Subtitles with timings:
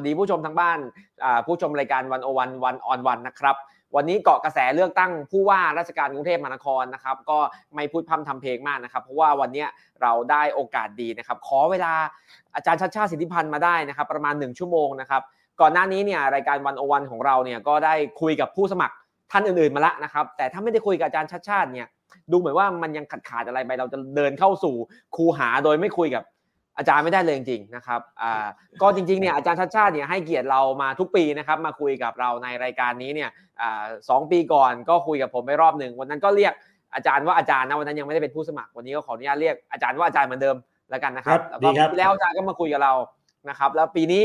[0.00, 0.78] วัสดีผู้ชมทางบ้าน
[1.46, 3.56] ผู้ชมรายการวันโอวันวันออนวันนะครับ
[3.96, 7.38] วันนี้เกาะกระแสเลือกตั้งผู้ว่าราชการกรุงเทพมหานครนะครับ ก็
[7.74, 9.64] ไม่พูดพร่ำทำเพลงมากนะครับ เพราะว่าวันนี้
[10.02, 11.92] เราได้โอกาสดีนะครับ ขอเวลา
[12.54, 15.22] อาจารย์ชัดชาติสิทธิพันธ์มาได้นะครับ ประมาณ 1 ชั่วโมงนะครับ
[15.60, 18.94] ก่อนหน้านี้เนี่ยรายการวันโอวันของเราเนี่ยก็ได้คุยกับผู้สมัคร
[19.32, 21.86] ท่านอื่นๆมาล้วนะครับ แต่ถ้าไม่ได้คุยกับอาจารย์ชัดชาติเนี่ย
[22.30, 24.74] ดูเหมือนว่ามันยังขาดขาดอะไรไปเราจะเดินเข้าสู่
[25.16, 26.22] คูหาโดยไม่คุยกับ
[26.78, 28.46] อาจารย์ไม่ได้เลยจริงๆนะครับอ่า
[28.82, 33.30] ก็จริงๆเนี่ยอาจารย์ชัดชาติเนี่ยให้เกียรติเรามาทุกปีนะครับมาคุยกับเราในรายการนี้เนี่ย
[33.60, 36.52] อ่าสองปีก่อนก็คุยกับผมไปรอบหนึ่งวันนั้นก็เรียก
[36.94, 40.56] อาจารย์ว่าอาจารย์นะวันนั้นยังไม่ได้เป็นผู้สมัครวันนี้ก็ขออนุญาตเรียกอาจารย์ว่าอาจารย์เหมือนเดิม
[40.90, 42.94] แล้วกันนะครับแล้วก็ปีแล้วอาจารย์ก็มาคุยกับเรา
[43.48, 44.24] นะครับแล้วปีนี้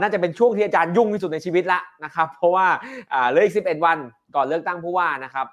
[0.00, 2.66] น่าจะเป็นช่วงที่อาจารย์ยุ่งที่สุดในชีวิตละนะครับ เพราะว่า
[3.30, 3.98] เหลืออีกสิบเอ็ดวัน
[4.36, 5.46] ก่อนเลือกตั้งผู้ว่านะครับ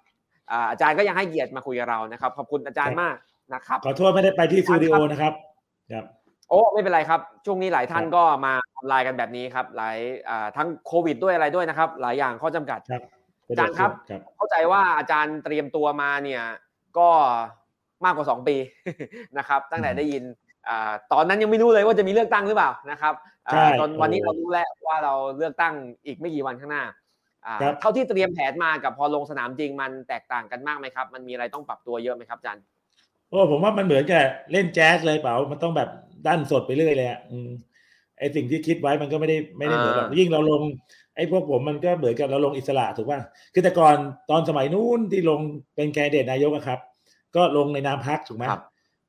[0.72, 3.16] อาจารย์ก็ยังให้เกียรติมาคุยกับเรานะครับ ขอบคุณอาจารย์มาก
[3.54, 5.34] นะครับ ขอโทษไม่ได้ไปที่สตูดิโอนะครับ
[5.92, 6.06] ครับ
[6.50, 9.98] โอ้ไม่เป็นไรครับ ช่วงนี้หลายท่านก็มาออนไลน์กันแบบนี้ครับ หลาย
[10.58, 12.80] ทั้งโควิดด้วยอะไรด้วยนะครับ หลายอย่างข้อจำกัด
[13.48, 13.92] อาจารย์ครับ
[14.36, 16.42] เข้าใจว่าอาจารย์เตรียมตัวมาเนี่ย
[16.98, 17.10] ก็
[18.06, 18.56] มากกว่าสองปี
[19.38, 20.24] นะครับ ตั้งแต่ได้ยิน
[21.14, 23.14] ตอนนั้นยังไม่รู้เลยว่าจะมีเลือกตั้งหรือเปล่านะครับ
[23.80, 25.74] ตอนวันนี้เรารู้แล้วว่าเราเลือกตั้ง
[26.06, 26.84] อีกไม่กี่วันข้างหน้า
[27.80, 32.64] เท่าที่เตรียมแผนมากับพอลงสนามจริงมันแตกต่างกันมากไหมครับ มันมีอะไรต้องปรับตัวเยอะไหมครับอาจารย์
[33.30, 35.90] โอ้ผมว่ามันเหมือนกับเล่นแจ๊สเลยเปล่า มันต้องแบบ
[36.28, 37.20] ด้านสดไปเรื่อยเลยอะ
[38.20, 40.62] ไอสิ่งที่คิดไว้มันก็ไม่ได้ไม่ได้เหมือนแบบยิ่งเราลง
[41.16, 43.20] ไอ้พวกผมมันก็เหมือนกับเราลงอิสระถูกป่ะ
[43.54, 43.96] คือแต่ก่อน
[44.30, 45.40] ตอนสมัยนู้นที่ลง
[45.76, 46.80] เป็นแคนดิเดตนายกครับ
[47.36, 48.46] ก็ลงในนามพักถูกไหม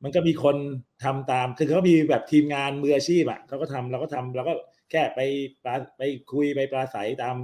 [0.03, 0.57] มันก็มีคน
[1.05, 4.55] ทำตาม คือเขามีแบบทีมงานมืออาชีพอะเขาก็ทำเราก็ทำเราก็
[4.91, 5.21] แค่ไป
[5.65, 7.37] ปลาไปคุยไปปราศัยตาม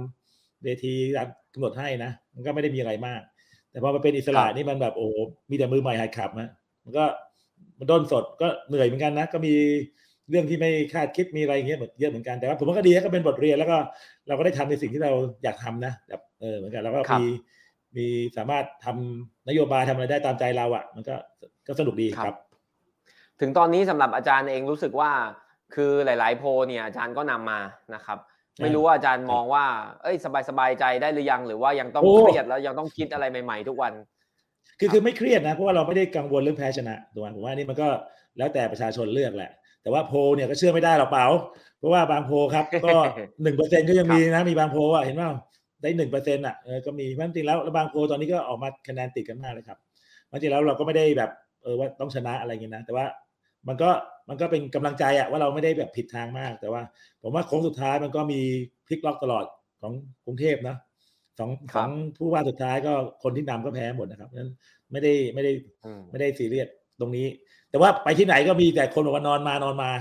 [0.63, 0.93] เวที
[1.53, 3.21] กำหนดให้นะ มันก็ไม่ได้มีอะไรมาก
[3.71, 5.07] แต่พอมาเป็นอิสระนี่มันแบบโอ้
[5.49, 6.49] มีแต่มือใหม่หัดขับนะ
[6.87, 7.05] มันก็
[7.79, 9.53] มันด้นสดก็เหนื่อยเหมือนกันนะ ก็มี
[10.29, 13.77] เรื่องที่ไม่คาดคิดมีอะไรเงี้ยเยอะเหมือนกันแต่ว่าผมว่าก็ดีก็เป็นบทเรียนแล้วก็
[14.27, 15.11] เราก็ได้ทำในสิ่งที่เรา
[15.43, 17.25] อยากทำนะแบบเออเหมือนกันแล้วก็มี
[17.97, 18.05] มี
[18.37, 21.15] สามารถทำนโยบายทำอะไรได้ตามใจเราอะ มันก็
[21.67, 22.35] ก็สนุกดีครับ
[23.39, 25.11] ถึงตอนนี้สำหรับอาจารย์เองรู้สึกว่า
[25.75, 27.59] คือหลาย ๆ โพเนี่ยอาจารย์ก็นำมา
[27.95, 28.17] นะครับ
[28.61, 29.65] ไม่รู้ว่าอาจารย์มองว่า
[30.03, 33.93] เอ้ยสบายสบายใจได้หรือยัง หรือว่ายังต้องเครียดแล้วยังต้องคิดอะไรใหม่ ๆ ทุกวัน
[34.79, 37.87] คือคือไม่เครียดนะเพราะว่าเราไม่ได้กังวลเรื่องแพ้ชนะตัวผมว่านี่มันก็
[38.37, 39.51] แล้วแต่ประชาชนเลือกแหละ
[39.81, 41.25] แต่ว่าโพเนี่ยก็เชื่อไม่ได้หรอกเปล่า
[41.79, 42.95] เพราะว่าบางโพครับ ก็
[43.43, 45.29] หนึ่งเปอร์เซ็นก็ยังมีนะมีบางโพอะเห็นว่า
[45.81, 49.77] ได้หนึ่งเปอร์เซ็นต์อะเออก็มีเพราะจริงแล้วบางโพตอนนี้ก็ออกมาคะแนนติดกันมากเลยครับ
[50.31, 51.31] จริงแล้วเราก็ไม่ได้แบบ
[51.63, 53.05] เออว่าต้องชนะอะไรเงี้ยนะ แต่ว่า
[53.67, 53.89] มันก็
[54.29, 56.81] มันก็เป็นกำลังใจอะว่าเราไม่ได้แบบผิดทางมาก แต่ว่า
[57.21, 58.41] ผมว่าโค้งสุดท้ายมันก็มี
[58.87, 59.45] พลิกล็อกตลอด
[59.81, 59.93] ของ
[60.25, 60.75] กรุงเทพนะ
[61.39, 62.93] สองสองผู้ว่าสุดท้ายก็
[63.23, 64.51] คนที่นำก็แพ้หมดนะครับนั้น
[64.91, 65.51] ไม่ได้ไม่ได้
[66.11, 66.67] ไม่ได้ซีเรียส
[66.99, 67.27] ตรงนี้
[67.69, 69.91] แต่ว่าไปที่ไหนก็มีแต่คนบอกว่านอนมานอนมา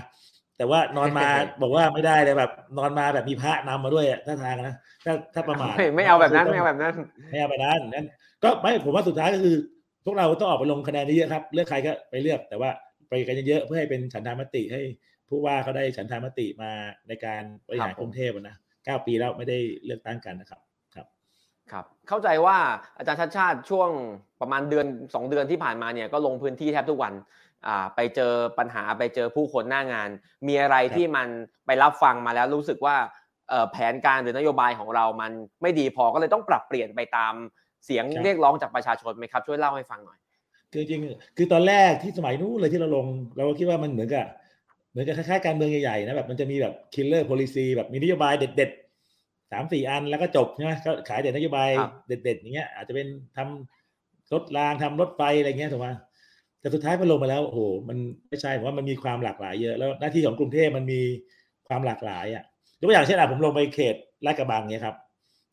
[0.59, 1.27] แต่ว่านอนมา
[1.63, 6.95] บอกว่าไม่ได้เลยแบบ นอนมาแบบมีพระนำมาด้วยถ้าทางนะถ้าถ้าประมาทไม่เอาแบบนั้นไม่เอาแบบนั้น
[7.31, 8.07] ไม่เอาแบบนั้นนั้น
[8.45, 9.57] ก็ไม่ผมว่าสุดท้ายก็คือ
[10.05, 12.71] พวกเราต้องออกไปลงคะแนนเยอะครับ เลือกใครก็ไปเลือก แต่ว่า
[13.09, 14.83] ไปกันเยอะเพื่อให้เป็นฉันทามติให้
[15.29, 16.71] ผู้ว่าเขาได้ฉันทามติมา
[17.09, 20.61] ในการบริหารกรุงเทพนะเก้าปีแล้วไม่ได้เลือกตั้งกันนะครับ
[21.73, 22.57] ครับเข้าใจว่า
[22.97, 23.91] อาจารย์ชัดชาติช่วง
[24.41, 27.15] ประมาณเดือน 2 เดือนที่ผ่านมาเนี่ยก็ลงพื้นที่แทบทุกวัน
[27.97, 30.09] ไปเจอปัญหาไปเจอผู้คนหน้างาน
[30.47, 31.29] มีอะไรที่มัน
[31.67, 32.97] ไปรับฟังมาแล้วรู้สึกว่า
[33.73, 35.33] แผนการหรือนโยบายของเรามัน
[35.63, 37.35] ไม่ดีพอก็เลยต้องปรับเปลี่ยนไปตาม
[37.85, 40.19] เสียงเรียกร้องจากประชาชนไหมครับช่วยเล่าให้ฟังหน่อย
[40.73, 41.01] คือจริง
[41.37, 43.07] คือตอนแรกที่สมัยนู้นเลยที่เราลง
[43.37, 44.27] เราก็คิดว่ามันเหมือนกับ
[44.91, 51.69] เหมือนกับคล้ายๆการเมืองใหญ่ๆนะแบบมันจะมีแบบ killer policy แบบมีนโยบายเด็ดสามสี่อันแล้วก็จบใช่ไหมก็ขายแต่นโยบาย
[52.09, 53.07] เด็ดๆอย่างเงี้ย อาจจะเป็น
[53.37, 55.89] ทำรถรางทำรถไฟอะไรเงี้ยถูกไหม
[56.61, 61.01] แต่สุดท้ายพอลงมาแล้วโอ้โหมันไม่ใช่ผมว่ามันมีความหลากหลายเยอะแล้วหน้าที่ของกรุงเทพมันมี
[61.69, 62.45] ความหลากหลายอะ
[62.81, 63.95] ยกตัวอย่างเช่นอะผมลงไปเขต
[64.27, 64.97] ลาดกระบังเนี้ยครับ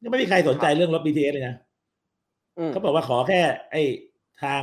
[0.03, 1.55] ยังไม่มีใครสนใจเรื่องรถ BTS เลยนะ
[2.71, 3.39] เขาบอกว่าขอแค่
[3.71, 3.83] ไอ้
[4.43, 4.61] ทาง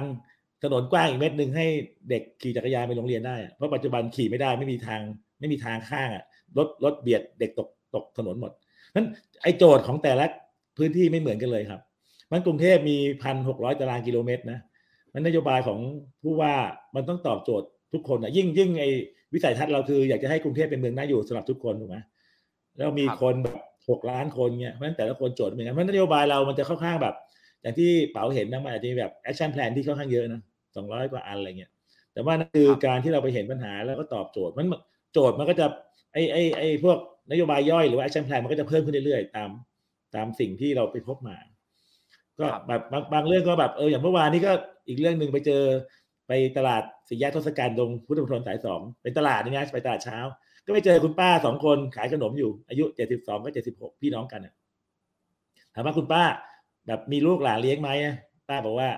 [0.63, 1.67] ถนนกว้างอีกเม็ดหนึ่งให้
[2.11, 5.01] เด็กขี่จักรยานไปโรงเรียนได้ เพราะปัจจุบันขี่ไม่ได้ไม่มีทาง
[5.41, 6.25] ไม่มีทางข้างอะ
[6.59, 8.53] รถรถเบียดเด็กตกตกถนนหมด
[8.95, 9.07] นั้น
[9.43, 10.25] ไอโจทย์ของแต่ละ
[10.77, 11.81] พื้นที่ไม่เหมือนกันเลยครับ
[12.33, 14.59] มันกรุงเทพมีพันหกร้อยตารางกิโลเมตรนะ
[15.13, 15.79] มันนโยบายของ
[16.23, 16.55] ผู้ว่า
[16.95, 18.85] มันต้องตอบโจทย์ทุกคนนะยิ่งยิ่งไอ
[19.35, 21.97] วิสัยทัศน์เราคืออยากจะให้กรุงเทพเป็นเมืองน่าอยู่สำหรับทุกคนถูกไหม
[22.77, 27.15] แล้วมีคนแบบหกล้านคนเนี่ยเพราะฉะนั้นแต่ละคนโจทย์เหมือนกันเพราะนโยบายเรามันจะค่อนข้างแบบ
[27.63, 30.41] อย่างที่เป๋าเห็นนะมันอาจจะมีแบบ action plan ที่ค่อนข้างเยอะนะ
[30.77, 31.71] สองร้อยกว่าอันอะไรเงี้ย
[32.13, 34.67] แต่ว่านั่นคือการที่เราไปเห็นปัญหาแล้วก็ตอบโจทย์มัน
[35.13, 35.67] โจทย์มันก็จะ
[36.13, 36.99] ไอไอไอพวก
[37.31, 39.51] นโยบายย่อยหรือว่า action plan มันก็จะเพิ่มขึ้นเรื่อยๆตาม
[40.15, 41.37] ตามสิ่งที่เราไปพบมา
[42.41, 44.53] ก็แบบบางบางเรื่องก็แบบเอออย่างเมื่อวานนี้ก็
[44.89, 45.63] อีกเรื่องหนึ่งไปเจอ
[46.29, 50.19] ไปตลาดสี่แยกทศกัณฐ์ตรงพุทธมณฑลสายสองเป็นตลาดนี่นะไปตลาดเช้า
[50.67, 54.47] ก็ไปเจอคุณป้าสองคนขายขนมอยู่ อายุเจ็ดสิบสองก็เจ็ดสิบหกพี่น้องกัน
[55.75, 56.23] ถามว่าคุณป้า
[56.87, 57.89] แบบมีลูกหลานเลี้ยงไหม
[58.49, 58.89] ป้าบอกว่า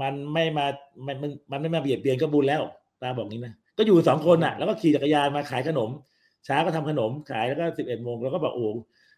[0.00, 0.66] มันไม่มา
[1.06, 2.62] มันมันมันไม่มาเบียดเบียนก็บุญแล้ว
[3.02, 8.66] ป้าบอกนี้นะก็อยู่สองคนอะ แล้วก็ขี่จักรยานมาขายขนมเช้าก็ทำขนมขายแล้วก็สิบเอ็ดโมงแล้วก็บอกโอ้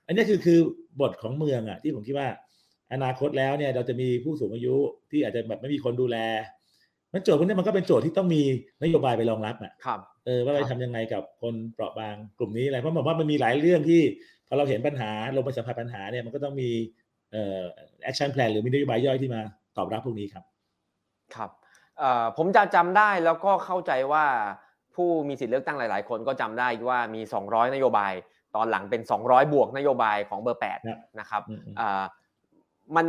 [0.07, 0.59] อันนี้คือคือ
[1.01, 2.29] บทของเมืองอะ ที่ผมคิดว่า
[2.93, 4.75] อนาคตแล้วเนี่ย เราจะมีผู้สูงอายุ
[5.11, 6.17] ที่อาจจะแบบไม่มีคนดูแล
[7.13, 8.43] มันโจทย์พวกนี้มันก็เป็นโจทย์ที่ต้องมี
[8.83, 14.01] นโยบายไปรองรับอะครับเออว่าไปทำยังไงกับคนเปราะบางกลุ่มนี้อะไรเพราะผมว่ามันมีหลายเรื่องที่
[14.49, 16.71] พอเราเห็นปัญหาลงไปสัมผัสปัญหาเนี่ยมันก็ต้องมี
[17.33, 17.63] เอ่อ
[18.03, 19.41] action plan หรือมีนโยบายย่อยที่มา
[19.77, 20.45] ตอบรับพวกนี้ครับ
[21.35, 21.51] ครับ
[21.99, 24.27] เอ่อผมจะจำได้แล้วก็เข้าใจว่า
[24.99, 28.13] ผู้มีสิทธิเลือกตั้งหลาย ๆ คนก็จำได้ว่ามี 200 นโยบาย
[28.57, 31.43] ตอนหลังเป็น 200 บวกนโยบายของเบอร์8นะครับ
[32.97, 33.07] มัน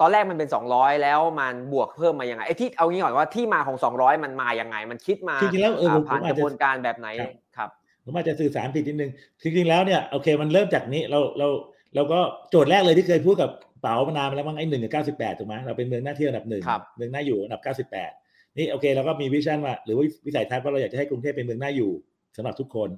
[0.00, 7.08] ตอนแรกมันเป็น 200 แล้วมันบวกเพิ่มมายังไงไอ้ที่เอางี้ก่อนว่าที่มาของ 200 มันมายังไง มันคิดมาจริงๆแล้วเออผ่านกระบวนการแบบไหน
[7.56, 7.68] ครับ
[8.04, 9.10] ผมอาจจะสื่อสารผิดนิดนึง
[9.42, 11.48] จริงๆแล้วเนี่ยโอเคมันเริ่มจากนี้เราเรา
[11.94, 12.18] เราก็
[12.50, 13.50] โจทย์แรกเลยที่เคยพูดกับ
[13.82, 16.62] เป๋ามานานแล้วมั้งไอ้หนึ่งกับเก้าสิบแปดถูกไหมเราเป็นเมืองน่าเที่ยวอันดับหนึ่ง
[16.96, 18.10] เมืองน่าอยู่อันดับเก้าสิบแปด
[18.58, 21.92] นี่โอเคเราก็มีวิชั่นว่าหรือว่าวิสัยทัศน์ว่าเราอยากจะให้กรุงเทพเป็นเมืองน่าอยู่
[22.36, 22.88] สำหรับทุกคน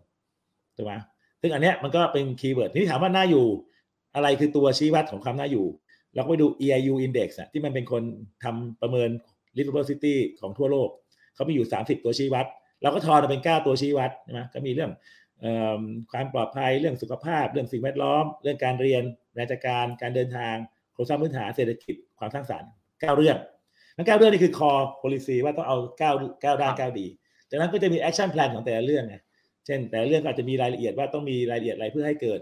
[0.77, 0.93] ถูกไหม
[1.41, 3.47] ซึ่งอันเนี้ยมันก็เป็น keyword ที่ถามว่าน่าอยู่
[4.15, 5.67] อะไรคือตัวชี้วัดของความน่าอยู่
[6.15, 8.03] เราก็ไปดู EIU index อะที่มันเป็นคน
[8.45, 9.11] ทำประเมิน
[9.57, 10.89] livable city ของทั่วโลก
[11.35, 12.47] เขามีอยู่ 30 ตัวชี้วัด
[12.83, 14.91] เราก็ทอนเป็น 9 ตัวชี้วัดใช่ไหมก็มีเรื่อง
[16.13, 19.03] ความปลอดภัยเรื่องสุขภาพ เรื่องสิ่งแวดล้อม เรื่องการเรียน
[19.41, 20.55] ราชการการเดินทาง
[20.93, 23.37] โครงสร้างพื้นฐานเศรษฐกิจความสร้างสรรค์9เรื่อง
[23.97, 27.07] ทั้ง9เรื่องนี่คือ core policy ว่าต้องเอา9 9ด้าน9ดี
[27.51, 29.17] จากนั้นก็จะมี action plan ของแต่ละเรื่องไง
[29.67, 32.41] เช่น แต่ละเรื่องอาจจะมีรายละเอียดว่าต้องมีรายละเอียดอะไรเพื่อให้เกิด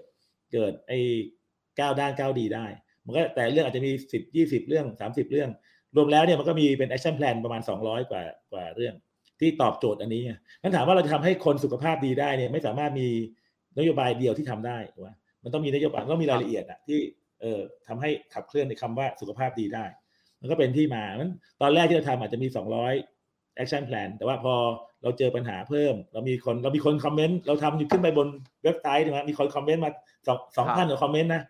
[0.52, 0.99] เกิดไอ้
[1.49, 2.66] 9ด้าน9ดีได้
[3.04, 5.50] มันก็แต่เรื่องอาจจะมีสิบยี่สิบเรื่องสามสิบเรื่อง
[5.96, 8.22] รวมแล้วเนี่ยมันก็มีเป็น action plan ประมาณสองร้อยกว่า
[8.52, 8.94] กว่าเรื่อง
[9.40, 10.22] ที่ตอบโจทย์อันนี้
[10.62, 13.08] นั้นถามว่าเราจะทำให้คนสุขภาพดีได้เนี่ยไม่สามารถมี
[13.78, 15.10] นโยบายเดียวที่ทำได้ถูกไหม
[15.43, 16.98] มันต้องมีนโยบายต้องมีรายละเอียดอะที่
[17.40, 19.84] เอ่อทำให้ขับเคลื่อนในคำว่าสุขภาพดีได้
[20.42, 22.92] มันก็เป็นที่มานั้นตอนแรกที่เราทำอาจจะมีสองร้อย
[23.56, 24.54] action plan แต่ว่าพอ
[25.02, 28.28] เราเจอปัญหาเพิ่ม เรามีคนเรามีคนคอมเมนต์เราทำขึ้นไปบน
[28.64, 29.90] เว็บไซต์นะมีคนคอมเมนต์มา
[30.26, 31.42] สองสองท่านคอมเมนต์นะ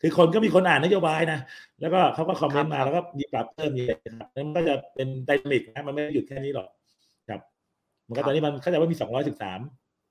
[0.00, 1.40] คือคนก็มีคนอ่านนโยบายนะ
[1.80, 6.68] แล้วก็เขาก็คอมเมนต์มาแล้วก็มีปรับเพิ่มมีอะไรครับมันก็จะเป็น dynamic นะมันไม่หยุดแค่นี้หรอก
[7.28, 7.40] ครับ
[8.08, 9.60] มันก็ตอนนี้มันเข้าใจว่ามีสองร้อยสิบสาม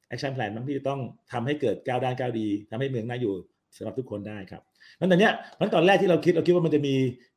[0.08, 1.02] action plan บางที่จะต้อง
[1.32, 3.34] ทำให้เกิดเก้าด้านเก้าดีทำให้เมืองน่าอยู่
[3.78, 4.62] สำหรับทุกคนได้ครับ
[5.00, 6.94] มันตอนเนี้ยมันตอนแรกที่เราคิดเราคิดว่ามันจะมี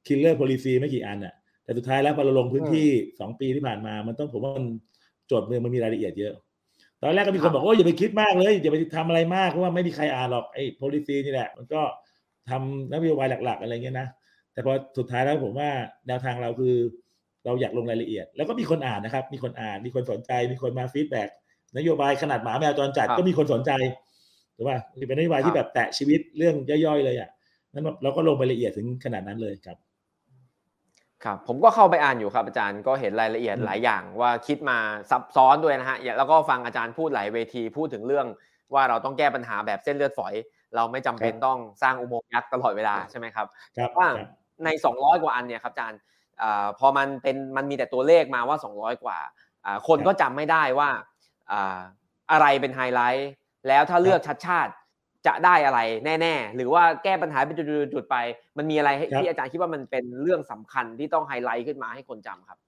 [0.06, 2.88] killer policy ไม่กี่อันอะแต่สุดท้ายแล้วพอเราลงพื้นที่
[3.20, 4.64] สองปีที่ผ่านมา มันต้องผมว่ามัน
[5.26, 6.35] โจทย์เมืองมันมีรายละเอียดเยอะ
[7.02, 11.82] ตอนแรกก็มีคนบอกโอ้อย่าไปคิดมากเลยอย่าไปทำอะไรมากเพราะว่าไม่มีใครอ่านหรอกไอ้ policy นี่แหละ มันก็
[12.50, 14.08] ทำนโยบายหลัก ๆ อะไรเงี้ยนะ
[14.53, 15.70] แต่พอสุดท้ายแล้วผมว่า
[16.06, 16.75] แนวทางเราคือ
[17.44, 21.29] เราอยากลงรายละเอียด แล้วก็มีคนอ่านนะครับ มีคนอ่านมีคนสนใจ มีคนมา feedback
[21.76, 23.70] นโยบายขนาดหมาแมวจรจัดก็มีคนสนใจ
[24.56, 26.55] ถูกป่ะเป็นนโยบายที่แบบแตะชีวิตเรื่อง
[26.87, 27.31] ย่อยๆเลยอะ
[27.72, 29.78] นั้นเราก็ลงไปละเอียดถึงขนาดนั้นเลยครับ
[31.25, 34.78] ครับ ผมก็เข้าไปอ่านอยู่ครับอาจารย์ก็เห็นรายละเอียดหลายอย่างว่าคิดมา
[35.11, 38.26] ซับซ้อนด้วยนะฮะแล้วก็ฟังอาจารย์พูดหลายเวทีพูดถึงเรื่อง
[38.75, 40.34] ว่าเราต้องแก้ปัญหาแบบเส้นเลือดฝอย
[40.76, 43.46] เราไม่จำเป็นต้องสร้างอุโมงค์ยักษ์ตลอดเวลาใช่ไหมครับ
[43.99, 44.08] ว่า
[44.65, 46.00] ใน 200 กว่าอันเนี่ยครับอาจารย์
[46.79, 49.19] พอมันเป็นมันมีแต่ตัวเลขมาว่า 200 กว่า
[49.89, 50.89] คนก็จำไม่ได้ว่า
[52.32, 53.31] อะไรเป็นไฮไลท์
[53.69, 54.72] แล้วถ้าเลือกชัดชาติ
[55.27, 58.17] จะได้อะไรแน่ ๆ หรือว่าแก้ปัญหาเป็นจุดๆไป
[58.58, 62.58] มันมีอะไรที่อาจารย์คิดว่ามันเป็นเรื่องสำคัญที่ต้องไฮไลท์ขึ้นมาให้คนจำครับ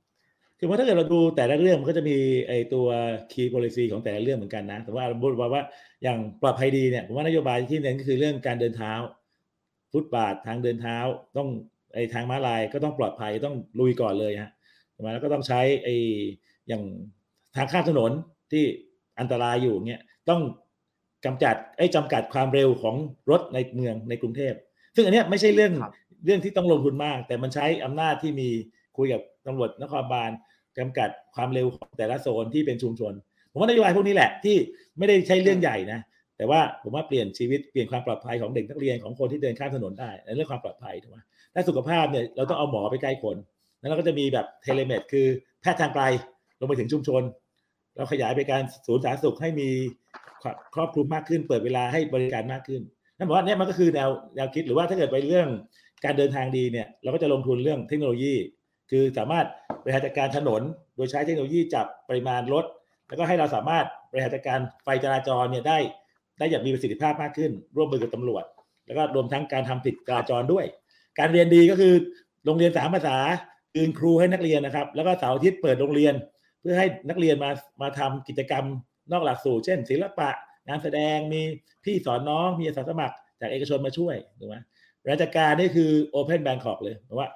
[0.59, 2.17] คือว่าถ้าเกิดเราดูแต่ละเรื่องมันก็จะมี
[2.49, 2.87] ไอตัว
[3.33, 5.63] key policy ของแต่ละเรื่องเหมือนกันนะ แต่ว่าบทว่า
[6.03, 8.93] อย่างปลอดภัยดีเนี่ยผมว่านโยบายที่เน้นก็คือเรื่องการเดินเท้า
[9.93, 10.97] ฟุตบาททางเดินเท้า
[11.37, 11.49] ต้อง
[11.95, 14.51] ไอทางม้าลายก็ต้องปลอดภัยต้องลุยก่อนเลยฮะ
[15.05, 15.89] มาแล้วก็ต้องใช้ไอ
[16.69, 16.83] อย่าง
[17.57, 18.13] ทางข้ามถนน
[18.53, 18.65] ที่
[19.21, 20.41] อันตรายอยู่เนี่ยต้อง
[21.25, 22.97] กำจัดไอ้จำกัดความเร็วของ
[23.31, 24.55] รถในเมืองในกรุงเทพ
[24.95, 25.73] ซึ่งอันนี้ไม่ใช่เรื่อง
[26.25, 28.49] เรื่องที่ต้องลงทุนมาก แต่มันใช้อำนาจที่มี
[28.97, 30.31] คุยกับตำรวจนครบาล
[30.79, 33.13] จำกัดความเร็วของแต่ละโซนที่เป็นชุมชน
[33.51, 34.57] ผมว่านโยบายพวกนี้แหละที่
[34.99, 36.01] ไม่ได้ใช้เรื่องใหญ่นะ
[36.37, 41.19] แต่ว่าผมว่าเปลี่ยนชีวิตเปลี่ยนความปลอดภัยของเด็กนักเรียนของคนที่เดินข้ามถนนได้ในเรื่องความปลอดภัยถูกไหม
[41.55, 43.37] ถ้าสุขภาพเนี่ยเราต้องเอาหมอไปใกล้คน
[43.79, 45.27] แล้วเราก็จะมีแบบเทเลเมดคือ
[45.61, 46.05] แพทย์ทางไกล
[46.61, 47.23] ลงไปถึงชุมชน
[47.97, 49.69] เราขยายไปการศูนย์สาธารณสุขให้มี
[50.75, 52.83] ครอบคลุมมากขึ้น เปิดเวลาให้บริการมากขึ้น
[53.17, 55.49] นั่นบอกว่าเนี่ยมันก็คือแนวแนวคิดหรือว่าถ้าเกิดไปเรื่อง
[56.05, 58.35] การเดินทางดีเนี่ยเราก็จะลงทุนเรื่องเทคโนโลยี
[58.91, 59.47] คือสามารถ
[59.83, 60.63] บริหารจัดการถนน
[60.97, 62.65] โดยใช้เทคโนโลยีจับปริมาณรถ
[63.09, 65.79] แล้วก็ให้เราสามารถบริหารจัดการไฟจราจรเนี่ยได้
[66.39, 68.45] ได้อย่างมีประสิทธิภาพมากขึ้น ร่วมมือกับตำรวจ
[68.87, 70.65] แล้วก็รวมทั้งการทำผิดจราจรด้วย
[71.19, 71.95] การเรียนดีก็คือ
[72.45, 73.17] โรงเรียนสามภาษา
[73.75, 76.15] คืนครูให้นักเรียนนะครับ แล้วก็เสาร์อาทิตย์เปิดโรงเรียน
[76.63, 77.51] เพื่อให้นักเรียนมา
[77.83, 78.65] มาทำกิจกรรม
[79.13, 80.31] นอกหลักสูตรเช่น ศิลปะ
[80.69, 81.41] งานแสดงมี
[81.85, 84.57] พี่สอนน้องมีอาสาสมัครจากเอกชนมาช่วยถูกไหม
[85.11, 87.29] ราชการนี่คือ Open Bangkok เลยเพราะว่า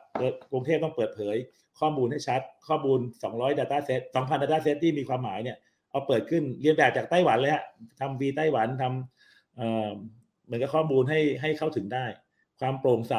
[0.52, 1.36] กรุงเทพต้องเปิดเผย
[1.80, 2.98] ข้อมูลให้ชัด ข้อมูล
[3.30, 5.56] 200 Data Set 2,000 Data Set ที่มีความหมายเนี่ย
[5.90, 7.64] เอาเปิดขึ้นเรียนแบบจากไต้หวันเลยฮะ
[8.00, 12.06] ทำวีไต้หวันทำเหมือนกับข้อมูลให้ให้เข้าถึงได้
[12.60, 13.14] ความโปร่งใส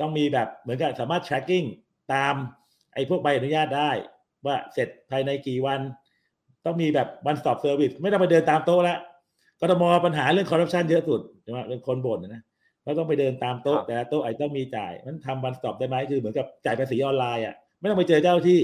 [0.00, 1.66] ต้องมีแบบเหมือนกับสามารถ tracking
[2.14, 2.34] ตาม
[2.94, 3.90] ไอ้พวกใบอนุญาตได้
[4.46, 5.80] ว่าเสร็จภายในกี่วัน
[6.64, 8.98] ต้องมีแบบ one stop service ไม่ต้องไปเดินตามโต๊ะแล้ว
[9.60, 12.42] กทมปัญหาเรื่องคอร์รัปชันเยอะสุดใช่ไหมเรื่องคนบ่นนะ
[12.84, 18.58] เราต้องไปเดินตามโต๊ะแต่ละโต๊ะไอ้ต้องมีจ่ายมันทำ one stop ได้ไหมคือเหมือนกับจ่ายภาษีออนไลน์อะไม่ต้องไปเจอเจ้าหน้าที่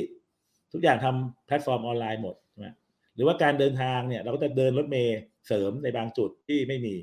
[0.72, 2.68] ทุกอย่างทำแพลตฟอร์มออนไลน์หมดใช่ไหม
[3.14, 6.94] หรือว่าการเดินทางเนี่ย เราก็จะเดินรถเมล์เสริมในบางจุดที่ไม่มี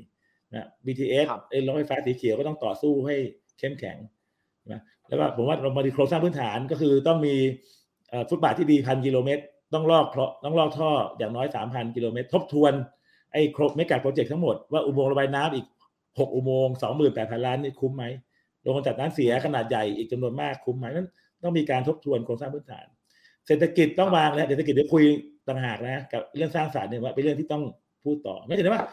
[0.54, 3.16] นะ BTS เอ้รถไฟฟ้าสีเขียวก็ต้องต่อสู้ให้
[3.58, 3.96] เข้มแข็ง
[4.72, 7.34] นะแล้วก็ผมว่าเรามาดีโครงสร้างพื้นฐานก็คือต้องมี
[8.28, 9.42] ฟุตบาทที่ดีพันกิโลเมตร
[9.74, 10.06] ต้องลอก
[10.44, 12.72] ต้องลอกท่ออย่างน้อยสามพันกิโลเมตร ทบทวน
[13.32, 15.66] ไอ้ครบเมกะโปรเจกต์ทั้งหมดว่าอุโมงค์ระบายน้ำอีก
[16.18, 18.04] หกอุโมงค์สองหมื่นแปดพันล้านนี่คุ้มไหม
[18.62, 21.08] โรงจัดน้ำเสียขนาดใหญ่อีกจำนวนมากคุ้มไหมนั้น
[21.42, 22.86] ต้องมีการทบทวนโครงสร้างพื้นฐาน
[23.46, 25.04] เศรษฐกิจต้องวางแล้วเศรษฐกิจเดี๋ยวคุย
[25.48, 27.62] ต่างหากนะกับเรื่องสร้างสรรค์เนี่ยว่าเป็นเรื่องที่ต้อง
[28.04, 28.84] พูดต่อไม่ใช่ว่า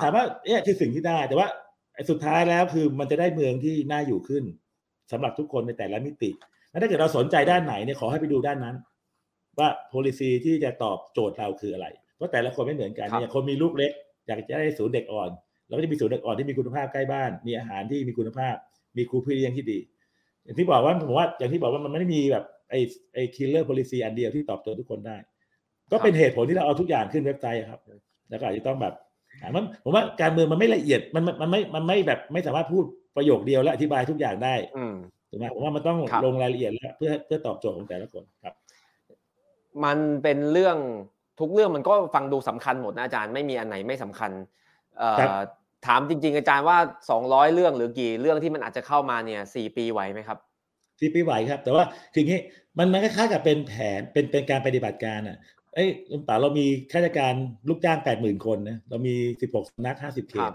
[0.00, 1.48] ถามว่าเนี่ยคือสิ่งที่ได้แต่ว่า
[2.10, 4.44] สุดท้ายแล้วคือมันจะได้เมืองที่น่าอยู่ขึ้น
[5.12, 6.30] สำหรับทุกคนในแต่ละมิติ
[6.74, 8.76] แล้วถ้าเกิดเราสนใจด้านไหนเนี่ยขอให้ไปดูด้านนั้น
[9.58, 13.92] ว่า policy ที่จะตอบโจทย์เราคืออะไร เพราะแต่ละคนไม่เหมือนกันเนี่ยคนมีลูกเล็ก
[14.26, 15.30] อยากจะได้ศูนย์เด็กอ่อน
[15.68, 18.54] เราก็จะมีศูนย์เด็กอ่อนที่มีคุณภาพใกล้บ้าน มีอาหารที่มีคุณภาพ
[18.96, 19.78] มีครูพี่เลี้ยงที่ดี
[20.44, 22.80] อย่างที่บอกว่าผมว่าอย่างที่บอกว่ามันไม่ได้มีแบบไอ้
[23.14, 25.16] ไอ้ killer policy อันเดียวที่ตอบโจทย์ทุกคนได้
[25.92, 27.80] ก็เป็นเหตุผลที่เราเอาทุกอย่างขึ้นเว็บไซต์ครับ
[28.30, 28.94] แล้วก็อาจจะต้องแบบ
[29.54, 32.84] มันผมว่าการเมืองมันไม่ละเอียดมันมันไม่มันไม่แบบไม่สามารถพูด
[33.16, 34.54] ประโยคเดียวและอธิบายทุกอย่างได้
[35.34, 38.54] ถูกไหมผมว่ามันต้องลงรายละเอียดแล้วเพื่อเพื่อตอบโจทย์ของแต่ละคนครับ
[39.84, 40.76] มันเป็นเรื่อง
[41.40, 44.30] ทุกเรื่องมันก็ฟังดูสำคัญหมดนะอาจารย์ไม่มีอันไหนไม่สำคัญ
[45.86, 46.78] ถามจริง ๆ อาจารย์ว่า
[47.10, 50.38] สองร้อยเรื่องหรือกี่เรื่องที่มันอาจจะเข้ามาเนี่ยสี่ปีไหวไหมครับ
[51.00, 52.40] สี่ปีไหวครับ แต่ว่าคืออย่างนี้
[52.78, 55.38] มันมันคล้ายๆกับเป็นแผนเป็นเป็นการปฏิบัติการอะ
[55.74, 57.34] เอ้ยลุงป๋าเรามีข้าราชการ
[57.68, 60.52] ลูกจ้างแปดหมื่นคนนะเรามีสิบหกสำนักห้าสิบเขต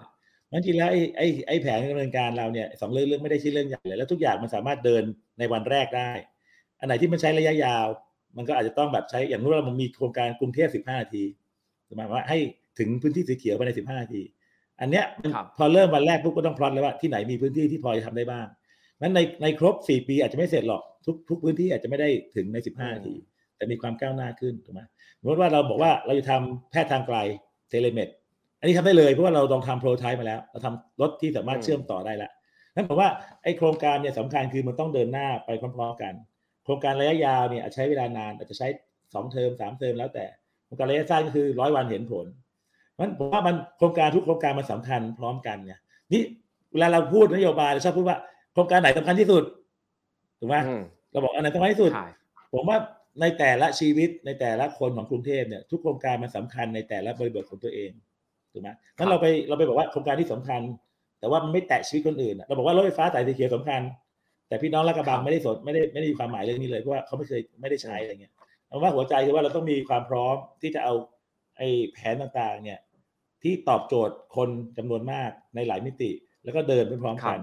[0.51, 5.03] มันจริงแล้วไอ้ไอ้ไอ้แผนดำเนินการเราเนี่ยสองเรื่องเรื่องไม่ได้ใช่เรื่องใหญ่เลยแล้วทุกอย่างมันสามารถเดิน
[5.39, 6.11] ในวันแรกได้
[6.79, 7.85] อันไหนที่มันใช้ระยะยาว
[8.37, 11.23] มันก็อาจจะต้องแบบใช้อย่างนู้นเรามันมีโครงการกรุงเทพสิบห้านาที
[11.97, 12.37] หมายว่าให้
[12.79, 14.21] ถึงพื้นที่สีเขียวภายในสิบห้านาที
[14.81, 15.05] อันเนี้ย
[15.57, 18.47] พอเริ่มวันแรกปุ๊บก็ต้องพลอตแล้วว่าที่ไหนมีพื้นที่ที่พอจะทำได้บ้าง
[19.01, 23.15] นั้นในในครบสี่ปีอาจจะไม่เสร็จหรอกทุกทุกพื้นที่อาจจะไม่ได้ถึงในสิบห้านาที
[23.55, 24.81] แต่มีความก้าวหน้าขึ้นถูกไหม
[25.19, 27.17] สมมติว่าเราบอกว่าเราจะทำแพทย์ทางไกล
[27.69, 28.09] telemed
[28.59, 32.31] อันนี้ทำได้เลยเพราะว่าเราลองทำ prototype มาแล้ว เราทำรถที่สามารถเชื่อมต่อได้แล้ว
[32.75, 33.09] นั่นแปลว่า
[33.43, 36.13] ไอ้โครงการเนี่ยสำคัญคือมันต้องเดินหน้าไปพร้อมๆกัน
[36.63, 38.67] โครงการระยะยาวเนี่ยใช้เวลานานอาจจะใช้
[39.13, 40.25] สองเทอมสามเทอมแล้วแต่
[40.65, 42.25] โครงการระยะสั้นก็คือร้อยวันเห็นผล
[42.97, 45.79] มันผมว่ามันโครงการทุกโครงการมันสำคัญพร้อมกันเนี่ย
[46.11, 46.21] นี่
[46.73, 48.17] เวลาเราพูดนโยบายเราชอบพูดว่า
[48.53, 49.43] โครงการไหนสำคัญที่สุด
[50.39, 50.55] ถูกไหม
[51.11, 51.91] เราบอกอันไหนสำคัญที่สุด
[52.53, 52.77] ผมว่า
[53.21, 57.91] ในแต่ละชีวิตในแต่ละคนของกรุงเทพเนี่ยทุกโครงการมันสาคัญในแต่ละบริบทของตัวเอง
[58.53, 60.61] ถูกไหมงั้นเราไปเราไปบอกว่าโครงการที่สำคัญ
[61.19, 63.81] แต่ว่ามันไม่แตะชีวิตคนอื่น เราบอกว่ารถไฟฟ้าสายสีเขียวสำคัญ
[64.47, 68.33] แต่พี่น้องลาดกระบังไม่ได้สนไม่ได้ไม่ได้มีความหมายเรื่องนี้เลยเพราะว่าเขาไม่เคยไม่ได้ใช้อะไรเงี้ย
[68.67, 70.93] เราว่าหัวใจคือว่าเราต้องมีความพร้อมที่จะเอา
[71.57, 72.79] ไอ้แผนต่างๆ เนี่ย
[73.43, 76.11] ที่ตอบโจทย์คนจำนวนมากในหลายมิติ
[76.43, 77.39] แล้วก็เดินไปพร้อมกัน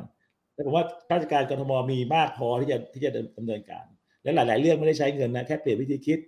[0.55, 3.87] แต่ผมว่าราชการกรทมมีมากพอที่จะที่จะดำเนินการ
[4.23, 6.19] และหลาย ๆ เรื่องไม่ได้ใช้เงินนะแค่เปลี่ยนวิธีคิด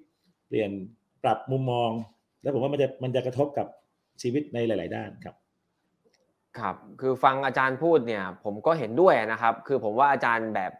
[0.49, 0.71] เปลี่ยน
[1.23, 1.91] ปรับมุมมอง
[2.43, 3.67] แล้วผมว่ามันจะมันจะกระทบกับ
[4.23, 5.35] ชีวิตในหลาย ๆ ด้านครับ
[6.59, 10.73] ครับ คือฟังอาจารย์พูดเนี่ย ผมก็เห็นด้วยนะครับ คือผมว่าอาจารย์แบบ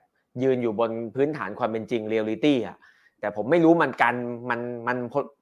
[0.43, 2.77] ยืนอยู่บนพื้นฐานความเป็นจริงเรียลลิตี้อะ
[3.21, 4.15] แต่ผมไม่รู้มันกัน
[4.51, 4.97] มันมัน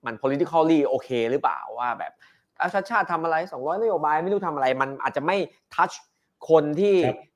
[0.06, 2.12] มัน politically โอเคหรือเปล่าว่าแบบ
[2.60, 5.36] อาจารย์ชัชชาติทำอะไร 200นโยบายไม่รู้ทำอะไรมันอาจจะไม่
[5.74, 5.90] ทัช
[6.50, 6.94] คนที่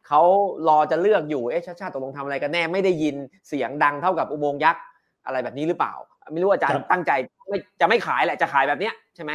[0.09, 0.23] เขา
[0.69, 3.17] รอจะเลือกอยู่เอ๊ะชาชาติตกลงทำอะไรกันแน่ไม่ได้ยิน
[3.49, 4.83] เสียงดังเท่ากับอุโมงค์ยักษ์
[5.27, 5.93] อะไรแบบนี้หรือเปล่า
[6.33, 7.13] ไม่รู้อาจารย์ตั้งใจ
[7.49, 9.33] ไม่จะไม่ขายแหละจะขายแบบเนี้ยใช่ไหม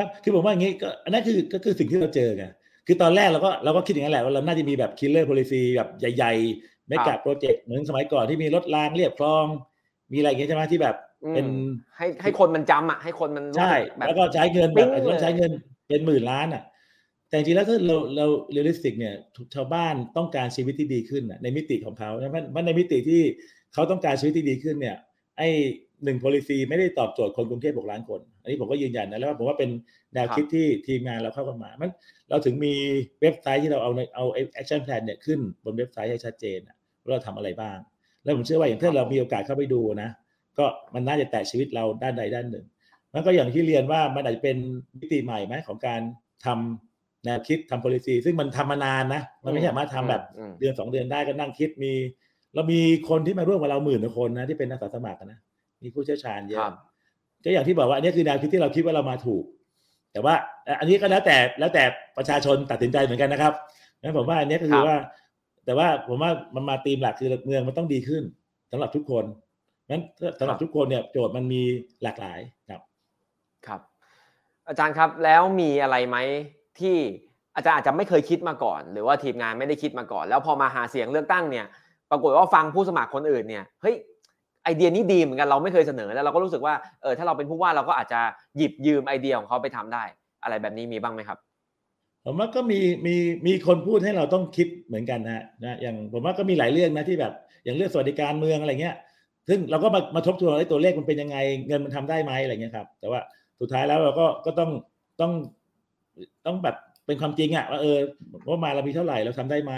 [0.00, 2.44] ครับคือผมว่าอย่างนี้ก็อันนั้นคือก็คือสิ่งที่เราเจอไง
[2.86, 9.46] คือตอนแรกเราก็เราก็คิดอย่างนั้นแหละว่าเราน่าจะมีแบบ killer policy แบบใหญ่ๆไม่กับโปรเจกต์เหมือนสมัยก่อนที่มีรถรางเรียบคลอง
[10.12, 10.96] มีอะไรอย่างเงี้ยใช่ไหมที่แบบ
[11.34, 11.46] เป็น
[11.96, 13.72] ให้ให้คนมันจำอะให้คนมันใช่
[14.06, 15.52] แล้วก็ใช้เงินแบบต้องใช้เงิน
[15.88, 16.62] เป็นหมื่นล้านอะ
[17.28, 19.14] แต่จริงแล้วถ้าเราเรา realistic เนี่ย
[19.54, 22.10] ชาวบ้านต้องการชีวิตที่ดีขึ้นในมิติของเขา
[22.50, 23.22] เพราะในมิติที่
[23.74, 24.96] เขาต้องการชีวิตที่ดีขึ้นเนี่ย
[25.38, 25.48] ไอ้
[26.04, 29.70] หนึ่ง policy ไม่ได้ตอบโจทย์คนกรุงเทพหกล้านคน อันนี้ผมก็ยืนยันนะแล้วผมว่าเป็น
[30.14, 31.90] แนวคิดที่ทีมงานเราเข้ากันมามัน
[32.30, 32.74] เราถึงมี
[33.20, 34.24] เว็บไซต์ที่เราเอาเอา
[34.60, 36.58] action plan เนี่ยขึ้นบนเว็บไซต์ให้ชัดเจน
[37.02, 37.76] ว่าเราทำอะไรบ้าง
[38.22, 40.10] แล้วผมเชื่อว่าอย่างถ้าเรามีโอกาสเข้าไปดูนะ
[40.58, 42.66] ก็มันน่าจะแตะชีวิตเราด้านใดด้านหนึ่ง
[43.14, 44.56] มันก็อย่างที่เรียนว่ามันอาจจะเป็น
[45.00, 46.00] มิติใหม่ไหมของการ
[46.44, 51.92] ทำแนวคิดทำ policy ซึ่งมันทำมานานนะ มันไม่สามารถทำแบบอืมเดือนสองเดือนได้ก็นั่งคิดมี
[52.54, 55.38] เรามีคนที่มาร่วมกับเราหมื่นกว่าคนนะที่เป็นนักศึกษาสมัครนะ
[55.82, 56.74] มีผู้เชี่ยวชาญเยครัอะบ
[57.44, 59.44] ก็อย่างที่บอกว่าอันนี้คือแนวคิดที่เราคิดว่าเรามาถูก
[60.12, 61.82] แต่ว่าเอ่ออันนี้ก็แล้วแต่แล้วแต่
[62.16, 63.52] ประชาชนตัดสินใจเหมือนกันนะครับ
[64.02, 64.96] งั้นผมว่าอันนี้ก็คือว่า
[65.64, 68.22] แต่ว่าผมว่ามันมาตีมหลักคือเมืองมันต้องดีขึ้น
[68.70, 69.24] สำหรับทุกคน
[69.90, 70.02] งั้น
[70.40, 71.62] สำหรับทุกคนเนี่ยโจทย์มันมี
[72.02, 72.82] หลากหลายครับ
[73.66, 73.80] ครับ
[74.68, 76.16] อาจารย์ครับแล้วมีอะไรไหม
[76.80, 76.96] ที่
[77.56, 81.66] อาจารย์อาจจะไม่เคยคิดมาก่อน หรือว่าทีมงานไม่ได้คิดมาก่อน แล้วพอมาหาเสียงเลือกตั้งเนี่ย
[82.10, 83.96] ปรากฏว่าฟังผู้สมัครคนอื่นเนี่ยเฮ้ย
[84.64, 88.20] ไอเดียนี้ดีเหมือนกันเราไม่เคยเสนอแล้วเราก็รู้สึกว่าเออถ้าเราเป็นผู้ว่าเราก็อาจจะ
[88.56, 90.04] หยิบยืมไอเดียของเขาไปทำได้
[90.42, 91.38] อะไรแบบนี้มีบ้างไหมครับ
[92.24, 93.14] ผมว่าก็มีมี
[93.46, 97.32] มีคนพูดให้เราต้องคิดเหมือนกันนะนะอย่างผมว่าก็มีหลายเรื่องนะที่แบบ
[97.64, 98.96] อย่างเรื่องสวัสดิการเมืองอะไรเงี้ย
[99.48, 101.36] ซึ่งเราก็มามาทบทวนว่าไอ้ตัวเลขมันเป็นยังไง
[101.66, 103.20] เงินมันทำได้ไหมอะไรเงี้ยครับ แต่ว่า
[103.60, 104.70] สุดท้ายแล้วเราก็ก็ต้อง
[105.20, 105.32] ต้อง
[106.46, 106.76] ต้องแบบ
[107.06, 107.98] เป็นความจริงอะว่าเออ
[108.48, 109.72] ว่ามาเรามีเท่าไหร่เราทำได้ไหม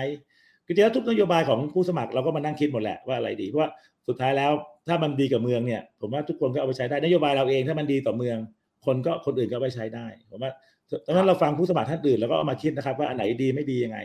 [0.73, 3.71] คือจริงแล้วทุกนโยบายของผู้สมัครเราก็มานั่งคิดหมดแหละว่าอะไรดีเพราะว่า
[4.09, 4.53] สุดท้ายแล้ว
[4.89, 8.39] ถ้ามันดีกับเมืองเนี่ย ผมว่าทุกคนก็เอาไปใช้ได้นโยบายเราเองถ้ามันดีต่อเมือง
[8.87, 10.53] คนก็คนอื่นก็เอาไปใช้ได้ผมว่า
[11.07, 13.99] ดังนั้นเราฟังผู้สมัครท่านอื่นแล้วก็เอามาคิดนะครับว่าอันไหนดีไม่ดียังไง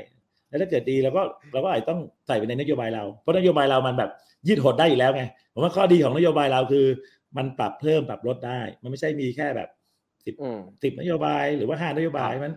[0.48, 1.22] แล้วถ้าเกิดดีเราก็
[1.54, 4.10] เราก็อาจจะต้องใส่ไปในนโยบายเรา เพราะนโยบายเรามันแบบ
[4.48, 6.86] ยืดหดได้อยู่แล้วไงผมว่าข้อดีของนโยบายเราคือ
[7.38, 9.70] มันปรับเพิ่มปรับลดได้ มันไม่ใช่มีแค่แบบ
[10.26, 12.54] สิบอืมสิบนโยบายหรือว่าห้านโยบายครับมัน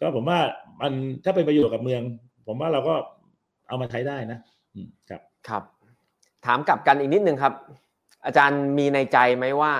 [0.00, 0.38] ก็ผมว่า
[0.80, 0.92] มัน
[1.24, 2.02] ถ้าเป็นประโยชน์กับเมือง
[2.46, 2.94] ผมว่าเราก็
[3.70, 4.38] เอามาใช้ได้นะ
[5.08, 5.62] ครับ ครับ
[6.46, 7.54] ถามกลับกันอีกนิดนึงครับ
[8.26, 9.72] อาจารย์มีในใจไหมว่า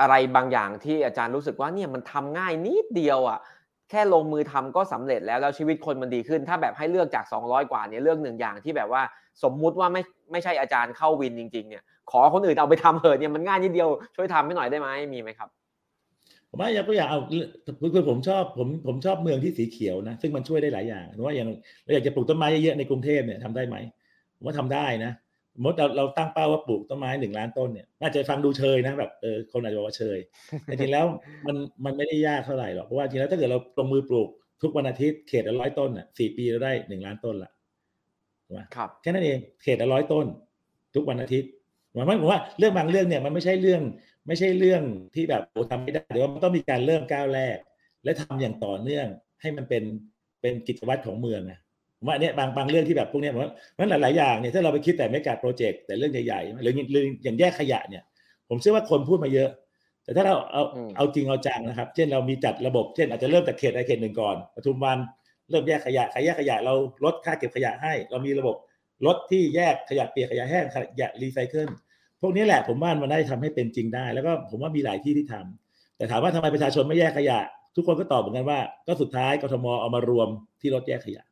[0.00, 3.38] อะไรบางอย่างที่อาจารย์รู้สึกว่าเนี่ยมันทำง่ายนิดเดียวอะ
[3.90, 9.02] แค่ลงมือทำก็สำเร็จแล้วแล้วชีวิตคนมันดีขึ้น ถ้าแบบให้เลือกจาก 200 กว่าเนี่ยเลือกหนึ่งอย่างที่แบบว่า
[9.42, 15.48] สมมุติว่าไม่ไม่ใช่อาจารย์เข้าวินจริง ๆ เนี่ย ขอคนอื่นเอาไปทำเถอะเนี่ยมันง่ายนิดเดียวช่วยทำให้หน่อยได้ไหมมีไหมครับ
[16.50, 21.48] ผมว่าอย่างตัวอย่างเอาคือคือผมชอบผมผมชอบเมืองที่สีเขียวนะ ซึ่งมันช่วยได้หลายอย่างเพราะว่าอย่าง
[21.84, 23.76] เราอยากจะปลูกต้นไม้เยอะๆในกรุงเทพเนี่ยทำได้ไหม
[24.36, 25.12] ผมว่าทำได้นะ
[25.54, 30.18] สมมติเราเราตั้งเป้าว่าปลูกต้นไม้หนึ่งล้านต้นเนี่ยน่าจะฟังดูเชยนะแบบเออคนอาจจะบอกว่าเชย
[30.64, 31.04] แต่จริงแล้ว
[31.46, 34.28] มันมันไม่ได้ยากเท่าไหร่หรอกเพราะว่าจริงแล้วถ้าเกิดเราลงมือปลูก
[34.62, 37.50] ทุกวันอาทิตย์เขตละร้อยต้นอะสี่ปีเราได้หนึ่งล้านต้นละ
[38.44, 40.26] ถูกไหมครับแค่นั้นเองเขตละร้อยต้น
[40.94, 41.50] ทุกวันอาทิตย์
[41.92, 43.82] หมายความว่าเรื่องบางเรื่องเนี่ยมันไม่ใช่เรื่อง
[44.28, 44.82] ไม่ใช่เรื่อง
[45.14, 47.56] ที่แบบโอ้ทำไม่ได้แต่ว่ามันต้องมีการเริ่มก้าวแรก
[48.04, 49.06] และทำอย่างต่อเนื่อง
[49.40, 49.82] ให้มันเป็น
[50.40, 51.58] เป็นกิจวัตรของเมืองนะ
[51.98, 58.02] ผมว่าเนี่ยบางบางเรื่องที่แบบพวกเนี้ยผมว่ามันหลาย ๆ อย่างเนี่ยถ้าเราไปคิดแต่ไม่การโปรเจกต์แต่เรื่องใหญ่ๆหรือหรืออย่างแยกขยะเนี่ย
[58.48, 59.50] ผมเชื่อว่าคนพูดมาเยอะ
[60.04, 64.98] แต่ถ้าเราเอาอืมเอาจริงเอาจังนะครับ เช่นเรามีจัดระบบเช่นอาจจะเริ่มจากเขตใดเขตหนึ่งก่อนปทุมวัน
[65.50, 68.56] เริ่มแยกขยะใครแยกขยะเราลดค่าเก็บขยะให้ เรามีระบบ
[69.06, 71.68] ลดที่แยกขยะเปียกขยะแห้งขยะรีไซเคิล
[72.20, 77.38] พวกนี้แหละผมว่ามันได้ทำให้เป็นจริงได้ แล้วก็ผมว่ามีหลายที่ที่ทำแต่ถามว่าทำไมประชาชนไม่แยกขยะ
[77.76, 80.28] ทุกคนก็ตอบเหมือนกันว่า ก็สุดท้ายกทมเอามารวม
[80.60, 81.24] ที่รถแยกขยะ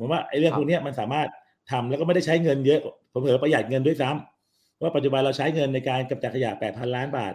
[0.00, 1.28] ผมว่าไอ้เรื่องพวกนี้มันสามารถ
[1.70, 2.80] ทำแล้วก็ไม่ได้ใช้เงินเยอะ
[3.12, 7.34] ผมเผอประหยัดเงินด้วยซ้ำเพราว่าปัจจุบันเราใช้เงินในการกำจัดขยะ 8,000 ล้านบาท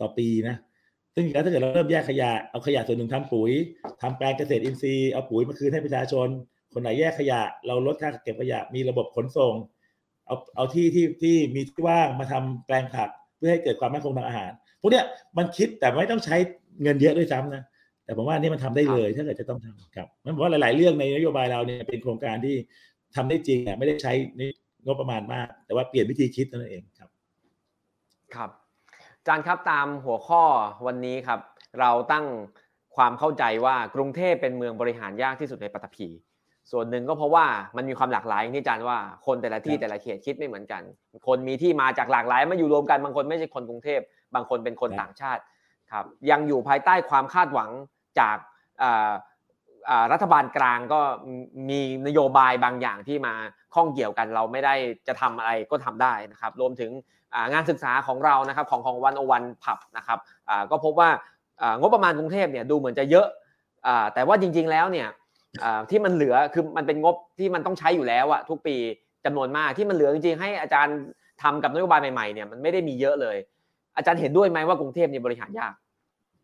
[0.00, 0.56] ต่อปีนะ
[1.14, 3.52] ซึ่งแล้วถ้าเกิดเราเริ่มแยกขยะ เอาขยะส่วนหนึ่งทำปุ๋ย
[4.02, 6.28] ทำแปลงเกษตรอินทรีย์ เอาปุ๋ยมาคืนให้ประชาชน
[6.72, 9.54] คนไหนแยกขยะ เราลดค่าเก็บขยะ มีระบบขนส่ง
[10.26, 15.04] เอาเอาที่ที่ที่มีที่ว่างมาทำแปลงผักเพื่อให้เกิดความมั่นคงทางอาหารพวกเนี้ย
[15.38, 16.36] มันคิดแต่ไม่ต้องใช้
[16.82, 17.62] เงินเยอะด้วยซ้ำนะ
[18.04, 22.56] แต่ผมว่าอันนี่มันทำได้เลยถ้าเกิดจะต้องทำครับมันบอกว่าหลาย ๆ เรื่องในนโยบายเราเนี่ยเป็นโครงการที่
[23.16, 24.12] ทำได้จริงอะไม่ได้ใช้
[24.84, 27.08] งบประมาณมาก แต่ว่าเปลี่ยนวิธีคิดเท่านั้นเองครับ
[28.34, 28.50] ครับ
[29.18, 30.42] อาจารย์ครับตามหัวข้อ
[30.86, 31.40] วันนี้ครับ
[31.80, 32.26] เราตั้ง
[32.96, 36.08] ความเข้าใจว่ากรุงเทพเป็นเมืองบริหารยากที่สุดในปัตตภี
[36.72, 37.46] ส่วนหนึ่งก็เพราะว่า
[37.76, 40.82] มันมีความหลากหลายอย่างที่อาจารย์ว่าคนแต่ละที่ครับแต่ละเขตคิดไม่เหมือนกัน
[41.26, 44.00] คนมีที่มาจากหลากหลายมาอยู่รวมกันบางคนไม่ใช่คนกรุงเทพ
[44.34, 45.42] บางคนเป็นคนต่างชาติ
[45.92, 47.70] ครับยังอยู่ภายใต้ความคาดหวัง
[48.20, 48.36] จาก
[48.82, 49.12] อ่า
[49.90, 51.00] อ่ารัฐบาลกลางก็
[51.70, 53.34] มีนโยบายบางอย่างที่มา
[53.74, 54.74] ข้องเกี่ยวกันเราไม่ได้
[55.08, 56.90] จะทำอะไรก็ทำได้นะครับ รวมถึง
[57.34, 61.10] อ่างานศึกษาของเรานะครับของของวันโอวันผับนะครับอ่าก็พบว่า
[61.62, 63.26] อ่างบประมาณกรุงเทพเนี่ยดูเหมือนจะเยอะ
[63.86, 65.14] อ่าแต่ว่าจริง ๆแล้วเนี่ยอ่า
[65.90, 68.76] ที่มันเหลือคือมันเป็นงบที่มันต้องใช้อยู่แล้วอะทุกปี
[69.24, 70.96] จำนวนมากที่มันเหลือจริงๆให้อาจารย์
[71.42, 73.36] ทำกับนโยบายใหม่ๆเนี่ยมันไม่ได้มีเยอะเลย
[73.96, 75.72] อาจารย์เห็นด้วยไหมว่ากรุงเทพเนี่ยบริหารยาก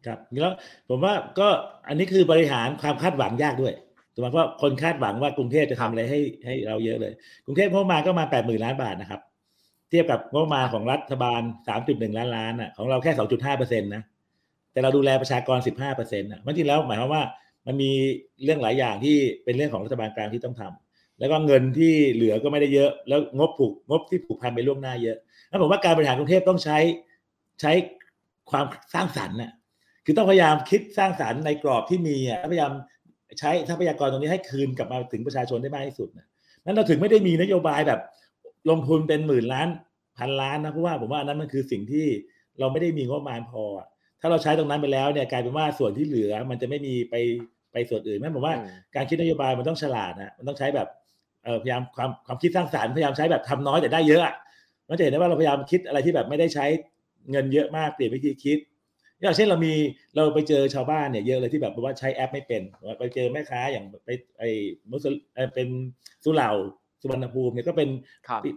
[0.06, 0.54] ครับแล้ว
[0.88, 1.48] ผมว่าก็
[1.88, 3.74] อันนี้คือบริหารความคาดหวังยากด้วย
[4.14, 7.12] ถูกไหมเพราะคนคาดหวังว่ากรุงเทพจะทำอะไรให้ให้เราเยอะเลย
[7.46, 9.20] กรุงเทพงบประมาก็มาแปดหมื่นล้านบาทนะครับ
[9.90, 14.02] เทียบกับงบมาของรัฐบาลสามจุดหนึ่งล้านล้านอะของเราแค่สองจุดห้าเปอร์เซ็นต์นะ
[14.72, 17.22] แต่เราดูแลประชากรสิบห้าเปอร์เซ็นต์อะมันจริงแล้วหมายความว่า
[17.66, 17.90] มันมี
[18.44, 25.16] เรื่องหลายอย่างที่เป็นเรื่องของรัฐบาลกลางที่ต้องทำแล้วก็เงินที่เหลือก็ไม่ได้เยอะ แล้วงบผูกงบที่ผูกพันไปล่วงหน้าเยอะ
[25.48, 26.78] แล้วผมว่าการบริหารกรุงเทพต้องใช้
[27.60, 27.72] ใช้
[28.50, 29.52] ความสร้างสรรค์น่ะ
[30.04, 32.72] คือต้องพยายามคิดสร้างสรรค์ในกรอบที่มีอะพยายาม
[33.38, 36.26] ใช้ทรัพยากรตรงนี้ให้คืนกลับมาถึงประชาชนได้มากที่สุดนะ
[36.64, 38.00] นั้นเราถึงไม่ได้มีนโยบายแบบ
[38.70, 39.68] ลงทุนเป็นหมื่นล้าน
[40.18, 42.06] พันล้านนะเพราะว่าผมว่าอันนั้นมันคือสิ่งที่
[42.58, 43.62] เราไม่ได้มีงบประมาณพอ
[44.20, 47.14] ถ้าเราใช้ตรงนั้นไปแล้วเนี่ยกลายเป็นว่าส่วนที่เหลือมันจะไม่มีไป
[47.72, 48.54] ไปส่วนอื่นแม่ผมว่า
[48.96, 50.88] การคิดนโยบายมันต้องฉลาดนะมันต้องใช้แบบ
[51.62, 54.22] พยายามความความคิดสร้างสรรค์พยายามใช้แบบทำน้อยแต่ได้เยอะ
[54.86, 56.66] เราจะเห็นได้ว่าเราพยายามคิดอะไรที่แบบไม่ได้ใช้
[57.30, 58.58] เงินเยอะมากเปลี่ยนวิธีคิด
[59.22, 59.74] อย่างเช่นเรามี
[60.16, 62.62] เราไปเจอชาวบ้านเนี่ยเยอะเลยที่แบบว่าใช้แอปไม่เป็น
[62.98, 64.50] ไปเจอแม่ค้าอย่างไปไอ้
[64.90, 65.06] มุส
[65.54, 65.68] เป็น
[66.24, 66.50] สุเหร่า
[67.00, 67.88] สุวรรณภูมิเนี่ยก็เป็น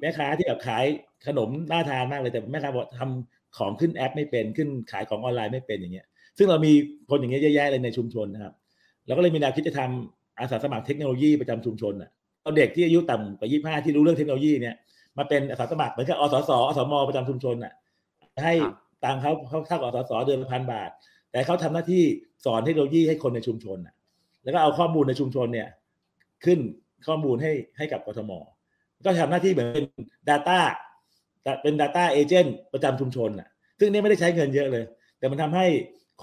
[0.01, 0.85] แม่ค้าที่แบบขาย
[1.27, 6.71] ขนมน่าทานมากเลยแต่แม่ค้าบอกทำ ของขึ้นแอปไม่เป็นขึ้นขายของออนไลน์ไม่เป็นอย่างเงี้ย ซึ่งเรามี
[7.09, 8.53] คนอย่างเงี้ยเยอะแยะเลยในชุมชนนะครับ
[9.05, 12.11] เราก็เลยมีแนวคิดจะทำอาสาสมัครเทคโนโลยีประจำชุมชนอะ
[12.41, 14.75] เอาเด็กที่อายุต่ำกว่ายี่ห้าที่รู้เรื่องเทคโนโลยีเนี่ย
[15.17, 17.73] มาเป็นอาสาสมัครเหมือนกับอสสอสมประจำชุมชนอะ
[18.43, 18.53] ให้
[19.03, 20.89] ตังเขาเขาเท่ากับอสสเดือนละพันบาท
[21.31, 22.03] แต่เขาทำหน้าที่
[22.45, 23.93] สอนเทคโนโลยีให้คนในชุมชนอะ
[24.43, 25.67] แล้วก็เอาข้อมูลในชุมชนเนี่ย
[26.45, 26.59] ขึ้น
[27.07, 28.31] ข้อมูลให้ให้กับกทม
[29.05, 29.85] ก็ทำหน้าที่เหมือนเป็น
[30.29, 30.59] Data
[31.61, 33.47] เป็น Data Agent ประจำชุมชนอะ
[33.79, 34.85] ซึ่งนี่ไม่ได้ใช้เงินเยอะเลย
[35.19, 35.65] แต่มันทำให้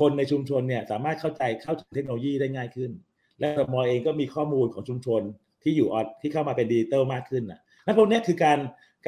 [0.01, 2.91] คนในชุมชนเนี่ยสามารถเข้าใจเข้าถึงเทคโนโลยีได้ง่ายขึ้น
[3.39, 5.23] และกทมเองก็มีข้อมูลของชุมชน
[5.63, 8.59] ที่อยู่ออที่เข้ามาเป็นดิจิตอลมากขึ้นอะนั่นพวกนี้คือการ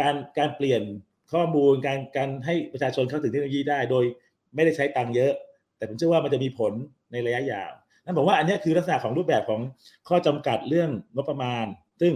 [0.01, 0.83] การการเปลี่ยน
[1.33, 4.05] ข้อมูลการการให้ประชาชนเข้าถึงเทคโนโลยีได้ โดย
[4.55, 5.33] ไม่ได้ใช้ตังค์เยอะ
[5.77, 6.73] แต่ผมเชื่อว่ามันจะมีผล
[7.13, 7.71] ในระยะยาว
[8.05, 9.61] นั่นผมว่าอันนี้คือลักษณะของรูปแบบของ
[10.09, 11.67] ข้อจำกัดเรื่องงบประมาณ
[12.01, 12.13] ซึ่ง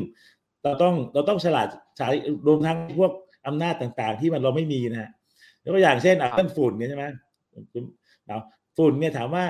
[0.62, 2.08] เราต้องเราต้องฉลาดใช้
[2.46, 3.12] รวมทั้งพวก
[3.46, 5.10] อำนาจต่างๆ ที่มันเราไม่มีนะฮะ
[5.64, 7.04] ยกตัวอย่างเช่นเรื่องฝุ่นเนี่ยใช่ไหม
[8.26, 8.36] เรา
[8.76, 9.44] ฝุ่นเนี่ยถามว่า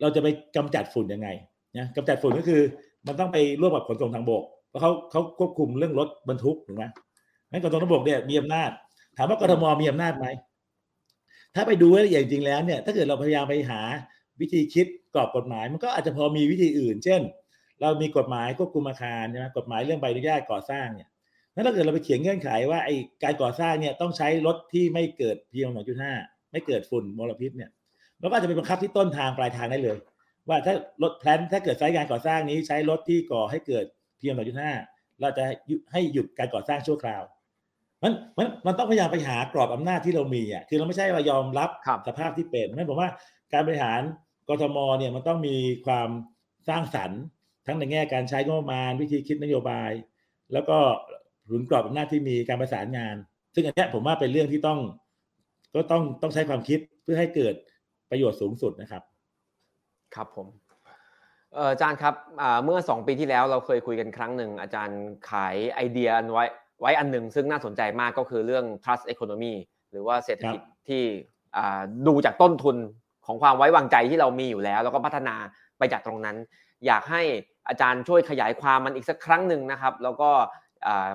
[0.00, 1.28] เราจะไปกำจัดฝุ่นยังไง
[1.78, 2.60] นะกำจัดฝุ่นก็คือ
[3.06, 6.84] มันต้องไปร่วมกับขนส่งทางบกเพราะเขาเขาควบคุมเรื่องรถบรรทุกถูกไหม
[7.50, 8.70] งั้นขนส่งทางบกเนี่ยมีอำนาจ
[9.16, 10.26] ถามว่ากรทมมีอำนาจไหม
[11.54, 13.80] ถ้าไปดูละเอียดจริงแล้วเนี่ยถ้าเกิดเราพยายามไปหา
[14.40, 17.20] วิธีคิดกรอบกฎหมาย มันก็อาจจะพอมีวิธีอื่น เช่น
[17.80, 21.08] เรามีกฎหมายควบคุมอาคารใช่ไหมกฎหมายเรื่องใบอนุญาตก่อสร้างเนี่ย
[21.66, 25.72] ถ้าเกิดเราไปเขียนเงื่อนไขว่าไอ้การก่อสร้างเนี่ยต้องใช้รถที่ไม่เกิด PM
[26.12, 27.70] 2.5ไม่เกิดฝุ่นมลพิษเนี่ย
[28.20, 29.98] เราก็อาจจะไปบังคับที่ต้นทางปลายทางได้เลย
[30.48, 33.84] ว่าถ้ารถแพลนถ้าเกิดใช้งานก่อสร้างนี้ใช้รถที่ก่อให้เกิด
[34.20, 34.36] PM
[34.78, 35.42] 2.5เราจะ
[35.92, 37.22] ให้หยุดการก่อสร้างชั่วคราว
[38.02, 41.70] มันมันมันต้องพยายามไปหากรอบอำนาจที่เรามีอะคือเราไม่ใช่ว่ายอมรับ
[42.08, 43.10] สภาพที่เป็นนั่นผมว่า
[43.52, 44.00] การบริหาร
[44.48, 46.08] กทมเนี่ยมันต้องมีความ
[46.68, 47.20] สร้างสรรค์
[47.66, 49.90] ทั้งในแง่การใช้งบประมาณวิธีคิดนโยบาย
[50.52, 50.78] แล้วก็
[51.50, 53.16] หนุนกรอบอำนาจที่มีการประสานงาน
[53.54, 54.80] ซึ่งอันนี้ผมว่าเป็นเรื่องที่ต้อง
[55.74, 57.54] ก็ต้องต้องใช้ความคิดเพื่อให้เกิด
[58.10, 59.02] ประโยชน์สูงสุดนะครับ
[60.14, 60.46] ครับผม
[61.56, 62.14] อาจารย์ครับ
[62.64, 66.44] เมื่อสองปีที่แล้วเราเคยคุยกันครั้งหนึ่งอาจารย์ขายไอเดียไว้
[66.80, 69.54] ไว้อันหนึ่งซึ่งน่าสนใจมากก็คือเรื่อง trust economy
[69.90, 71.02] หรือว่าเศรษฐกิจที่
[72.06, 72.76] ดูจากต้นทุน
[73.26, 75.34] ของความไว้วางใจที่เรามีอยู่แล้ว แล้วก็พัฒนา
[75.78, 76.36] ไปจากตรงนั้น
[76.86, 77.22] อยากให้
[77.68, 80.30] อาจารย์ช่วยขยายความมันอีกสักครั้งหนึ่งนะครับ แล้วก็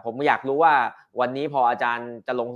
[0.06, 0.74] ผมอยากรู้ว่า
[1.20, 2.50] วันนี้พออาจารย์จะลง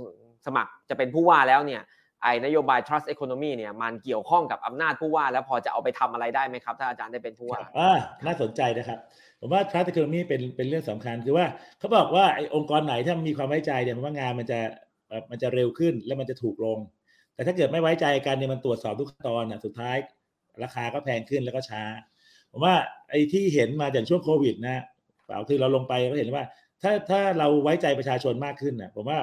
[0.46, 1.82] สมัครจะเป็นผู้ว่าแล้วเนี่ย
[2.22, 8.98] ไอ้นโยบาย trust economy เนี่ยมันเกี่ยวข้องกับอำนาจผู้ว่า แล้วพอจะเอาไปทำอะไรได้ไหมครับ ถ้าอาจารย์ได้เป็นผู้ว่าอ่าน่าสนใจนะครับ
[9.40, 11.46] ผมว่า trust economy เป็นเป็นเรื่องสำคัญคือว่า
[11.78, 14.58] เขาบอกว่าไอ้องค์กรไหนถ้ามีความไว้ใจเนี่ยผมว่างานมันจะ
[15.30, 16.78] มันจะเร็วขึ้นและมันจะถูกลง
[17.34, 19.96] แต่ถ้าเกิดไม่ไว้ใจกันเนี่ยมันตรวจสอบทุกขั้นตอนอะสุดท้าย
[20.62, 21.82] ราคาก็แพงขึ้นแล้วก็ช้า
[22.52, 22.74] ผมว่า
[23.10, 24.84] ไอ้ที่เห็นมาจากช่วงโควิดนะ
[25.26, 26.44] เปล่าคือเราลงไปก็เห็นว่า
[26.82, 29.18] ถ้าถ้าเราไว้ใจประชาชนมากขึ้นนะผมว่า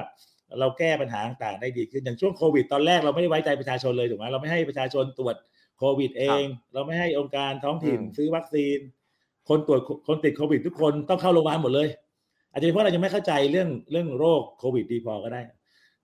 [0.60, 5.36] เราแก้ปัญหาต่างๆได้ดีขึ้นอย่างช่วงโควิด ตอนแรกเราไม่ได้ไว้ใจประชาชนเลยถูกไหมเราไม่ให้ประชาชนตรวจ
[5.78, 6.44] โควิดเอง
[6.74, 8.78] เราไม่ให้องค์การท้องถิ่นซื้อวัคซีน
[9.48, 11.88] คนตรวจคนติดโควิด ทุกคนต้องเข้าโรงพยาบาลหมดเลย
[12.50, 15.42] อาจจะเป็นเพราะเรายังไม่เข้าใจเรื่องเรื่องโรคโควิดดีพอก็ได้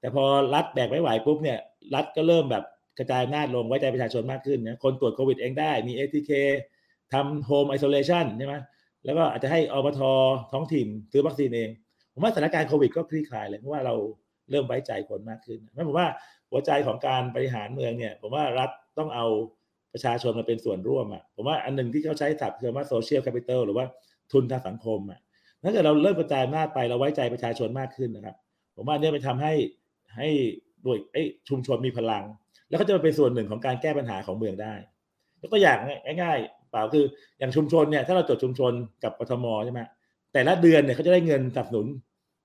[0.01, 1.59] แต่พอรัฐแบกไม่ไหวปุ๊บเนี่ย
[1.95, 2.64] รัฐก็เริ่มแบบ
[2.99, 6.31] กระจายอำนาจลงไว้ใจประชาชนมากขึ้นนะคนตรวจโควิดเองได้มี ATK
[7.12, 8.55] ทำโฮมไอโซเลชันใช่ไหม
[9.05, 10.01] แล้วก็อาจจะให้อบท
[10.53, 11.71] ท้องถิ่นซื้อวัคซีนเอง
[12.12, 13.95] ผมว่าสถานการณ์โควิดก็คลี่คลายเลยเพราะว่าเรา
[14.51, 16.09] เริ่มไว้ใจคนมากขึ้นนั่นผมว่า
[16.51, 19.27] หัวใจของการบริหารเมืองเนี่ย ผมว่ารัฐต้องเอา
[19.93, 23.85] ประชาชนมาเป็นส่วนร่วมอะผมว่าอันหนึ่งที่เขาใช้ศัพท์คือว่าโซเชียลแคปิตอลหรือว่า
[24.33, 25.21] ทุนทางสังคมอะ
[25.62, 28.37] ถ้าเกิดเราเริ่มกระจายหน้าไปเราไว้ใจประชาชนมากขึ้นนะครับ
[28.77, 29.53] ผมว่าเนี่ยไปทำให้
[30.17, 30.29] ให้
[30.85, 32.25] ด้วยไอ้ชุมชนมีพลัง
[32.69, 34.75] แล้วก็จะเป็นส่วนหนึ่งของการแก้ปัญหาของเมืองได้
[35.40, 35.79] ยกตัวอย่าง
[36.23, 36.38] ง่าย
[36.74, 37.04] เปล่าคือ
[37.38, 38.72] อย่างชุมชนเนี่ยถ้าเราจดชุมชน
[39.04, 39.80] กับกทมใช่ไหม
[40.32, 41.87] แต่ละเดือนเนี่ยเขาจะได้เงินสนับสนุน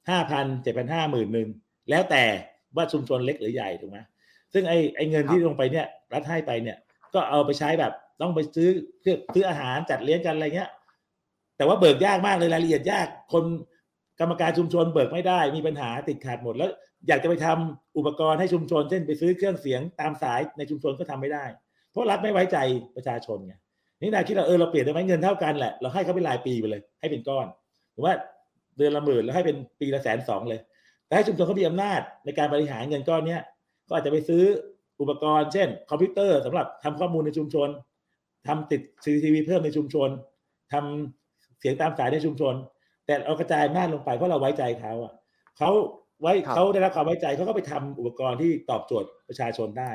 [0.10, 1.50] ห้าพันเจ็ดพันห้าหมื่นหนึ่ง
[1.90, 2.24] แล้วแต่
[2.76, 3.98] ว่าชุมชนเล็กหรือใหญ่ถูกไหม
[4.54, 6.78] ซึ่งไอ้ไอ้เงินที่ลงไปเนี่ยรัฐให้ไปเนี่ย
[7.14, 8.70] ก็เอาไปใช้แบบต้องไปซื้อ
[9.02, 10.70] เพื่อซื้ออาหารจัดเลี้ยงกันอะไรเงี้ย
[11.58, 13.44] แต่ว่าเบิกยากมากเลยรายละเอียดยาก คน
[14.20, 16.70] กรรมการชุมชนเบิกไม่ได้มีปัญหาติดขัดหมด แล้ว
[17.08, 21.46] อยากจะไปทำอุปกรณ์ให้ชุมชน เช่นไปซื้อเครื่องเสียงตามสายในชุมชนก็ทำไม่ได้
[21.92, 22.58] เพราะรัฐไม่ไว้ใจ
[22.96, 23.54] ประชาชนไง
[24.02, 27.48] นี่นายคิดว่าเออเราเปลี่ยนได้ไหมเงินเท่ากันแหละเราให้เขาเป็นรายปีไปเลย ให้เป็นก้อน
[27.94, 28.14] หรือว่า
[28.78, 30.60] เดือนละหมื่นแล้วให้เป็นปีละแสนสองเลย
[31.06, 33.42] แต่ให้ชุมชนเขามีอำนาจในการบริหารเงินก้อนเนี้ย
[33.88, 34.44] ก็อาจจะไปซื้อ
[35.02, 37.70] อุปกรณ์เช่น คอมพิวเตอร์สำหรับทำข้อมูลในชุมชน
[38.48, 40.10] ทำติด CCTV เพิ่มในชุมชน
[40.74, 42.56] ทำเสียงตามสายในชุมชน
[43.06, 45.14] แต่เรากระจายอำนาจลงไปเพราะเราไว้ใจเขาอะ
[45.58, 45.72] เขา
[46.22, 49.92] ไว้เขาได้รับความไว้ใจเขาก็ไปทำอุปกรณ์ที่ตอบโจทย์ประชาชนได้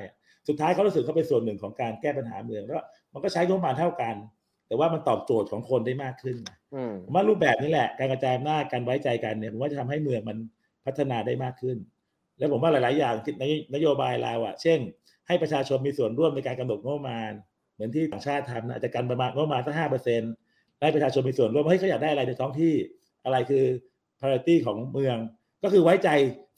[0.49, 4.15] สุดท้ายเขารู้สึกเขาเป็นส่วนหนึ่งของการแก้ปัญหาเมืองแล้วมันก็ใช้งบประมาณเท่ากัน
[4.67, 6.37] แต่ว่ามันตอบโจทย์ของคนได้มากขึ้น
[7.05, 10.37] ผมว่ารูปแบบนี้แหละ การกระจายอำนาจการไว้ใจกันเนี่ยผมว่าจะทำให้เมืองมัน
[10.87, 11.77] พัฒนาได้มากขึ้น
[12.39, 14.79] แล้วผมว่าหลาย ๆ อย่างในนโยบายเราอะ เช่น
[15.27, 17.31] ให้ประชาชนมีส่วนร่วมในการกำหนดงบประมาณ
[17.75, 20.33] เหมือนที่ต่างชาติทำนะจะการประมาณงบประมาณสักห้าเปอร์เซ็นต์
[20.81, 22.75] ให้ประชาชนมีส่วนร่วมให้เขาอยากได้อะไรในท้องที่
[23.25, 23.65] อะไรคือ
[24.19, 25.17] priority ของเมือง
[25.63, 26.09] ก็คือไว้ใจ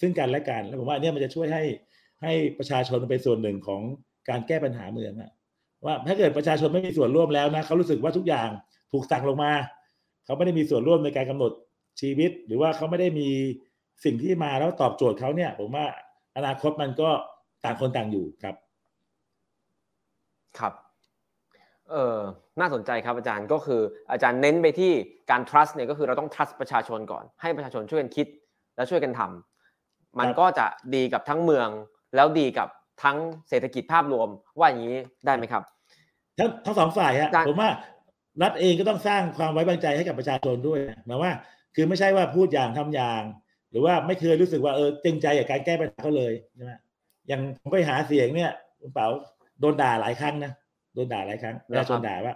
[0.01, 1.63] ซึ่งกันและกัน แล้วผมว่าเนี่ยมันจะช่วยให้
[2.23, 3.83] ให้ประชาชนเป็นส่วนหนึ่งของ
[4.29, 5.33] การแก้ปัญหาเมืองอะ
[5.85, 8.49] ว่าถ้าเกิดประชาชนไม่มีส่วนร่วมแล้วนะเขารู้สึกว่าทุกอย่าง
[8.93, 9.53] ถูกสั่งลงมา
[10.25, 11.53] เขาไม่ได้มีส่วนร่วมในการกำหนด
[12.01, 13.29] ชีวิต หรือว่าเขาไม่ได้มี
[14.05, 15.87] สิ่งที่มาแล้วตอบโจทย์เขาเนี่ย ผมว่า
[16.37, 17.11] อนาคตมันก็
[17.65, 18.57] ต่างคนต่างอยู่ครับ
[20.59, 20.73] ครับ
[21.91, 22.19] เออ
[22.61, 24.93] น่าสนใจครับอาจารย์ก็คืออาจารย์เน้นไปที่
[25.31, 28.27] การ trust เนี่ยก็คือเราต้อง trust ประชาชนก่อน ให้ประชาชนช่วยกันคิด
[28.77, 31.69] และช่วยกันทำมันก็จะดีกับทั้งเมือง
[32.15, 32.69] แล้วดีกับ
[33.03, 33.17] ทั้ง
[33.49, 35.63] เศรษฐกิจภาพรวมว่าอย่างนี้ได้ไหมครับ
[36.39, 37.71] ทั้งทั้งสองฝ่ายฮะผมว่า
[38.43, 41.33] รัฐเองก็ต้องสร้างความไว้วางใจให้กับประชาชนด้วยหมายว่า
[41.75, 43.23] คือไม่ใช่ว่าพูดอย่างทำอย่าง
[43.71, 46.73] หรือว่าไม่เคยรู้สึกว่าเออจริงใจกับการแก้ปัญหาเขาเลยใช่ไหม
[47.29, 49.07] อย่างผมไปหาเสียงเนี่ยคุณเป๋า
[49.61, 50.53] โดนด่าหลายครั้งนะ
[50.95, 52.35] โดนด่าหลายครั้งประชาชนด่าว่า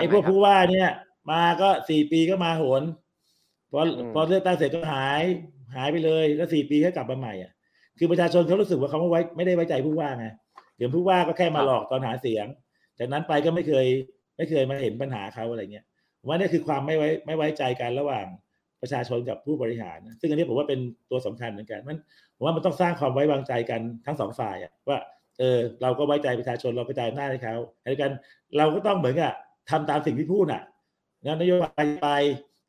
[0.00, 0.88] ไอ้พวกผู้ว่าเนี่ย
[1.30, 2.82] มาก็สี่ปีก็มาโหน
[3.72, 3.80] พอ
[4.14, 5.22] พอเลือกตั้งเสร็จก็หาย
[5.76, 7.52] หายไปเลย แล้วสี่ปีก็กลับมาใหม่อะ
[7.98, 10.26] คือประชาชนเขารู้สึกว่าเขาไม่ไว้ไม่ได้ไว้ใจผู้ว่าไง
[10.76, 12.46] เดี๋ยวผู้ว่าก็แค่มาหลอกตอนหาเสียง
[12.98, 13.86] จากนั้นไปก็ไม่เคย
[14.36, 15.84] ไม่เคยมาเห็นปัญหาเขาอะไรเงี้ย
[16.26, 18.26] ว่านี่คือความไม่ไว้ไม่ไว้ใจกันระหว่าง
[18.82, 20.80] ประชาชนกับผู้บริหาร ซึ่งอันนี้ผมว่าเป็น
[21.10, 21.98] ตัวสำคัญเหมือนกันมัน
[22.36, 24.98] ผมว่ามันต้องสร้างความไว้วางใจกันทั้งสองฝ่ายอะว่า
[25.38, 28.12] เออเราก็ไว้ใจประชาชนเรากระจายหน้าให้เขาอะไรกัน
[28.58, 29.32] เราก็ต้องเหมือนกับ
[29.70, 30.62] ทำตามสิ่งที่พูดอะ
[31.40, 32.08] นโยบายไป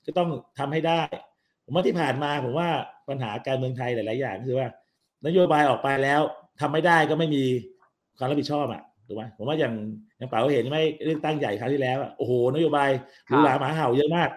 [0.05, 1.01] ก็ต้องทำให้ได้
[1.65, 2.69] ผมว่าที่ผ่านมาผมว่า
[3.09, 4.67] ปัญหาการเมืองไทยหลาย ๆ อย่างคือว่า
[5.25, 6.21] นโยบายออกไปแล้ว
[6.59, 7.43] ทำไม่ได้ก็ไม่มี
[8.17, 9.73] ความรับผิดชอบอะถูกไหมผมว่าอย่าง
[10.17, 12.89] อย่างเป๋าเห็นไหมเรื่องตั้งใหญ่ครั้งที่แล้วโอ้โหนโยบาย
[13.27, 14.29] หรูหราหมาเห่าเยอะมาก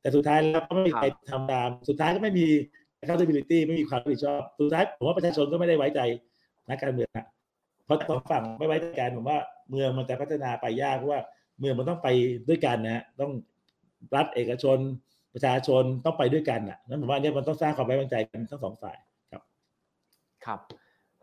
[0.00, 2.46] แต่สุดท้ายแล้วก็ไม่มีใครทำตามสุดท้ายก็ไม่มี
[3.00, 6.00] accountability ไม่มีความรับผิดชอบสุดท้ายผมว่าประชาชนก็ไม่ได้ไว้ใจ
[6.68, 7.26] นักการเมืองนะ
[7.84, 9.38] เพราะสองฝั่งไม่ไว้ใจกันผมว่า
[9.70, 11.20] เมืองมันจะพัฒนาไปยากเพราะว่า
[11.60, 12.08] เมืองมันต้องไป
[12.48, 13.32] ด้วยกันนะต้อง
[14.16, 14.78] รัฐเอกชน
[15.34, 18.96] ประชาชนต้องไปด้วยกันอะนั่นผมว่าเนี่ยมันต้องสร้างความไว้วางใจกันทั้งสองฝ่าย
[20.46, 20.60] ครับ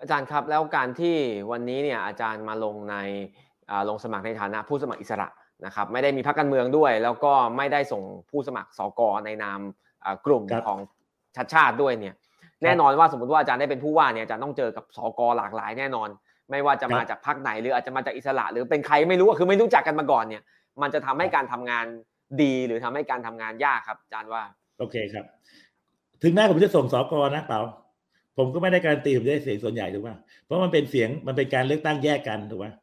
[0.02, 1.16] อาจารย์ครับแล้วการที่
[1.52, 2.96] วันนี้เนี่ยอาจารย์มาลงใน
[3.90, 5.28] ลงสมัครในฐานะผู้สมัครอิสระ
[5.66, 9.60] นะครับไม่ได้มีพรรคการเมืองด้วย แล้วก็ไม่ได้ส่งผู้สมัครสกในนาม
[10.26, 10.80] กลุ่มของ
[11.36, 12.16] ชัดชาติด้วยเนี่ย
[12.64, 16.10] แน่นอนว่าสมมติว่าอาจารย์ได้เป็นผู้ว่าเนี่ยอาจารย์ต้องเจอกับสกหลากหลายแน่นอน
[16.52, 20.44] ไม่ว่าจะมาจากพรรคไหนหรืออาจจะมาจากอิสระ หรือเป็นใครไม่รู้คือไม่รู้จักกันมาก่อนเนี่ย
[20.82, 21.86] มันจะทำให้การทำงาน
[22.42, 24.44] ดีหรือทำให้การทำงานยากครับอาจารย์ว่า
[24.80, 25.26] โอเคครับ
[26.24, 27.60] ถึงแม้ผมจะส่งสกนะเปล่า
[28.38, 30.16] ผมก็ไม่ได้การันตีผมได้เสียงส่วนใหญ่ถูกป่ะ
[30.46, 32.74] เพราะมันเป็นเสียงมันเป็นการเลือกตั้งแยกกันถูกป่ะ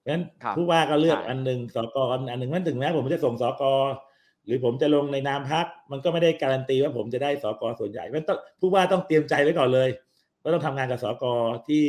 [0.00, 0.22] เพราะฉะนั้น
[0.56, 3.62] ผู้ว่าก็เลือกอันหนึ่งสกอันหนึ่งนั่นถึงแม้ผมจะส่งสก
[4.46, 9.88] หรือผมจะลงในนามพักมันก็ไม่ได้การันตีว่าผมจะได้สกส่วนใหญ่เพราะต้องผู้ว่าต้องเตรียมใจไว้ก่อนเลย
[10.42, 11.24] ว่าต้องทำงานกับสก
[11.68, 11.84] ที่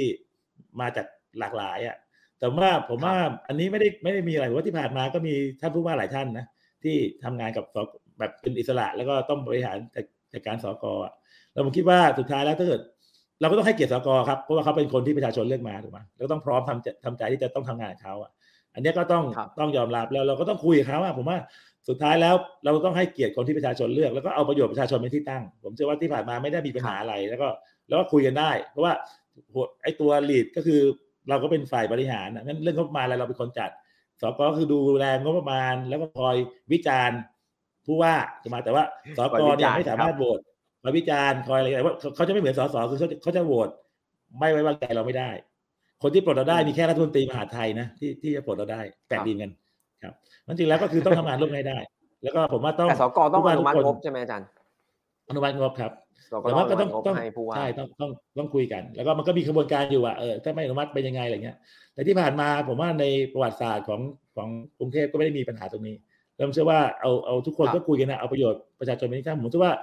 [0.80, 1.06] มาจาก
[1.40, 1.98] หลากหลายอะ
[2.40, 3.16] แต่ว่าผมว่า
[3.48, 6.46] อันนี้ไม่ได้ไม่ได้มีอะไรว่าที่ผ่านมาก็มีท่านผู้ว่าหลายท่านนะ
[6.84, 7.78] ที่ทำงานกับส
[8.20, 9.78] แบบเป็นอิสระ แล้วก็ต้องบริหาร
[10.34, 11.14] จัดการสกอะ
[11.52, 12.82] แล้วผมคิดว่าสุดท้ายแล้วถ้าเกิด
[13.42, 18.32] เราก็ต้องให้เกียรติสกครับเพราะว่าเขาเป็นคนที่ประชาชนเลือกมาถูกไหมแล้วต้องพร้อมทำทำใจที่จะต้องทำงานเขาอะ
[18.74, 19.24] อันนี้ก็ต้อง
[19.60, 21.38] ต้องยอมรับแล้วเราก็ต้องคุยกับเขาอะผมว่า
[21.90, 27.48] สุดท้ายแล้วเราต้องให้เกียรติคนที่ประชาชนเลือก แล้วก็เอาประโยชน์ประชาชนเป็นที่ตั้ง ผมเชื่อว่าที่ผ่านมาไม่ได้มีปัญหาอะไรแล้วก็
[27.88, 28.94] แล้วก็คุยกันได้ เพราะว่า
[29.84, 30.82] ไอ้ตัวลีดก็คือ
[31.30, 33.70] เราก็เป็นฝ่ายบริหารงั้นเรื่องงบประมาณอะไรเราเป็นคนจัด
[34.22, 36.36] สกก็คือดูแลงบประมาณ แล้วก็คอย
[36.72, 37.20] วิจารณ์
[37.86, 38.84] ผู้ว่าจะมาแต่ว่า
[39.18, 40.40] สกเนี่ยไม่สามารถโหวต
[40.84, 43.70] มาวิจารณ์คอยอะไรว่าเขาจะไม่เหมือนสสคือเขาเขาจะโหวต
[44.40, 45.30] ไม่ไว้วางใจเราไม่ได้
[46.02, 49.52] คนที่ปลดเราได้มีแค่รัฐมนตรีมหาไทยนะที่ที่จะปลดเราได้แปดดินกัน
[50.04, 50.14] ครับ
[50.48, 51.78] มันจริงแล้วก็คือต้องทำงานร่วมกันได้
[52.24, 54.48] แล้วก็ผมว่าต้องแต่สกต้องอนุมัติงบใช่ไหมอาจารย์
[55.30, 55.92] อนุมัติงบครับ
[56.42, 57.16] แต่ว่าก็ต้องต้อง
[57.56, 61.58] ใช่ต้องต้องต้องคุยกัน แล้วก็มันก็มีกระบวนการอยู่อะเออถ้าไม่อนุมัติเป็นยังไงอะไรเงี้ย
[61.94, 64.00] แต่ที่ผ่านมาผมว่าในประวัติศาสตร์ของ
[64.36, 65.96] ของกรุงเทพก็ไม่ได้มีปัญหาตรงนี้
[66.36, 69.74] เราเชื่อว่าเอาเอาทุกคนก็คุยกันนะเอาประโยชน์ประชาชนเป็นที่ตั้งผมเชื่อว่า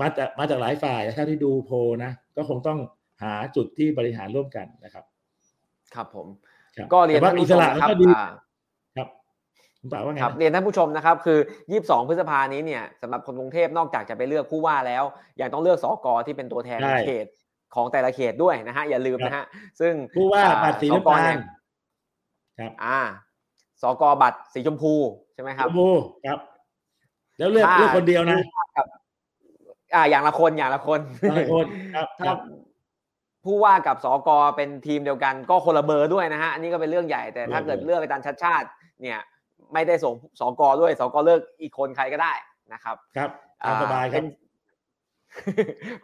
[0.00, 2.78] มาจากมาจากหลายฝ่ายถ้าที่ดูโพลนะ ก็คงต้อง
[3.22, 5.04] หาจุดที่บริหารร่วมกันนะครับ
[5.94, 6.26] ครับผม
[6.76, 8.26] ครับก็เรียนแต่ว่าท่านอิผู้สชมระนะมันครับก็ดีอ่า
[8.96, 9.08] ครับ
[9.80, 11.38] คุณป่าว่าไงครับนะเรียนท่านผู้ชมนะครับ คือ
[11.74, 15.04] 22 พฤษภานี้เนี่ยสำหรับคนกรุงเทพนอกจากจะไปเลือกผู้ว่าแล้ว
[15.40, 17.26] ยังต้องเลือกสกที่เป็นตัวแทนใช่เขต
[17.74, 19.44] ของแต่ละเขตด้วยนะฮะ อย่าลืมนะฮะ
[19.80, 21.38] ซึ่งผู้ว่าอ่บัตรสีสน้ำกตาเนี่ลย
[22.58, 23.00] ครับ อ่า
[23.82, 24.94] สกบัตรสีชมพู
[25.34, 25.90] ใช่ไหมครับชมพู
[26.26, 26.38] ครับ
[27.38, 28.38] แล้วเลือกถ้าเลือกคนเดียวนะ
[28.76, 28.86] กับ
[29.94, 32.38] อ่าอย่างละคนอย่างละคนหลายคนครับคถ้ารับ
[33.44, 38.66] ผู้ว่ากับสกเป็นทีมเดียวกันก็คนละเบอร์ด้วยนะฮะอันนี้ก็เป็นเรื่องใหญ่แต่ถ้าเกิดเลือกอาจารย์ชัดชาติ
[39.02, 39.18] เนี่ย
[39.72, 42.32] ไม่ได้ส่งสกด้วยสกเลือกอีกคนใครก็ได้
[42.72, 43.30] นะครับ ครับ
[43.64, 44.26] ตามสบายครับเป็น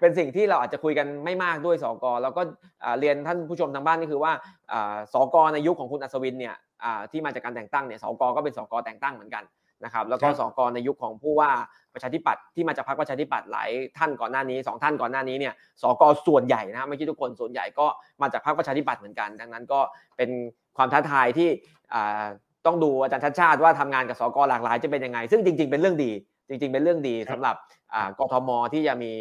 [0.00, 2.42] เป็นสิ่งที่เราอาจจะคุยกันไม่มากด้วยสกแล้วก็
[2.82, 4.32] อ่าเรียนท่านผู้ชมทางบ้านนี่คือว่า
[4.72, 9.44] อ่าสกในยุคของคุณอัศวินเนี่ยอ่าที่มาจากการแต่งตั้งเนี่ยสกก็เป็นสกแต่งตั้งเหมือนกัน
[9.84, 11.50] นะครับแล้วก็ครับสกในยุคของผู้ว่า
[11.94, 17.86] ประชาธิปัตย์ที่มาจากพรรคประชาธิปัตย์หลายท่านก่อนหน้านี้สองท่านก่อนหน้านี้เนี่ยสกส่วนใหญ่นะฮะไม่ใช่ทุกคนส่วนใหญ่ก็
[18.22, 19.80] มาจากพรรคประชาธิปัตย์เหมือนกัน ดังนั้นก็
[20.16, 20.30] เป็น
[20.76, 21.48] ความท้าทายที่
[21.94, 22.24] อ่า
[22.66, 26.12] ต้องดูอาจารย์ชัดชาติว่าทำงานกับสกหลากหลายจะเป็นยังไง ซึ่งจริง ๆเป็นเรื่องดี
[26.48, 27.56] จริง ๆ เป็นเรื่องดีครับสำหรับ
[27.94, 29.12] อ่ากทมที่จะมี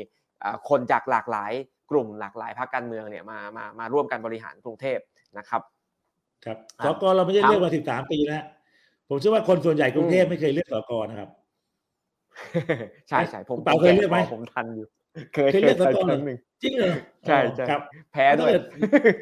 [0.44, 1.52] อ่าคนจากหลากหลาย
[1.92, 5.00] กลุ่มหลากหลายพรรคการเมืองเนี่ยมามามาร่วมกันบริหารกรุงเทพ
[5.38, 5.62] นะครับ
[6.46, 8.44] ครับอะสกเราไม่ได้ครับเลือกมาสิบสามปีแล้ว
[9.14, 11.30] ผมเชื่อว่าคนส่วนใหญ่กรุงเทพอืมไม่เคยเลือกสกนะครับ
[13.10, 14.86] ใช่ใช่ผมคุณเปาเคยเลือกไหมผมทันอยู่
[15.34, 16.94] เคยเคยเลือกคยสกครั้งหนึ่งจริงเหรอ
[17.28, 17.82] ใช่ใช่ครับ
[18.14, 18.52] แพ้ด้วย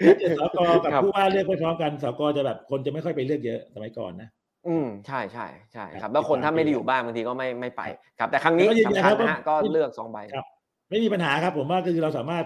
[0.07, 4.29] ถ้าเกิดสกกับครับผู้ว่าเลือกไปพร้อมกันสกจะแบบคนจะไม่ค่อยไปเลือกเยอะสมัยก่อนนะ
[4.67, 7.81] อืมใช่ใช่ใช่คครัรับบแล้วคนถ้าไม่ได้อยู่บ้านบางทีก็ไม่ไม่ไป
[8.19, 10.45] ครับ แต่ครั้งนี้แต่ก็ยืนยันสำคัญครับนะฮะว่าก็เลือกสองใบครับ
[10.89, 12.45] ไม่มีปัญหาครับ ผมว่าคือเราสามารถ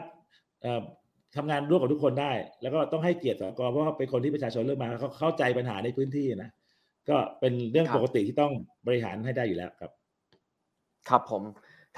[0.64, 0.84] เอ่อ
[1.36, 2.32] ทำงานร่วมกับทุกคนได้
[2.62, 6.50] แล้วก็ต้องให้เกียรติสกเพราะว่าเป็นคนที่ประชาชนเลือกมาเขาเข้าใจปัญหาในพื้นที่นะ
[7.10, 8.54] ก็เป็นเรื่องครับปกติที่ต้อง
[8.88, 9.92] บริหารให้ได้อยู่แล้วครับ
[11.10, 11.44] ครับผม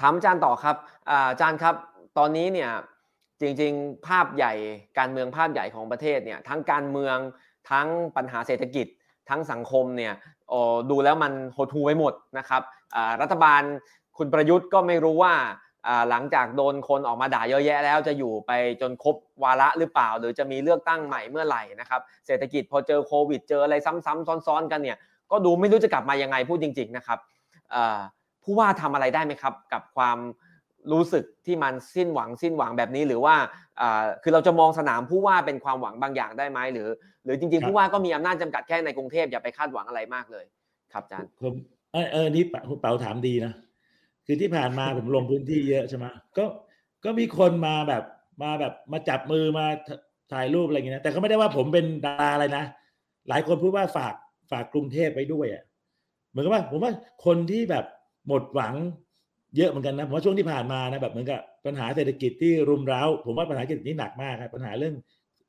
[0.00, 0.76] ถามอาจารย์ต่อครับ
[1.10, 1.74] อาอาจารย์ครับ
[2.18, 2.70] ตอนนี้เนี่ย
[3.40, 4.52] จริง ๆ ภาพใหญ่
[4.98, 7.16] การเมืองภาพใหญ่ของประเทศเนี่ยทั้งการเมือง
[7.70, 8.86] ทั้งปัญหาเศรษฐกิจ
[9.30, 10.12] ทั้งสังคมเนี่ย
[10.50, 12.62] เอ่อดูแล้วมันหดหูไปหมดนะครับ
[12.94, 13.62] อ่ารัฐบาล
[14.18, 15.54] คุณประยุทธ์ก็ไม่รู้ว่าอ่า
[16.10, 24.98] หลังจากโดนคนออกมาด่าเยอะแยะแล้วจะอยู่ไปจนครบวาระหรือเปล่า หรือจะมีเลือกตั้งใหม่เมื่อไหร่นะครับเศรษฐกิจพอเจอโควิด เจออะไรซ้ำๆซ้อนๆกันเนี่ย
[25.30, 27.18] ก็ดูไม่รู้จะกลับมายังไงพูดจริง ๆนะครับ
[27.70, 27.98] เอ่อ
[28.44, 30.18] ผู้ว่าทำอะไรได้ไหมครับ กับความ
[30.92, 33.34] รู้สึกที่มันสิ้นหวังสิ้นหวังแบบนี้หรือว่า
[33.80, 36.88] อ่าคือเราจะมองสนามผู้ว่าเป็นความหวังบางอย่างได้ไหมหรือ
[37.24, 40.44] หรือจริงครัๆบผู้ว่าก็มีอำนาจจำกัดแค่ในกรุงเทพอย่าไปคาดหวังอะไรมากเลย
[40.92, 41.54] ครับอาจารย์ผม
[41.92, 43.52] เออเออนี่ปะคุณเปาถามดีนะ
[44.30, 46.04] คือที่ผ่านมาผมลงพื้นที่เยอะใช่ไหม
[46.38, 46.44] ก็
[47.04, 48.04] ก็มีคนมาแบบ
[48.42, 49.90] มาแบบมาจับมือมาถ
[50.32, 52.64] ถ่ายรูปอะไรอย่างเงี้ยนะแต่ก็ไม่ได้ว่าผมเป็นดาราอะไรนะ
[53.28, 54.14] หลายคนพูดว่าฝาก
[54.50, 55.62] ฝากกรุงเทพไปด้วยอะ
[56.30, 56.92] เหมือนกับว่าผมว่า
[57.26, 57.84] คนที่แบบ
[58.28, 58.74] หมดหวัง
[59.56, 64.94] เยอะเหมือนกันนะผมว่าช่วงที่ผ่านมานะแบบเหมือนกับปัญหาเศรษฐกิจที่รุมเร้า ผมว่าปัญหาเศรษฐกิจนี้หนักมากครับปัญหาเรื่อง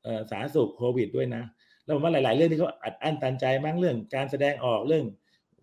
[0.03, 1.43] เอ่อสาธารณสุขโควิดด้วยนะ
[1.83, 5.05] แล้วผมว่าหลาย ๆ เรื่องที่เขาอัดอั้นตันใจมั้งเรื่องการแสดงออกเรื่อง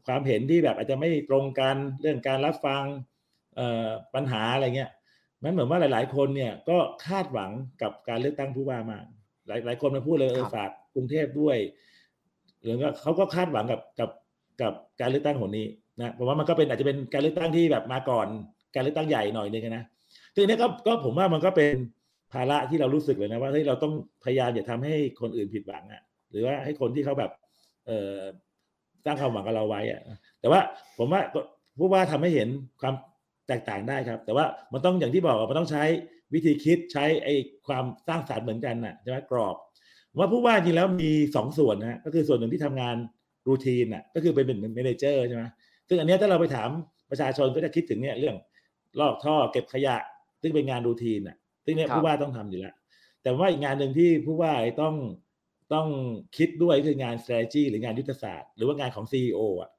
[0.07, 2.85] ความเห็นที่แบบอาจจะไม่ตรงกันเรื่องการรับฟัง
[3.57, 4.91] เอ่อปัญหาอะไรเงี้ย
[5.43, 7.51] มันเหมือนว่าหลาย ๆ คนเนี่ยก็คาดหวัง
[7.83, 9.05] กับการเลือกตั้งผู้ว่ามาก
[9.49, 11.57] หลายหลายคนมาพูดเลยเออครับฝากกรุงเทพด้วย
[12.63, 14.11] หรือว่าเขาก็คาดหวังกับกับ
[14.63, 15.67] กับการเลือกตั้งหนนี้
[15.99, 18.27] นะผมว่ามันก็เป็นอาจจะเป็นการเลือกตั้งที่แบบมาก่อน
[18.75, 19.85] การเลือกตั้งใหญ่หน่อยนึงนะ
[20.37, 21.75] ทีนี้ก็ก็ผมว่ามันก็เป็น
[22.33, 23.93] ภาระที่เรารู้สึกเลยนะว่าเฮ้ยเราต้อง
[24.25, 27.31] พยายามอย่าทำให้คนอื่นผิดหวังอะ หรือว่าให้คนที่เขาแบบ
[27.87, 28.19] เอ่อ
[29.07, 30.01] สร้างความหวังกับเราไว้อะ
[30.41, 30.61] แต่ว่า
[30.99, 31.41] ผมว่าก็
[31.79, 32.49] ผู้ว่าทำให้เห็น
[32.81, 32.95] ความ
[33.49, 35.85] แตกต่างได้ครับ แต่ว่ามันต้องอย่างที่บอกอะมันต้องใช้
[36.35, 37.35] วิธีคิดใช้ไอ้
[37.67, 39.57] ความสร้างสรรค์เหมือนกันน่ะใช่ไหมกรอบ
[40.11, 42.97] ผมว่าผู้ว่าจริงแล้วมีสองส่วนนะฮะก็คือส่วนหนึ่งที่ทำงาน
[43.49, 45.45] รูทีนน่ะก็คือเป็นเหมือนเมนเจอร์ใช่ไหม
[45.89, 46.69] ซึ่งอันเนี้ยถ้าเราไปถาม
[47.11, 48.37] ประชาชนก็จะคิดถึงเนี่ยเรื่อง
[49.01, 49.97] ลอกท่อเก็บขยะ
[50.43, 52.75] ซึ่งเป็นงานรูทีนน่ะซึ่งเนี่ยครับผู้ว่าต้องทำอยู่แล้ว
[53.23, 54.95] แต่ว่าอีกงานหนึ่งที่ผู้ว่าต้อง
[55.75, 55.87] ต้อง
[56.37, 59.71] คิดด้วยคืองาน strategy หรืองานยุทธศาสตร์ หรือว่างานของ CEO อะ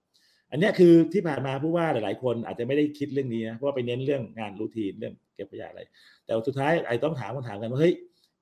[0.51, 5.81] อันเนี้ยคือที่ผ่านมาผู้ว่าหลาย ๆ คนอาจจะไม่ได้คิดเรื่องนี้นะเพราะว่าไปเน้นเรื่องงาน routine เรื่องเก็บขยะอะไร
[6.25, 7.93] แต่สุดท้ายไอ้ต้องถามคำถามกันว่าเฮ้ย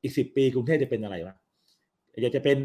[0.02, 1.36] อีกสิบปีกรุงเทพจะเป็นอะไรวะ
[2.22, 2.58] อยากจะเป็น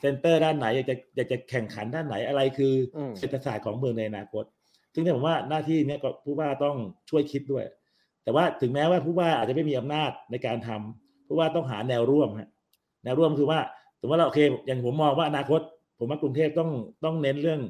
[0.00, 4.44] center ด้านไหนอยากจะอยากจะแข่งขันด้านไหนอะไรคืออมเศรษฐศาสตร์ของเมืองในอนาคต
[4.94, 6.76] ซึ่งเนี่ยผมว่าหน้าที่เนี้ยก็ผู้ว่าต้อง
[7.10, 7.64] ช่วยคิดด้วย
[8.24, 12.50] แต่ว่าถึงแม้ว่าผู้ว่าอาจจะไม่มีอำนาจในการทำผู้ว่าต้องหาแนวร่วมฮะ
[13.04, 13.60] แนวร่วมคือว่า
[14.00, 15.60] สมมติว่าเราโอเค อย่างผมมองว่าอนาคต
[15.98, 16.70] ผมว่ากรุงเทพต้อง
[17.04, 17.60] ต้องเน้นเรื่อง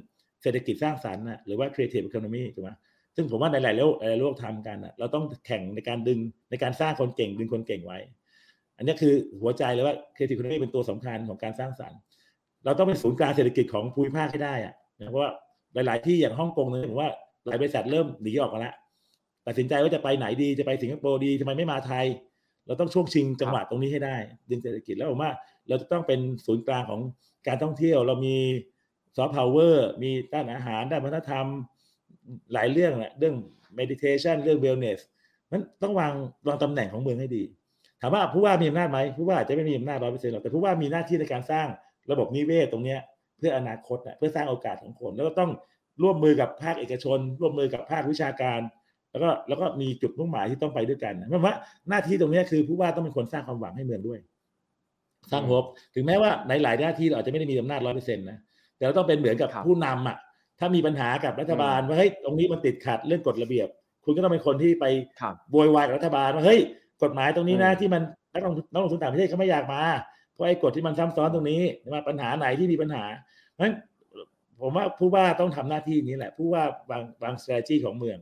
[0.43, 2.71] เศรษฐกิจสร้างสรรค์นะหรือว่า creative economy ถูกไหม
[3.17, 6.19] ซึ่งผมว่าในหลายๆโลกหลายโลกทำกันนะเราต้องแข่งในการดึง
[6.51, 7.99] ในการสร้างคนเก่งดึงคนเก่งไว้
[8.77, 11.99] อันนี้คือหัวใจเลยว่า creative economy เป็นตัวสำคัญของการสร้างสรรค์
[12.65, 15.31] เราต้องเป็นศูนย์กลางเศรษฐกิจของภูมิภาคให้ได้อะนะเพราะว่า
[15.75, 17.11] หลาย ๆ ที่อย่างฮ่องกงเนี่ยผมว่า
[17.47, 18.75] หลายบริษัทเริ่มหนีออกมาแล้ว
[19.47, 22.07] ตัดสินใจว่าจะไปไหนดีจะไปสิงคโปร์ดีทำไมไม่มาไทย
[22.69, 24.17] เราต้องช่วงชิงจังหวะตรงนี้ให้ได้
[24.51, 25.31] ดึงเศรษฐกิจแล้วผมว่า
[25.69, 27.01] เราจะต้องเป็นศูนย์กลางของ
[27.47, 28.37] การท่องเที่ยว เรามี
[29.17, 31.47] ซอฟต์พาวเวอร์มีด้านอาหารด้านวัฒนธรรม
[32.53, 33.35] หลายเรื่องแหละเรื่อง
[33.79, 34.99] meditation เรื่อง wellness
[35.51, 36.13] มันต้องวาง
[36.49, 37.43] วางตำแหน่งของเมืองให้ดี
[38.01, 41.67] ถามว่าผู้ว่ามีอำนาจไหมผู้ว่าอาจจะไม่มีอำนาจร้อยเปอร์เซ็นต์หรอกแต่ผู้ว่ามีหน้าที่ในการสร้าง
[42.11, 43.01] ระบบนิเวศตรงเนี้ย
[43.39, 45.51] เพื่ออนาคตเพื่อสร้างโอกาสของคน แล้วก็ต้อง
[46.03, 48.61] ร่วมมือกับภาคเอกชน ร่วมมือกับภาควิชาการ
[49.19, 51.55] แล้วก็แล้วก็มีจุดมุ่งหมายที่ต้องไปด้วยกันเพราะว่า
[51.89, 54.19] หน้าที่ตรงนี้คือผู้ว่าต้องเป็นคนสร้างความหวังให้เมืองด้วย
[55.31, 55.65] สร้างโฮป
[55.95, 58.39] ถึงแม้ว่าในหลายหน้าที่เราอาจจะไม่ได้มีอำนาจร้อยเปอร์เซ็นต์นะ
[58.77, 60.17] แต่เราต้องเป็นเหมือนกับผู้นำอะ
[60.59, 63.69] ถ้ามีปัญหากับรัฐบาลว่าเฮ้ยตรงนี้มันติดขัดเรื่องกฎระเบียบ
[64.05, 64.85] คุณก็ต้องเป็นคนที่ไป
[65.51, 66.61] โวยวายกับรัฐบาลว่าเฮ้ย
[67.03, 68.03] กฎหมายตรงนี้นะที่มัน
[68.33, 69.83] นักลงทุนนักลงทุนต่างประเทศเขาไม่อยากมา
[70.33, 71.61] เพราะไอ้กฎที่มันซ้ำซ้อนตรงนี้
[71.95, 73.05] มาปัญหาไหนที่มีปัญหา
[73.53, 73.75] เพราะฉะนั้น
[74.61, 78.19] ผมว่าผู้ว่าต้องทำหน้าที่นี้แหละ ผู้ว่าบางบาง strategy ของเมือง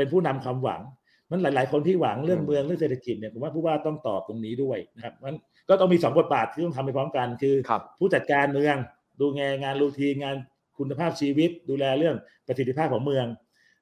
[0.00, 0.82] เป็นผู้นำความหวัง
[1.30, 5.34] มันหลาย ๆ คนที่หวังเรื่องเมืองเรื่องเศรษฐกิจเนี่ยผมว่าผู้ว่าต้องตอบตรงนี้ด้วยนะครับมัน
[5.68, 7.54] ก็ต้องมีสองบทบาทที่ต้องทำไปพร้อมกันคือ
[7.98, 8.76] ผู้จัดการเมือง
[9.20, 10.36] ดูงานงานรูทีงาน
[10.78, 13.26] คุณภาพชีวิต ดูแลเรื่องประสิทธิภาพของเมือง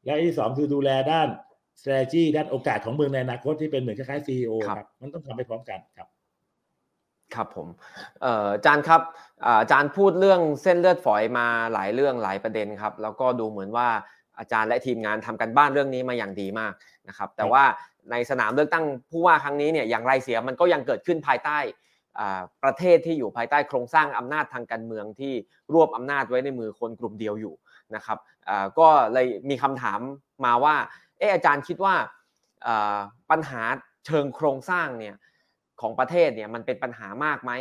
[0.04, 1.28] และที่สองคือดูแลด้าน
[1.80, 6.08] strategy ด้านโอกาสของเมืองในอนาคตที่เป็นเหมือนคล้ายๆ CEO ครับมันต้องทำไปพร้อมกันครับ
[7.34, 7.68] ครับผม
[8.24, 9.00] อาจารย์ครับ
[9.60, 13.88] อาจารย์พูดเรื่องเส้นเลือดฝอยมาหลายเรื่องหลายประเด็นครับ แล้วก็ดูเหมือนว่า
[14.38, 16.72] อาจารย์และทีมงานทำกันบ้านเรื่องนี้มาอย่างดีมาก
[17.08, 17.64] นะครับแต่ว่า
[18.10, 21.58] ในสนามเลือกตั้งผู้ว่าครั้งนี้เนี่ยอย่างไรเสียมันก็ยังเกิดขึ้นภายใต้
[22.64, 25.32] ประเทศที่อยู่ภายใต้โครงสร้างอำนาจทางการเมืองที่
[25.74, 27.54] รวบอำนาจไว้ในมือคนกลุ่มเดียวอยู่
[27.94, 28.18] นะครับ
[28.78, 30.00] ก็เลยมีคำถาม
[30.44, 30.76] มาว่า
[31.18, 31.94] เอออาจารย์คิดว่า
[33.30, 33.62] ปัญหา
[34.06, 35.14] เชิงโครงสร้างเนี่ย
[35.80, 37.52] ของประเทศเนี่ยมันเป็นปัญหามากไหม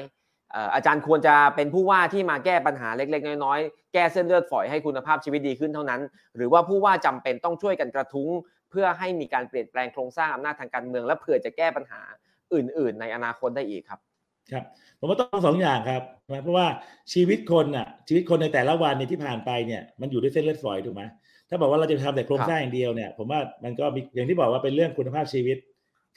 [0.73, 6.01] อาจารย์ควรจะเป็นผู้ว่าที่มาแก้ปัญหาเล็ก ๆ น้อยๆ แก้เส้นเลือดฝอยให้คุณภาพชีวิตดีขึ้นเท่านั้น
[6.35, 8.29] หรือว่าผู้ว่าจำเป็นต้องช่วยกันกระทุ้ง
[8.71, 12.01] เพื่อให้มีการเปลี่ยนแปลงโครงสร้างอำนาจทางการเมือง และเผื่อจะแก้ปัญหา
[12.53, 13.99] อื่น ๆ ในอนาคตได้อีกครับ
[14.51, 14.63] ครับ
[14.99, 16.01] ผมว่าต้องสองอย่างครับ
[16.43, 16.67] เพราะว่า
[17.13, 21.03] ชีวิตคนอะชีวิตคนในแต่ละวันเนี่ยที่ผ่านไปเนี่ยมันอยู่ด้วยเส้นเลือดฝอยถูกไหม
[21.49, 25.57] ถ้าบอกว่าเราจะทำแต่โครงสร้างอย่างเดียวเนี่ยผมว่ามันก็มีอย่างที่บอกว่าเป็นเรื่องคุณภาพชีวิต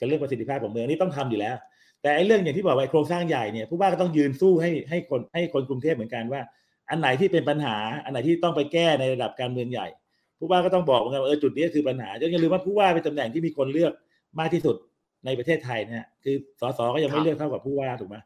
[0.01, 1.55] กับเรื่องประสิทธิภาพของเมืองนี่ต้องทำอยู่แล้ว
[2.01, 6.41] แต่ไอ้เรื่องอย่างที่บอกว่าโครงสร้างใหญ่เนี่ยผู้ว่าก็ต้องยืนสู้ให้ให้คนให้คนกรุงเทพเหมือนกันว่า
[6.89, 9.87] อันไหนที่เป็นปัญหา อันไหนที่ต้องไปแก้ในระดับการเมืองใหญ่
[10.39, 13.93] ผู้ว่าก็ต้องบอกเหมือนกันว่าเออจุดนี้คือปัญหาอย่าลืมว่าผู้ว่าเป็นตำแหน่งที่มีคนเลือก
[14.39, 14.75] มากที่สุด
[15.25, 18.17] ในประเทศไทยเนี่ยคือสสก็ยังไม่เลือกเท่ากับผู้ว่าถูกไหม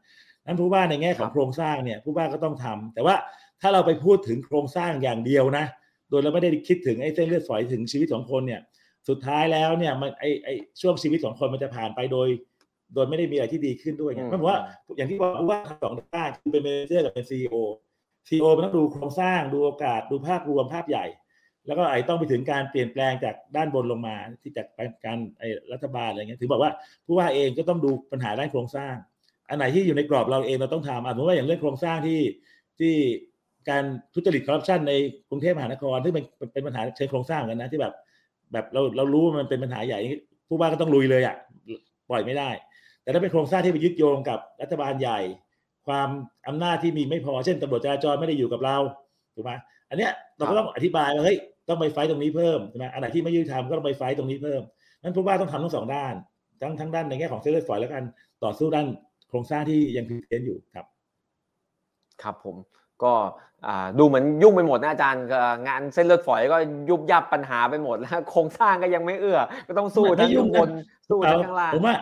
[0.45, 3.15] นั้นผู้ว่าในแง่ของโครงสร้างเนี่ยผู้ว่าก็ต้องทำแต่ว่า
[3.61, 5.65] ถ้าเราไปพูดถึงโครงสร้างอย่างเดียวนะ
[6.09, 8.61] โดยเราไม่ได้คิดถึงไอ้เส้นเลือดฝอยถึงชีวิตของคนเนี่ย
[9.10, 12.28] สุดท้ายแล้วเนี่ยมันไอ้ไอ้ช่วงชีวิตของคนมันจะผ่านไปโดย
[12.93, 14.58] โดยไม่ได้มีอะไรที่ดีขึ้นด้วยเพราะว่า
[14.97, 17.56] อย่างที่บอกว่าสองด้านคือเป็น manager กับเป็นซีอีโอ
[18.30, 21.06] ซีอีโอมันต้องดูโครงสร้างดูโอกาสดูภาพรวมภาพใหญ่
[21.68, 24.68] แล้วก็ไอ้ต้องไปถึงการเปลี่ยนแปลงจากด้านบนลงมาที่จาก
[25.06, 26.72] การไอ้รัฐบาลอะไรเงี้ยถือบอกว่า
[27.06, 28.95] ผู้ว่าเองก็ต้องดูปัญหาด้านโครงสร้าง
[29.49, 32.22] อันไหนที่อยู่ในกรอบเราเองเราต้องทำอะผมว่าอย่างเรื่องโครงสร้างที่
[32.80, 32.93] ที่
[33.70, 33.84] การ
[34.14, 34.93] ทุจริตคอร์รัปชันใน
[35.30, 37.93] กรุงเทพมหานครที่เป็นเป็นปัญหาเชิงโครงสร้างกันนะที่แบบ
[38.56, 39.99] แบบเราเรารู้ว่ามันเป็นปัญหาใหญ่
[40.47, 41.36] ผู้ว่าก็ต้องลุยเลยอะ
[42.10, 42.49] ปล่อยไม่ได้
[43.03, 45.20] แต่ถ้าเป็นโครงสร้างที่ไปยึดโยงกับรัฐบาลใหญ่
[45.88, 46.10] ความ
[46.47, 48.78] อำนาจที่มีไม่พอเช่นตำรวจจราจรไม่ได้อยู่กับเรา
[49.36, 49.51] ถูกไหม
[49.89, 51.38] อันเนี้ยเราก็ต้องอธิบายว่าเฮ้ย
[51.70, 54.62] ต้องไปไฟตรงนี้เพิ่มใช่ไหมอันไหนที่ไม่ยุติธรรมก็ต้องไปไฟตรงนี้เพิ่ม
[55.01, 56.14] นั้นผู้ว่าต้องทำทั้งสองด้าน
[56.62, 58.03] ทั้งทั้งด้านในแง่ของเซเลอร์ฝอยแล้วกัน
[58.43, 58.88] ต่อสู้ด้าน
[59.30, 60.86] โครงสร้างที่ยังพิเศษอยู่ครับ
[62.22, 62.56] ครับผม
[63.04, 63.14] ก็
[64.00, 65.24] ดูเหมือนยุ่งไปหมดนะอาจารย์
[65.68, 66.58] งานเส้นเลือดฝอยก็
[66.89, 70.70] ยุบยับปัญหาไปหมดแล้วโครงสร้างก็ยังไม่เอื้อ ก็ต้องสู้ทั้งยุบน
[71.10, 71.96] สู้ทั้งข้างล่างผมว่า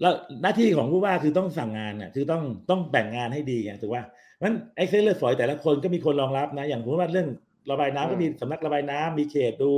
[0.00, 4.02] แล้วหน้าที่ของผู้ว่าคือต้องสั่งงานน่ะคือต้องต้องแบ่งงานให้ดีไงถูกว่า
[4.42, 7.28] มันไอ้เส้นเลือดฝอยแต่ละคนก็มีคนรองรับนะ อย่างผมว่าเรื่อง
[7.70, 9.70] ระบายน้ำก็มีสำนักระบายน้ำมีเขตดู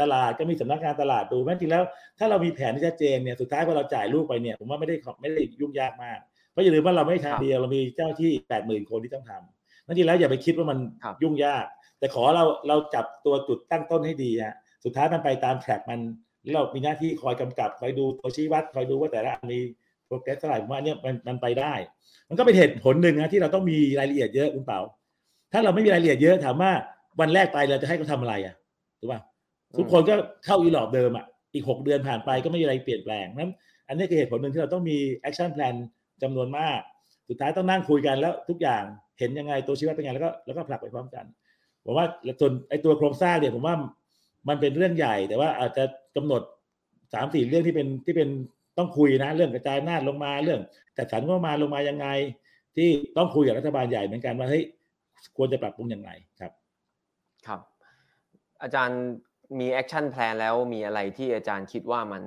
[0.00, 1.82] ตลาดก็มีสำนักงานตลาดดูแม้จริงแล้ว
[2.18, 6.18] ถ้าเรามีแผนที่ชัดเจนเนี่ยสุดท้ายพอเราจ่ายลูกไปเนี่ยผมว่าไม่ได้ไม่ได้ยุ่งยากมาก
[6.50, 10.78] เพราะอย่าลืมว่าเราไม่ทำเดียวเรามีเจ้าที่แปดหมื่นคนที่ต้องทำ นั่นจริงแล้วอย่าไปคิดว่ามัน
[11.22, 11.64] ยุ่งยาก
[11.98, 16.00] แต่ขอเราเราจับตัวจุดตั้งต้นให้ดีฮะสุดท้ายมันไปตามแทร็กมัน
[16.54, 19.60] เรามีหน้าที่คอยกำกับคอยดูตัวชี้วัดคอยดูว่าแต่ละอันมี
[20.06, 21.72] โปรเกรสเท่าไหร่ผมว่าเนี่ยมันมันไปได้
[22.28, 24.80] มันก็เป็นเหตุผลหนึ่งนะที่เราต้องมีรายละเอียดเยอะคุณเปา
[25.52, 26.72] ถ้าเราไม่มีรายละเอียดเยอะถามว่า
[27.20, 28.54] วันแรกไปเราจะให้เขาทำอะไรอะ
[29.00, 29.20] ถูกป่ะ
[29.78, 30.14] ทุกคนก็
[30.44, 33.52] เข้าอีหรอบเดิมอะอีกหกเดือนผ่านไปก็ไม่มีอะไรเปลี่ยนแปลงนั้น
[33.88, 35.74] อันนี้คือเหตุผลหนึ่งที่เราต้องมี action plan
[36.22, 36.78] จำนวนมาก
[37.28, 38.84] สุดท้ายต้องนั่งคุยกันแล้วทุกอย่าง
[39.18, 41.24] เห็นยังไงตัวชี้วัดเป็นไงแล้วก็แล้วก็ผลักไปพร้อมกัน
[41.84, 42.06] ผมว่า
[42.40, 43.76] ส่วนไอ้ตัวโครงสร้างเนี่ยผมว่า
[44.48, 45.84] มันเป็นเรื่องใหญ่ แต่ว่าอาจจะ
[46.16, 46.42] กำหนด
[47.14, 48.28] สามสี่เรื่องที่เป็นที่เป็น
[48.78, 50.60] ต้องคุยนะ เรื่องกระจายอำนาจลงมาเรื่อง
[50.96, 52.06] จัดสรรงบมาลงมายังไง
[52.76, 54.64] ที่ต้องคุยกับรัฐบาลใหญ่เหมือนกันว่าเฮ้ย
[55.36, 56.10] ควรจะปรับปรุงอย่างไร
[56.40, 56.52] ครับ
[57.46, 57.60] ครับ
[58.62, 59.00] อาจารย์
[59.58, 62.22] มี action plan แล้วมีอะไรที่อาจารย์คิดว่ามัน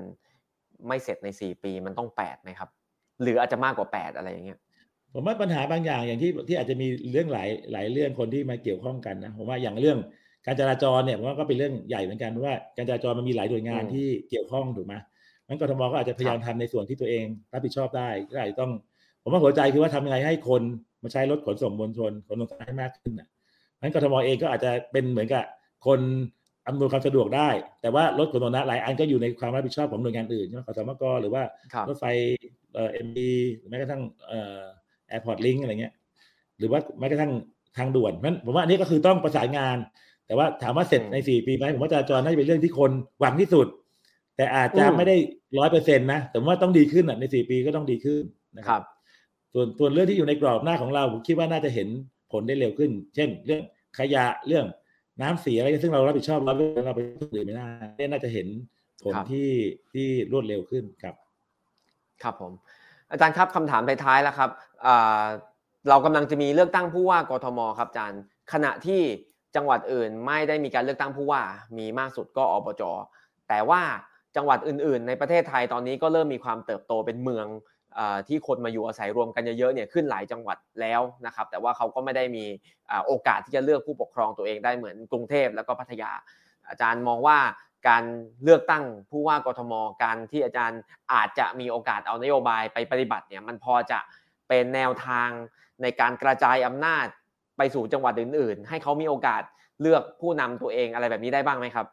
[0.88, 2.70] ไม่เสร็จในสี่ปีมันต้องแปดไหมครับ
[3.22, 4.60] หรืออาจจะมากกว่าแปดอะไรอย่างเงี้ย
[5.20, 9.98] ผมว่าปัญหาบางอย่างอย่างที่ที่อาจจะมีเรื่องหลายหลายเรื่องคนที่มาเกี่ยวข้องกันนะผมว่าอย่างเรื่อง
[10.46, 14.96] การจราจรเนี่ยผมว่าก็เป็นเรื่องใหญ่เหมือนกันเพราะว่าการจราจรมันมีหลายหน่วยงานที่เกี่ยวข้องถูกไหม
[15.48, 18.72] งั้นกทมก็อาจจะพยายามทำในส่วนที่ตัวเองรับผิดชอบได้ก็อาจจะต้อง
[19.24, 20.62] ผมว่าหัวใจคือว่าทำยังไงให้คน
[21.04, 23.28] มาใช้รถขนส่งมวลชนขนส่งสาธารณะให้มากขึ้นนะ
[23.82, 25.44] งั้นกทมเองก็อาจจะเป็นเหมือนกับ
[25.88, 26.00] คน
[26.68, 27.50] อำนวยความสะดวกได้
[27.82, 31.44] แต่ว่ารถขนส่งนะหลายอันก็อยู่ในความรับผิดชอบของหน่วยงานอื่นใช่ไหมขสมกหรือว่า
[31.88, 32.06] รถไฟ
[32.74, 33.32] เอ่อเอ็มบี
[33.70, 34.62] แม้กระทั่งเอ่อ
[35.08, 35.94] แอร์พอร์ตลิงก์อะไรเงี้ย
[36.58, 37.32] หรือว่าแม้กระทั่ง
[37.78, 39.78] ทางด่วนเพราะผมว่าอันนี้ก็คือต้องประสานงาน
[40.28, 43.68] แต่ว่าถามว่าเสร็จในสี่ปีไหมผมว่าจราจรน่าจะเป็นเรื่องที่คนหวังที่สุด
[44.36, 45.16] แต่อาจจะไม่ได้
[45.58, 48.24] ร้อยเปอร์เซ็นต์นะแต่ว่าต้องดีขึ้นอะในสี่ปีก็ต้องดีขึ้น
[48.58, 48.84] นะครับ
[49.54, 51.88] ส่วนส่วนเรื่องที่อยู่ในกรอบหน้าของเราผมคิดว่าน่าจะเห็น
[52.32, 53.64] ผลได้เร็วขึ้น เช่น เรื่อง
[54.00, 54.66] ขยะเรื่อง
[55.22, 56.54] น้ำเสียอะไรซึ่งเรารับผิดชอบเรา
[56.86, 57.68] เราไปทุกอื่นไม่ได้
[58.12, 58.48] น่าจะเห็น
[59.04, 59.50] ผลที่
[59.94, 61.16] ที่รวดเร็วขึ้นครับ
[62.24, 62.52] ครับผม
[63.12, 64.50] อาจารย์ครับคำถามท้ายๆแล้วครับ
[65.90, 68.22] เรากำลังจะมีเลือกตั้งผู้ว่ากทมครับอาจารย์
[68.54, 69.02] ขณะที่
[69.56, 71.42] จังหวัดอื่นไม่ได้มีการเลือกตั้งผู้ว่า
[71.78, 72.84] มีมากสุดก็อบจ
[73.50, 73.82] แต่ว่า
[74.36, 77.48] จังหวัดอื่น ๆ ในประเทศไทยตอนนี้ก็เริ่มมีความเติบโตเป็นเมือง
[78.28, 82.46] ที่คนมาอยู่อาศัยรวมกันเยอะๆเนี่ยขึ้นหลายจังหวัดแล้วนะครับ แต่ว่าเขาก็ไม่ได้มี
[83.08, 86.12] โอกาสที่จะเลือกผู้ปกครองตัวเองได้เหมือนกรุงเทพแล้วก็พัทยา
[86.70, 87.38] อาจารย์มองว่า
[87.88, 88.04] การ
[88.44, 89.74] เลือกตั้งผู้ว่ากทม
[90.04, 90.82] การที่อาจารย์
[91.14, 94.00] อาจจะมีโอกาสเอานโยบายไปปฏิบัติเนี่ยมันพอจะ
[94.48, 95.30] เป็นแนวทาง
[95.82, 97.06] ในการกระจายอำนาจ
[97.58, 99.42] ไปสู่จังหวัดอื่น ๆ ให้เขามีโอกาส
[99.82, 101.86] เลือกผู้นำตัวเองอะไรแบบนี้ได้บ้างไหมครับ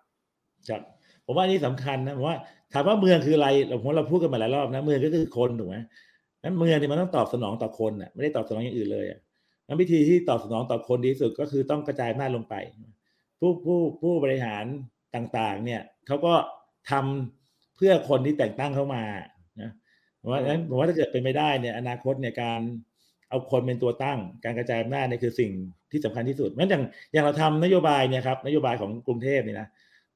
[0.69, 0.81] ครับ
[1.25, 2.39] ผมว่านี่สำคัญนะผมว่า
[2.73, 5.77] ถามว่าเมืองคืออะไรเราผมเราพูดกันมาหลายรอบนะเมืองก็คือคนถูกไหม
[6.43, 9.19] นั้นเมืองเนี่ยมันต้องตอบสนองต่อคนอะไม่ได้ตอบสนองอย่างอื่นเลยอะ
[9.67, 12.55] นั้นวิธีที่ตอบสนองต่อคนดีสุดก็คือต้องกระจายอำนาจลงไป
[13.39, 14.65] ผู้ผู้ผู้บริหาร
[15.15, 16.35] ต่างๆ เนี่ยเขาก็
[16.91, 19.03] ทำเพื่อคนที่แต่งตั้งเข้ามา
[19.61, 19.71] นะ
[20.21, 22.61] ผมว่านั้นผมว่าถ้าเกิดเป็นไม่ได้เนี่ยอนาคตเนี่ยการ
[23.29, 25.51] เอาคนเป็นตัวตั้ง การกระจายอำนาจเนี่ยคือสิ่ง
[25.93, 29.69] ที่สำคัญที่สุดงั้อย่างอย่างเราทำนโยบายเนี่ยครับนโยบายของกรุงเทพเนี่ยนะ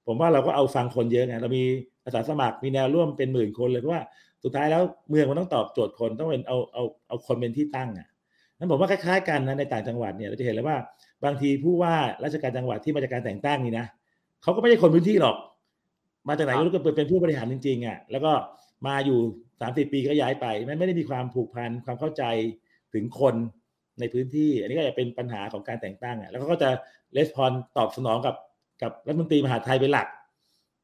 [0.06, 1.64] ผมว่าเราก็เอาฟังคนเยอะไงเรามี
[2.04, 4.02] อาสาสมัครมีแนวร่วมเป็นหมื่นคนเลยเพราะว่า
[4.44, 8.08] สุดท้ายแล้วเมืองมันต้องตอบโจทย์คนต้องเป็นเอาเอาเอาคนเป็นที่ตั้งอะ
[8.58, 10.76] นั้นผมว่าคล้ายๆกันนะในต่างจังหวัดเนี่ยเราจะเห็นเลยว่า
[11.24, 11.94] บางทีผู้ว่า
[12.24, 13.86] ราชการจังหวัดที่มาจากการแต่งตั้งนี่นะ
[14.42, 15.36] เขาก็ไม่ใช่คนพื้นที่หรอก
[16.28, 18.32] มาจากไหนก็รู้ก็เป็นผู้บริหารจริงๆอะแล้วก็
[18.86, 19.18] มาอยู่
[19.60, 22.22] สามสิบปีก็ย้ายไปไม่ไม่ได้มีความผูกพันความเข้าใจ
[22.94, 23.34] ถึงคน
[24.00, 26.70] ในพื้นที่ อันนี้ก็จะเป็นปัญหาของการแต่งตั้งอะแล้วก็จะ
[27.16, 28.34] レスปอนตอบสนองกับ
[28.82, 30.08] กับรัฐมนตรีมหาไทยเป็นหลัก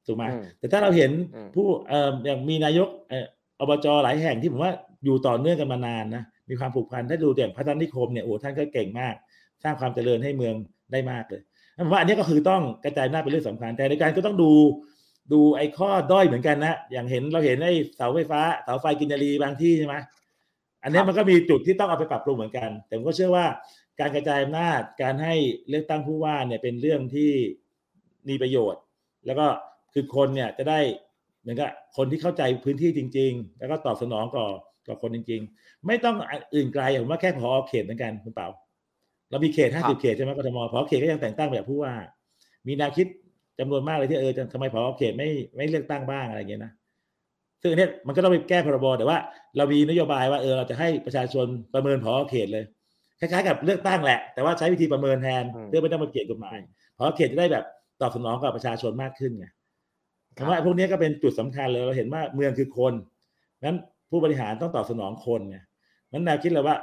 [0.07, 0.24] ถูกไหม
[0.59, 1.11] แต่ถ้าเราเห็น
[1.55, 3.26] ผู้เอ่ออย่างมีนายกเอ่อ
[3.61, 4.72] อบจหลายแห่งที่ผมว่า
[5.05, 9.14] อยู่ต่อเนื่องกันมานานนะมีความผูกพันถ้าดูอย่างพัฒนิคมเนี่ยโอ้ท่านก็เก่งมาก
[9.62, 10.55] สร้างความเจริญให้เมือง
[10.92, 11.42] ได้มากเลย
[11.79, 14.53] ผมว่าอันนี้ก็คือต้องกระจายหน้าเป็นเรื่องสำคัญ แต่ในการก็ต้องดู
[15.33, 19.95] ดูไอ้ข้อด้อยเหมือนกันนะ อย่างเห็นเราเห็นไอ้เสาไฟฟ้าเสาไฟกินนารีบางที่ใช่ไหม
[20.83, 23.47] อันนี้มันก็มีจุดที่ต้องเอาไปปรับปรุงเหมือนกัน แต่ผมก็เชื่อว่า
[24.01, 25.35] การกระจายอำนาจการให้
[25.68, 27.31] เลือกตั้งผู้ว่าเนี่ยเป็นเรื่องที่
[28.29, 28.83] มีประโยชน์
[29.27, 29.47] แล้วก็
[29.93, 30.81] คือคนเนี่ยจะได้
[31.41, 34.47] เหมือนกับคนที่เข้าใจพื้นที่จริง ๆ แล้วก็ตอบสนองต่อ
[34.89, 36.16] ต่อคนจริง ๆ ไม่ต้อง
[36.55, 38.49] อื่นไกลผมว่าแค่พอเขตเหมือนกันคุณเปา
[39.31, 41.93] เรามีเขตห้าสิบเขตใช่ไหมกทมพอเขตก็ยังแต่งตั้งแบบผู้ว่า
[42.66, 43.07] มีแนวคิด
[43.59, 46.72] จำนวนมากเลยที่เออทำไมพอเขตไม่ไม่เลือกตั้งบ้างอะไรเงี้ยนะ
[47.62, 49.18] ซึ่งอันนี้มันก็ต้องไปแก้พรบแต่ว่า
[49.57, 52.64] เรามีนโยบายว่าเออเราจะให้ประชาชนประเมินพอเขตเลย
[53.20, 56.57] คล้ายๆกับเลือกตั้งแหละ แต่ว่าใช้วิธีประเมินแทนเพื่อไม่ต้องมาเกี่ยกฎหมาย
[56.99, 57.64] พอเขตจะได้แบบ
[58.01, 59.47] ตอบสนองกับประชาชนมากขึ้นไง
[60.37, 62.93] คำว่าพวกนี้ก็เป็นจุดสำคัญเลยเราเห็นว่าเมืองคือคน
[63.64, 63.79] นั้น
[64.11, 65.59] ผู้บริหารต้องตอบสนองคนไง
[66.12, 66.77] นั้นแนวคิดเลยว่า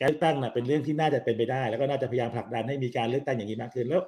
[0.00, 4.02] การเลือกตั้งนะเป็นเรื่องที่น่าจะเป็นไปได้ แล้วก็น่าจะพยายามผลักดันให้มีการเลือกตั้งอย่างนี้มากขึ้น แล้ว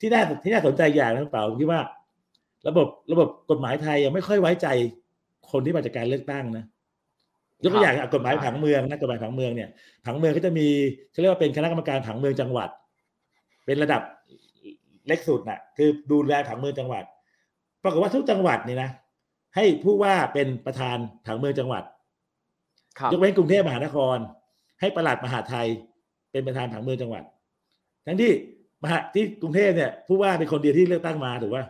[0.00, 1.80] ที่น่าที่น่าสนใจอย่างนึงเปล่าที่ว่า
[2.68, 4.68] ระบบระบบกฎหมายไทยยังไม่ค่อยไว้ใจ
[5.50, 6.64] คนที่มาจากการเลือกตั้งนะ
[7.62, 9.68] ยกตัวอย่างกฎหมายผังเมืองนะกฎหมายผังเมืองเนี่ย
[10.04, 10.66] ผังเมืองก็จะมี
[11.10, 12.68] เขาเรียกว่าเป็นคณะกรรมการผังเมืองจังหวัด
[13.66, 14.02] เป็นระดับ
[15.08, 17.04] เล็กสุดน่ะ คือดูแลผังเมืองจังหวัด
[17.82, 18.90] ปรากฏว่าทุกจังหวัดนี่นะ
[19.56, 21.82] ให้ผู้ว่าเป็นประธานผังเมืองจังหวัด
[23.12, 24.18] ยกเว้นกรุงเทพมหานคร
[24.80, 25.66] ให้ประหลัดมหาไทย
[26.32, 27.24] เป็นประธานผังเมืองจังหวัด
[28.06, 28.32] ทั้งที่
[28.82, 31.64] มหาที่กรุงเทพเนี่ยผู้ว่าเป็นคนเดียวที่เลือกตั้งมาถูกป่ะ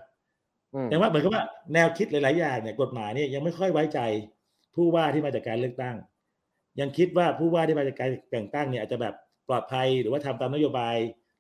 [0.91, 1.45] แต่ว่าเหมือนกับว่า
[1.75, 4.01] แนวคิดหลาย ๆ อย่างเนี่ยกฎหมายเนี่ยยังไม่ค่อยไว้ใจ
[4.75, 5.97] ผู้ว่าที่มาจากการเลือกตั้ง
[6.81, 9.15] ยังคิดว่าผู้ว่าที่มาจากการแต่งตั้งเนี่ยอาจจะแบบ
[9.49, 10.97] ปลอดภัยหรือว่าทำตามนโยบาย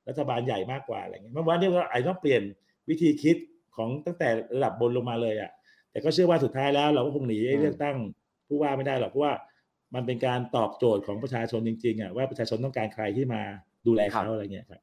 [0.08, 2.42] รัฐบาลใหญ่มากกว่าอะไรเงี้ยเมื่อวานนี้ก็อาจต้องเปลี่ยน
[2.88, 3.36] วิธีคิด
[3.76, 5.50] ของตั้งแต่ระดับบนลงมาเลยอะ
[5.90, 7.96] แต่ก็เชื่อว่าสุดท้ายแล้วเราก็คงหนีเลือกตั้ง
[8.48, 9.32] ผู้ว่าไม่ได้หรอกเพราะว่า
[9.94, 13.42] มันเป็นการตอบโจทย์ของประชาชนจริงๆอะว่าประชาชนต้องการใครที่มา
[13.86, 14.80] ดูแลเขาอะไรเงี้ยครับ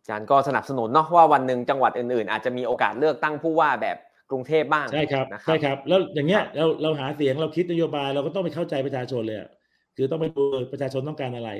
[0.00, 3.96] อาจารย์ก็สนับสนุนเนาะว่าวันหนึ่งจังหวัดอื่นๆ อาจจะมีโอกาสเลือกตั้งผู้ว่าแบบ
[4.30, 9.50] กรุงเทพบ้างใช่ครับนะครัใช่บครับแล้วอย่างเงี้ยครับเราเราหาเสียงเราคิดนโยบายเราก็ต้องไปเข้าใจประชาชนเลยอะ
[9.96, 10.42] คือต้องไปดู
[10.72, 11.50] ประชาชนต้องการอะไร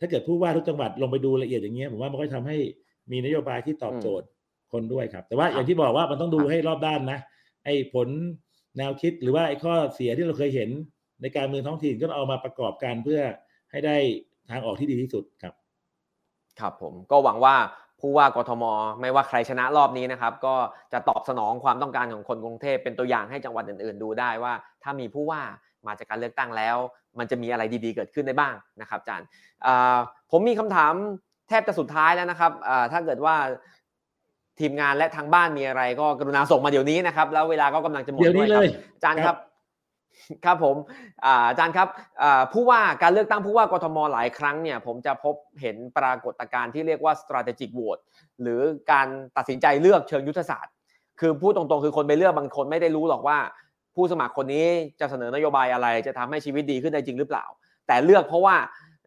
[0.00, 2.56] ถ้าเกิดผู้ว่าทุกจังหวัดลงไปดูละเอียดอย่างเงี้ยผมว่ามันก็ทำให้
[3.12, 4.26] มีนโยบายที่ตอบโจทย์
[4.72, 7.18] คนด้วยครับ แต่ว่าครับอย่างที่บอกว่ามันต้องดูครับให้รอบด้านนะ
[7.64, 8.08] ไอ้ผล
[8.76, 10.70] แนวคิดหรือว่าไอ้ข้อเสียที่เราเคยเห็น
[11.22, 13.20] ในการเมืองท้องถิ่นก็เอามาประกอบกันเพื่อ
[13.70, 13.96] ให้ได้
[14.50, 15.54] ทางออกที่ดีที่สุดครับ
[16.60, 17.56] ครับผมก็หวังว่า
[18.00, 18.64] ผู้ว่ากทม
[19.00, 20.54] ไม่ว่าใครชนะรอบนี้นะครับ ก็
[20.92, 24.52] จะตอบสนองความต้องการของคนกรุงเทพเป็นตัวอย่างให้จังหวัดอื่น ๆ ดูได้ว่า
[24.82, 25.42] ถ้ามีผู้ว่า
[25.86, 26.76] มาจากการเลือกตั้งแล้ว
[27.18, 29.26] มันจะมีอะไรดี ๆ เกิดขึ้นได้บ้างนะครับอาจารย์
[29.66, 29.98] อ่า
[30.30, 30.92] ผมมีคำถาม
[31.48, 33.34] แทบจะสุดท้ายแล้วนะครับอ่าถ้าเกิดว่า
[34.60, 39.36] ทีมงานและทางบ้านมีอะไร ก็กรุณาส่งมาเดี๋ยวนี้นะครับ แล้วเวลาก็กำลังจะหมดเดี๋ยวนี้ด้วยครับเลยอาจารย์คครัรับบ
[40.44, 40.76] ครับผม
[41.24, 41.88] อ่าอาจารย์ครับ
[42.22, 48.02] อ่าผู้ว่าการเลือกตั้งผู้ว่ากทมหลายครั้งเนี่ยผมจะพบเห็นปรากฏการณ์ที่เรียกว่า strategic vote
[48.42, 48.60] หรือ
[48.92, 49.06] การ
[49.36, 50.72] ตัดสินใจเลือกเชิงยุทธศาสตร์
[51.20, 53.38] คือพูดตรงๆ คือคนไปเลือกบางคนไม่ได้รู้หรอกว่า
[53.94, 54.66] ผู้สมัครคนนี้
[55.00, 57.44] จะเสนอนโยบายอะไรจะทำให้ชีวิตดีขึ้นได้จริงหรือเปล่า
[57.86, 58.56] แต่เลือกเพราะว่า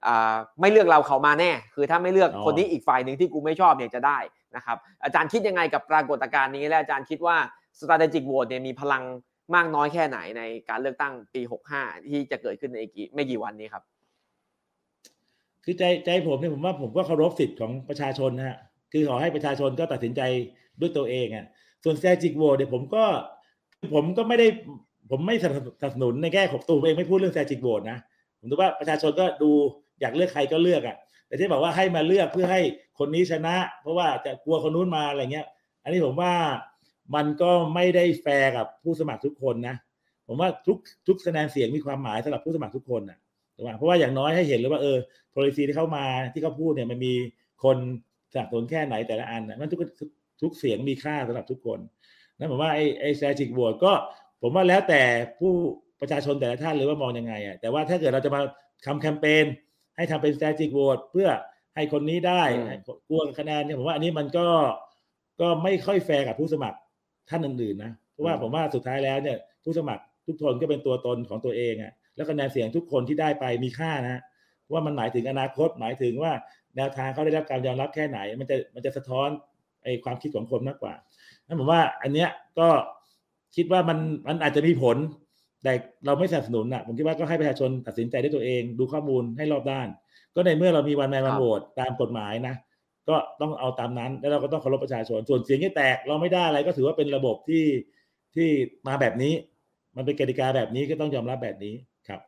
[0.08, 4.18] อ่าไม่เลือกเราเขามาแน่ คือถ้าไม่เลือกอ๋อคนนี้อีกฝ่ายหนึ่งที่กูไม่ชอบเนี่ยจะได้
[4.56, 7.36] นะครับอาจารย์คิดยังไงกับปรากฏการณ์นี้และอาจารย์คิดว่า
[7.80, 9.04] strategic vote เนี่ยมีพลัง
[9.56, 11.42] มากน้อยแค่ไหนในการเลือกตั้งปี
[11.76, 13.84] 65 ที่จะเกิดขึ้นในกี่ไม่กี่วันนี้ครับ
[15.64, 18.58] คือใจใจผมเนี่ยผมว่าผมก็เคารพสิทธิ์ของประชาชนนะฮะ
[18.92, 20.22] คือขอให้ประชาชนก็ตัดสินใจ
[20.80, 21.46] ด้วยตัวเองอะ
[21.84, 23.04] ส่วน strategic vote เนี่ยผมก็
[23.94, 24.48] ผมก็ไม่ได้
[25.12, 25.46] ผมไม่ส
[25.84, 27.98] นับสนุนในแง่ของตัวเองไม่พูดเรื่อง strategic vote นะ
[28.40, 29.52] ผมคิดว่าประชาชนก็ดู
[30.02, 30.98] อยากเลือกใครก็เลือกอะ
[31.28, 32.62] แต่ที่บอกว่าให้มาเลือกเพื่อให้
[33.00, 35.48] คนนี้ชนะ เพราะว่าจะกลัวคนนู้นมาอะไรเงี้ย
[35.84, 36.34] อันนี้ผมว่า
[37.16, 39.76] มันก็ไม่ได้แฟร์กับผู้สมัครทุกคนนะ
[40.28, 43.18] ผมว่าทุกทุกคะแนนเสียงมีความหมายสำหรับผู้สมัครทุกคนนะ
[43.56, 44.98] ถูกไหมเพราะว่าอย่างน้อยให้เห็นเลยว่าเออ
[45.34, 47.14] policy ที่เข้ามาที่เขาพูดเนี่ยมันมี
[47.64, 47.78] คน
[48.34, 50.10] สนับสนุนแค่ไหนแต่ละอันนะมันทุกทุก
[50.42, 51.80] ทุกเสียงมีค่าสำหรับทุกคน
[52.38, 53.92] นั่นผมว่าไอ้ไอ้ strategic vote ก็
[54.42, 55.02] ผมว่าแล้วแต่
[55.40, 55.52] ผู้
[56.02, 58.42] ประชาชนแต่ละท่านเลยว่ามองยังไงอะแต่ว่าถ้าเกิดเราจะมา
[58.86, 59.46] ทำแคมเปญ
[59.98, 61.30] ให้ทำเป็น strategic vote เพื่อ
[61.76, 62.78] ให้คนนี้ได้อืมให้
[63.10, 64.48] กลัวคะแนนเนี่ยผมว่าอันนี้มันก็
[65.42, 66.78] ก็ไม่ค่อยแฟร์กับผู้สมัคร
[67.30, 74.22] ท่านอื่นๆนะเพราะว่าผมว่าสุดท้ายแล้วเนี่ยผู้สมัครทุกคนก็เป็นตัวตนของตัวเองอะแล้วคะแนนเสียงทุกคนที่ได้ไปมีค่านะ
[74.72, 76.32] ว่ามันหมายถึงอนาคตหมายถึงว่า
[76.76, 79.30] แนวทางเขาได้รับการยอมรับแค่ไหน มันจะมันจะสะท้อน
[79.84, 80.94] ไอ้ความคิดของคนมากกว่า
[81.48, 82.68] นั่นผมว่าอันเนี้ยก็
[83.56, 84.98] คิดว่ามันมันอาจจะมีผล
[85.64, 85.74] แต่
[86.06, 89.88] เราไม่สนับสนุนอะผมคิดว่าก็ให้ประชาชนตัดสินใจด้วยตัวเอง ดูข้อมูลให้รอบด้าน
[90.36, 92.56] ก็ในเมื่อเรามีวันแมนวันโหวตตามกฎหมายนะ
[93.08, 97.66] ก็ต้องเอาตามนั้น แล้วเราก็ต้องเคารพประชาชน ส่วนเสียงที่แตกเราไม่ได้อะไรก็ถือว่าเป็นระบบที่
[98.36, 98.50] ที่
[98.88, 99.34] มาแบบนี้
[99.96, 101.76] มันเป็นกติกาแบบนี้ก็ต้องยอมรับแบบนี้
[102.08, 102.22] ครับ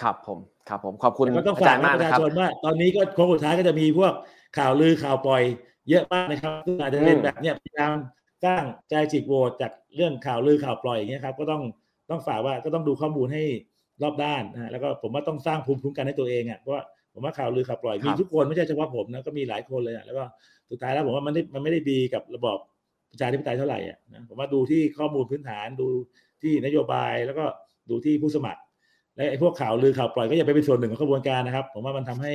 [0.00, 4.12] ครับผมครับผมขอบคุณแต่ก็ต้องอาฝาจากรย์ให้มากประนะชาครับชนว่าตอนนี้ก็โค้งสุดท้ายก็จะมีพวก
[4.58, 5.42] ข่าวลือข่าวปล่อย
[5.88, 7.94] เยอะมากนะครับซึ่งอาจจะเป็นอืมแบบเนี้ยพยายาม
[8.44, 11.62] สร้างใจจิกโหวตจากเรื่องข่าวลือข่าวปล่อยอย่างเงี้ยครับก็ต้อง
[12.10, 13.42] ต้องฝากว่าก็ต้องดูข้อมูลให้
[14.02, 16.82] รอบด้านนะฮะแล้วก็ผมว่าต้องสร้างภูมิคุ้มกันให้ตัวเองอะเพราะว่า
[17.16, 20.24] ผมว่าข่าวลือข่าวปล่อยมีทุกคนไม่ใช่เฉพาะผมนะก็มีหลายคนเลยอะแล้วก็
[20.70, 22.58] สุดท้ายแล้วผมว่ามันไม่มันไม่ได้ดีกับระบอบ
[23.10, 25.86] ประชาธิปไตยเท่าไหร่อะนะผมว่าดูที่ข้อมูลพื้นฐานดู
[26.42, 27.44] ที่นโยบายแล้วก็
[27.90, 28.60] ดูที่ผู้สมัคร
[29.16, 32.32] และไอ้พวกข่าวลือข่าวปล่อยก็อย่าไปเป็นส่วนหนึ่งของกระบวนการนะครับ ผมว่ามันทำให้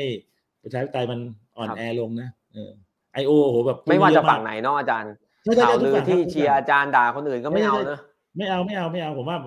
[0.63, 1.19] ประชาธิปไตยมัน
[1.57, 2.71] อ่อนครับแอลงนะเออ
[3.13, 5.11] ไอโอโหแบบไม่ว่าจะเยอฝั่งไหนเนาะอาจารย์
[5.43, 7.99] ใช่ใช่ข่าวใช่ทุลืกอฝั่งที่ครับทุกเชียร์ฝั่งอาจารย์ด่าคนอื่นก็ไม่เอาเนอะ
[8.38, 9.38] ไม่เอาไม่เอาไม่เอาผมว่า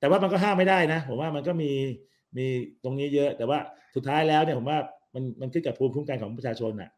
[0.00, 1.70] แต่ว่ามันก็ห้ามไม่ได้นะ ผมว่ามันก็มี
[2.38, 2.46] มี
[2.84, 3.58] ตรงนี้เยอะ แต่ว่า
[3.94, 4.78] สุดท้ายแล้วเนี่ยผมว่า
[5.14, 6.90] มันมันขึ้นกับภูมิคุ้มกันของประชาชนน่ะ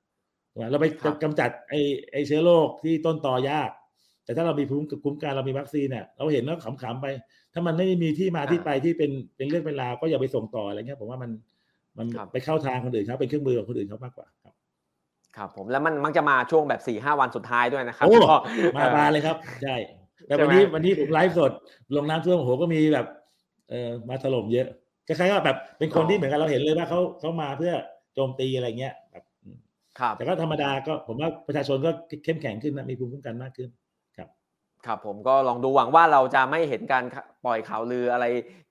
[0.53, 1.75] ถูกไหมเราไปครับกำจัดไอ
[2.13, 3.71] ไอเชื้อโรคที่ต้นตอยาก
[4.25, 7.07] แต่ถ้าเรามีภูมิคุ้มกันเรามีวัคซีนเนี่ยเราเห็นแล้วขำๆไป
[7.53, 11.31] ถ้ามันไม่มีที่มาที่ไปที่เป็นเป็นเรื่องเป็นราวก็อย่าไปส่งต่ออะไรเงี้ยผมว่ามัน
[11.99, 14.55] มันครับไปเข้าทางคนอื่นเขาเป็นเครื่องมือของคนอื่นเขามากกว่าครับ
[15.37, 18.37] ครับผมแล้วมันมักจะมาช่วงแบบ4ี่ห้าวันสุดท้ายด้วยนะครับโอ้ก็
[18.77, 19.77] มาบานเลยครับใช่
[20.27, 21.53] แต่ใช่วันไหมนี้วันนี้ผมไลฟ์สด
[21.97, 23.07] ลงน้ำท่วมโอ้โหก็มีแบบ
[23.71, 24.67] เออมาถล่มเยอะ
[25.09, 27.73] คล้ายๆว่าแบบเป็นคนที่เหมือนกันเราเห็นเลยว่าเขาเขามาเพื่อ
[28.15, 29.59] โจมตีอะไรเงี้ยแบบอืม
[29.99, 31.91] ครับแต่ก็ธรรมดาก็ผมว่าประชาชนก็
[32.25, 33.71] เข้มแข็งขึ้นนะมีภูมิคุ้มกันมากขึ้น
[34.87, 37.05] ครับผมก็ลองดูหวังว่าเราจะไม่เห็นการ
[37.45, 38.27] ปล่อยข่าวลืออะไร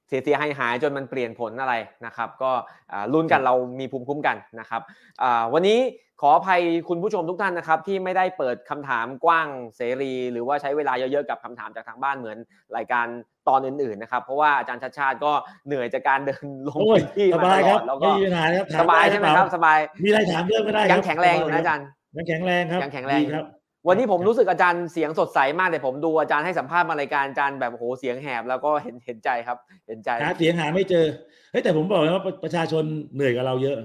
[0.08, 1.74] เสียหายหายๆจนมันเปลี่ยนผลอะไร
[2.06, 2.52] นะครับ ก็
[2.92, 4.82] อ่าลุ้นกันเรามีภูมิคุ้มกันนะครับ
[5.22, 5.80] อ่าวันนี้
[6.22, 9.48] ขออภัยคุณผู้ชมทุกท่านนะครับ ที่ไม่ได้เปิดคำถามกว้าง
[9.78, 12.38] เสรี หรือว่าใช้เวลาเยอะๆกับคำถามจากทางบ้านเหมือน
[12.78, 13.06] รายการ
[13.48, 15.32] ตอนอื่นๆนะครับ เพราะว่าอาจารย์ชาติชาติก็
[15.68, 21.86] เหนื่อยจากการเดินลงโอ้ยพื้นที่สมาบายตคลรัอบดแล้วก็ไม่มีปัญหาครับถสบายใช่ไหมครับสบายมีอะไรถามเรื่องก็ได้ยังแข็งแรงอยู่นะอาจารย์
[22.18, 23.46] ยังแข็งแรงครับยังแข็งแรงดีครับ
[23.88, 29.58] วันนี้ผมครับรู้สึกอาจารย์เสียงสดใสมากแต่ผมดูอาจารย์ให้สัมภาษณ์มารายการอาจารย์แบบโอ้โหเสียงแหบแล้วก็เห็นเห็นใจครับ
[29.88, 31.06] เห็นใจหาเสียงหาไม่เจอ
[31.52, 32.84] เฮ้ยแต่ผมบอกเลยว่าประประชาชน
[33.16, 33.78] เหนื่อยกับเราเยอะ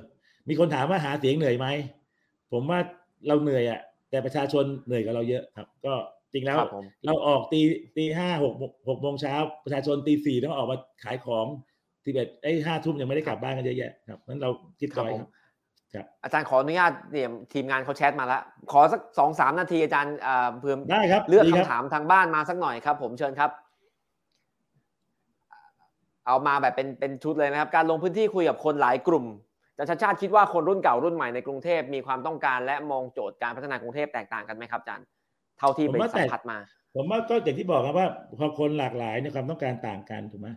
[0.49, 1.67] มีคนถามว่าหาเสียงเหนื่อยไหม
[2.53, 2.79] ผมว่า
[3.27, 3.81] เราเหนื่อยอะ
[4.11, 5.95] แต่ประชาชนเหนื่อยกับเราเยอะครับ ก็
[6.33, 6.59] จริงแล้ว
[7.07, 7.61] เราออกตี
[7.97, 8.55] ตีห้าหก
[8.89, 9.35] หกโมงเช้า
[9.65, 11.47] ประชาชนตีสี่ต้องออกมาขายของ
[12.05, 14.51] ทีเบ็ดไอ้ห้าทุ่มยังไม่ได้กลับบ้านกันเยอะแยะครับนั้นเรา
[14.81, 15.31] คิดไว้ครับครับ
[16.23, 20.15] อาจารย์ขออนุญาตเนี่ยทีมงานเขาแชทมาแล้ว ขอสักสองสามนาทีอาจารย์
[20.61, 23.51] เพิ่มได้ครับเลือกคำถามทางบ้านมาสักหน่อยครับ ผมเชิญครับ
[26.27, 29.27] เอามาแบบเป็นเป็นชุดเลยนะครับ การลงพื้นที่คุยกับคนหลายกลุ่ม
[29.79, 35.07] อาจารย์ชาติคิดว่าคนรุ่นเก่ารุ่นใหม่ในกรุงเทพมีความต้องการและมองโจทย์การพัฒนากรุงเทพแตกต่างกันไหมครับอาจารย์
[35.59, 36.59] เท่าที่ไปสัมผัสมา
[36.97, 40.49] ผมว่าก็อย่างที่บอกครับว่าพอคนหลากหลายในความต้องการต่างกันถูกไหม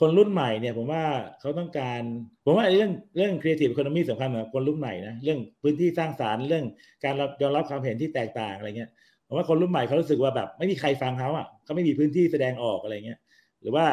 [0.00, 1.04] คนรุ่นใหม่เนี่ยผมว่า
[1.40, 2.00] เขาต้องการ
[2.44, 6.64] ผมว่าเรื่องเรื่อง creative economy สำคัญเหมือนคนรุ่นใหม่นะเรื่องพื้นที่สร้างสารรค์เรื่อง
[7.04, 8.90] การยอมรับความเห็นที่แตกต่างอะไรเงี้ย
[9.26, 13.18] ผมว่าคนรุ่นใหม่เขารู้สึกว่าแบบไม่มีใครฟังเขาอะเขาไม่มีพื้นที่แสดงออกอะไรเงี้ย
[13.60, 13.86] หรือว่า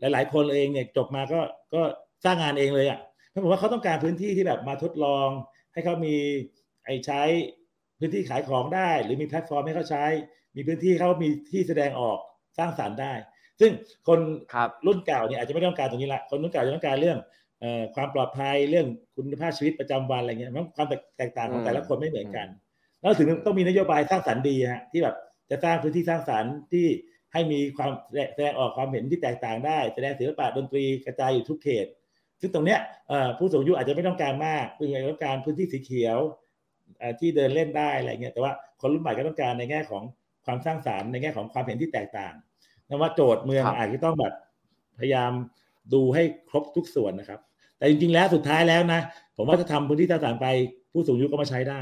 [0.00, 1.40] หลาย ๆ คนเองเนี่ยจบมาก็
[1.74, 1.82] ก็
[2.24, 3.00] สร้างงานเองเลยอะ
[3.44, 5.28] ผมว่าเขาต้องการพื้นที่ที่แบบมาทดลอง
[5.72, 6.16] ให้เขามี
[6.84, 7.22] ไอ้ใช้
[7.98, 10.04] พื้นที่ขายของได้ หรือมีแพลตฟอร์มให้เขาใช้
[10.56, 12.18] มีพื้นที่เขามีที่แสดงออก
[12.58, 13.12] สร้างสารรค์ได้
[13.60, 13.70] ซึ่ง
[14.08, 14.18] คน
[14.86, 17.18] รุ่นเก่าเนี่ยอาจจะไม่ต้องการตรงนี้ละคนรุ่นเก่าจะต้องการเรื่อง
[17.94, 20.86] ความปลอดภัยเรื่องคุณภาพชีวิตประจำวันอะไรเงี้ยมันความ
[21.18, 22.46] แตกต่างของแต่ละคนไม่เหมือนกัน
[23.00, 25.16] แล้วถึงต้องมีนโยบายสร้างสรรค์ดีฮะที่แบบ
[25.50, 26.86] จะสร้างพื้นที่สร้างสรรค์ที่
[27.32, 27.90] ให้มีความ
[28.34, 31.86] แสดงออกความเห็นที่แตกต่างได้แสดงศิลปะดนตรีกระจายอยู่ทุกเขต
[32.40, 32.80] ซึ่งตรงเนี้ย
[33.38, 36.18] ผู้สูงอายุอาจจะไม่ต้องการมากเพื่อต้องการพื้นที่สีเขียว
[37.20, 40.02] ที่เดินเล่นได้อะไรเงี้ยแต่ว่าคนรุ่นใหม่ก็ต้องการในแง่ของ
[40.46, 42.34] ความสร้างสารรค์ในแง่ของความเห็นที่แตกต่าง
[42.94, 44.32] นะว่าโจทย์เมืองอาจจะต้องแบบ
[44.98, 45.32] พยายาม
[45.94, 47.40] ดูให้ครบทุกส่วนนะครับ
[47.78, 49.00] แต่จริงๆแล้วสุดท้ายแล้วนะ
[49.36, 50.46] ผมว่าจะทำพื้นที่สร้างสารรค์ไป
[50.92, 51.80] ผู้สูงอายุก็มาใช้ได้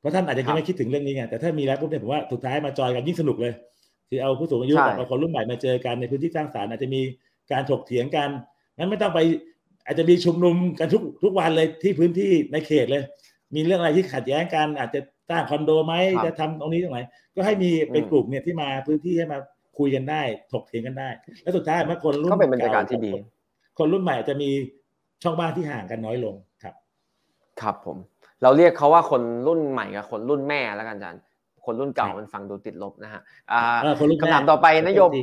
[0.00, 3.52] เพราะท่านอาจจะยังไม่คิดถึงเรื่องนี้ไงแต่ถ้ามีแล้วปุ๊บเนี่ยผมว่าสุดท้ายมาจอยกันยิ่งสนุกเลย
[4.08, 7.00] คือเอาผู้สูงอายุกับคนรุ่นใหม่มาเจอกันในพื้นที่สร้างสารรค์อาจจะมี
[7.52, 8.28] การถกเถียงกัน
[8.76, 9.20] งั้นไม่ต้องไป
[9.86, 13.02] อาจจะมีชุมนุมกันทุกทุกวันเลยที่พื้นที่ในเขตเลย
[13.54, 17.00] มีเรื่องอะไรที่ขัดแย้งกัน อาจจะสร้างคอนโดไหมจะทำตรงนี้ตรงไหน
[17.34, 19.38] ก็ให้มีเป็นกลุ่มเนี่ยที่มาพื้นที่ให้มา
[19.78, 21.08] คุยกันได้ ถกเถียงกันได้
[21.42, 23.12] แล้วสุดท้ายเมื่อคนรุ่นก็เป็นบรรยากาศที่ดี
[23.78, 24.48] คนรุ่นใหม่จะมี
[25.22, 26.74] ช่องบ้านที่ห่างกันน้อยลงครับ
[27.60, 27.96] ครับผม
[28.42, 31.22] เราเรียกเขาว่าคนรุ่นใหม่กับคนรุ่นแม่แล้วกันอาจารย์
[31.64, 33.22] คนรุ่นเก่ามันฟังดูติดลบนะฮะ
[34.20, 35.22] คำถามต่อไปนโยบาย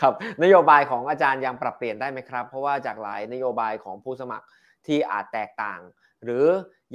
[0.00, 4.46] ครับ นโยบายของอาจารย์ยังปรับเปลี่ยนได้ไหมครับ เพราะว่าจากหลายนโยบายของผู้สมัคร
[4.86, 5.80] ที่อาจแตกต่าง
[6.24, 6.44] หรือ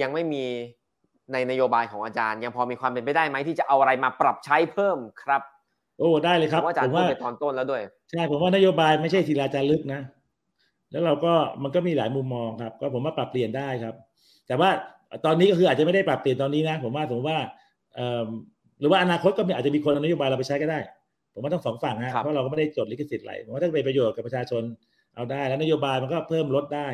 [0.01, 0.45] ยังไม่มี
[1.33, 5.41] ในนโยบายของอาจารย์ ยังพอมีความเป็นไปได้ไหมที่จะเอาอะไรมาปรับใช้เพิ่มครับ
[5.97, 7.81] โอ้ได้เลยครับผมว่าอาจารย์พูดไปตอนต้นแล้วด้วย
[8.11, 10.01] ใช่ผมว่านโยบายไม่ใช่ศิลาจารึกนะ
[10.91, 11.33] แล้วเราก็
[11.63, 13.95] มันก็มีหลายมุมมองครับ ก็ผมว่าปรับเปลี่ยนได้ครับ
[14.47, 14.69] แต่ว่า
[15.25, 17.37] ตอนนี้ก็คืออาจจะไม่ได้ปรับเปลี่ยนตอนนี้นะ ผมว่าผมว่า
[17.95, 18.27] เอ่อ
[18.79, 20.79] หรือว่าอนาคตก็อาจจะมีคนนโยบายเราไปใช้ก็ได้
[21.33, 24.63] ผมว่าต้องสองฝั่งนะเพราะเราก็ไม่ได้จดลิขสิทธิ์อะไรผมว่าถ้าเป็นประโยชน์กับประชาชน
[25.15, 26.87] เอาได้ แล้วนโยบายมันก็เพิ่มลดได้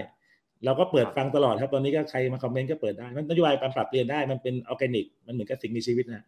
[0.65, 6.23] เราก็เปิดฟังตลอดครับตอนนี้ก็ใครมาคอมเมนต์ก็เปิดได้มันนโยบายการปรับเปลี่ยนได้มันเป็นออร์แกนิก มันเหมือนกับสิ่งมีชีวิตนะ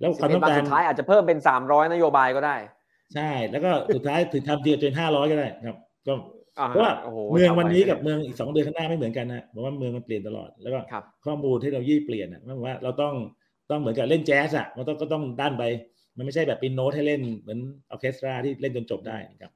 [0.00, 2.56] แล้วความต้องการสุดท้ายอาจจะเพิ่มเป็นสามร้อยนโยบายก็ได้
[3.14, 5.76] ใช่ แล้วก็สุดท้ายถึงทำเดียวจนห้าร้อยก็ได้ครับ
[6.06, 6.14] ก็
[6.68, 6.92] เพราะว่า
[7.32, 10.78] เมืองวันนี้กับเมืองอีกสองเดือนข้างหน้าไม่เหมือนกันนะเพราะว่าเมืองมันเปลี่ยนตลอดแล้วก็
[11.24, 13.14] ข้อมูลเทคโนโลยีเปลี่ยนนะว่าเราต้อง
[13.70, 15.64] ต้องเหมือนกับเล่นแจ๊สอะมันต้องก็ต้องด้านไป
[16.16, 17.58] มันไม่ใช่แบบเป็นโน้ตให้เล่นเหมือน
[17.90, 19.52] ออเคสตราที่เล่นจนจบได้ครับ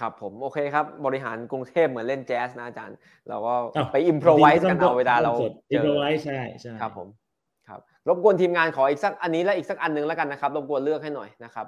[0.00, 2.96] ครับผมโอเคครับ บริหารกรุงเทพเหมือนเล่นแจ๊สนะอาจารย์
[3.28, 3.54] เราก็
[3.92, 5.32] ไปอิมพรไวส์กันเอาเวลาเรา
[5.72, 7.08] อิมพรไวส์ใช่ใช่ครับผม
[7.70, 11.66] ครับรบกวนทีมงานขออีกสักอันนี้และอีกสักอันนึงแล้วกันนะครับรบกวนเลือกให้หน่อยนะครับ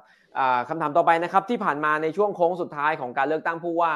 [0.69, 3.93] คำถามต่อไปนะครับที่ผ่านมาในช่วงโค้งสุดท้ายของการเลือกตั้งผู้ว่า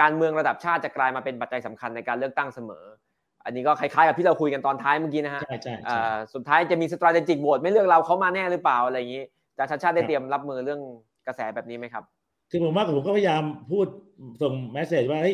[0.00, 2.84] การเมืองระดับชาติจะกลายมาเป็นปัจจัยสำคัญในการเลือกตั้งเสมอ
[3.44, 5.74] อันนี้ก็คล้ายๆกับที่เราคุยกันตอนท้ายเมื่อกี้นะฮะใช่ใช่
[6.34, 9.22] สุดท้ายจะมีสตราเทจิกโหวตไม่เลือกเราเขามาแน่หรือเปล่าอะไรอย่างนี้
[9.58, 10.80] จะชาติชาติได้เตรียมรับมือเรื่อง
[11.26, 12.04] กระแสแบบนี้ไหมครับ
[12.50, 13.86] คือผมว่าผมก็พยายามพูด
[14.42, 15.32] ส่งแมสเซจว่าให้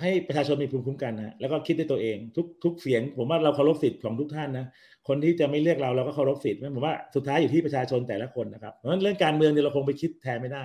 [0.00, 4.66] ให้ประชาชนมีภูมิคุ้มกันนะแล้วก็คิดด้วยตัวเอง ทุกทุกเสียง ผมว่าเราเคารพสิทธิ์ของทุกท่านนะ
[5.08, 10.64] คนที่จะไม่เลือกเราเราก็เคารพสิทธิ์ผมว่าสุดท้ายอยู่ที่ประชาชนแต่ละคนนะครับเพราะฉะนั้นเรื่องการเมืองเนี่ยเราคงไปคิดแทนไม่ได้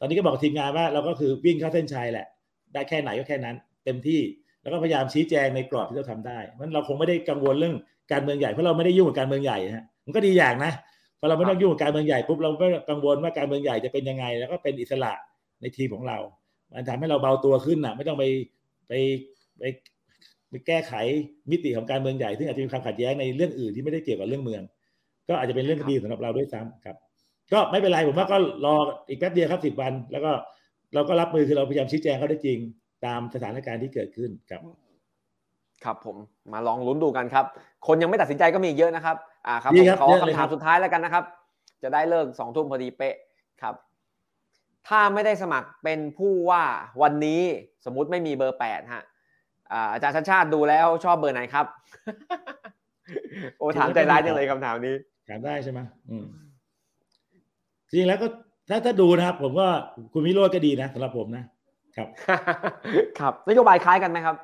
[0.00, 2.26] ตอนนี้ก็บอกทีมงานว่าเราก็คือวิ่งเข้าเส้นชัยแหละ
[2.72, 4.20] ได้แค่ไหนก็แค่นั้น เต็มที่
[4.62, 7.74] แล้วก็พยายามชี้แจงในกรอบที่เราทำได้เพราะเราคงไม่ได้กังวลเรื่อง
[8.12, 10.72] การเมืองใหญ่เพราะเราไม่ได้ยุ่งกับการเมืองใหญ่ฮะมันก็ดีอย่างนะ
[11.20, 15.12] พอเราไม่ต้องยุ่งกับการเมืองใหญ่ปุ๊บเราไม่กังวลว่าการเมืองใหญ่จะเป็นยังไง แล้วก็เป็นอิสระ
[15.60, 16.18] ในทีมของเรา
[16.74, 18.24] มันทำให้เราเบาตัวขึ้นนะไม่ต้องไป
[18.88, 18.92] ไป
[19.58, 19.62] ไป
[20.50, 20.94] ไปแก้ไข
[21.50, 24.62] มิติของการเมืองใหญ่ซึ่งอาจจะมีความขัดแย้งในเรื่องอื่นที่ไม่ได้เกี่ยวกับเรื่องเมือง
[25.28, 26.96] ก็อาจจะเป็นเรื่องดีสำหรับเราด้วยซ้ำครับ
[27.52, 28.74] ก็ไม่เป็นไรผมว่าก็รอ
[29.08, 30.30] อีกแป๊บเดียวครับสิบวัน แล้วก็
[30.94, 32.58] เราก็รับมือคือเราพยายามชี้แจงเขาได้จริง
[33.04, 34.60] ตามสถานการณ์ที่เกิดขึ้นครับ
[35.84, 36.16] ครับผม
[36.52, 37.44] มาลองลุ้นดูกันครับ
[37.86, 39.16] คนยังไม่ตัดสินใจก็มีเยอะนะครับ
[39.46, 41.24] อ่าครับผมขอคำถามสุดท้ายแล้วกันนะครับ
[41.82, 43.14] จะได้เลิกสองทุ่มพอดีเป๊ะ
[43.62, 43.74] ครับ
[44.88, 46.64] ถ้าไม่ได้สมัครเป็นผู้ว่า
[47.02, 47.42] วันนี้
[47.84, 49.04] สมมุติไม่มีเบอร์แปดฮะ
[49.92, 51.66] อาจารย์ชาติชาติดูแล้วชอบเบอร์ไหนครับ
[53.58, 54.94] โอ้ถามใจร้ายจังเลยคำถามนี้
[55.28, 55.80] ถามได้ใช่ไหม
[56.10, 56.26] อืม
[57.90, 58.26] จริงแล้วก็
[58.68, 59.68] ถ้าถ้าดูนะครับ ผมว่า
[60.12, 61.44] คุณวิโรจน์ก็ดีนะสำหรับผมนะ
[61.96, 62.08] ครับ
[63.20, 64.36] ครับนโยบายคล้ายกันไหมครับ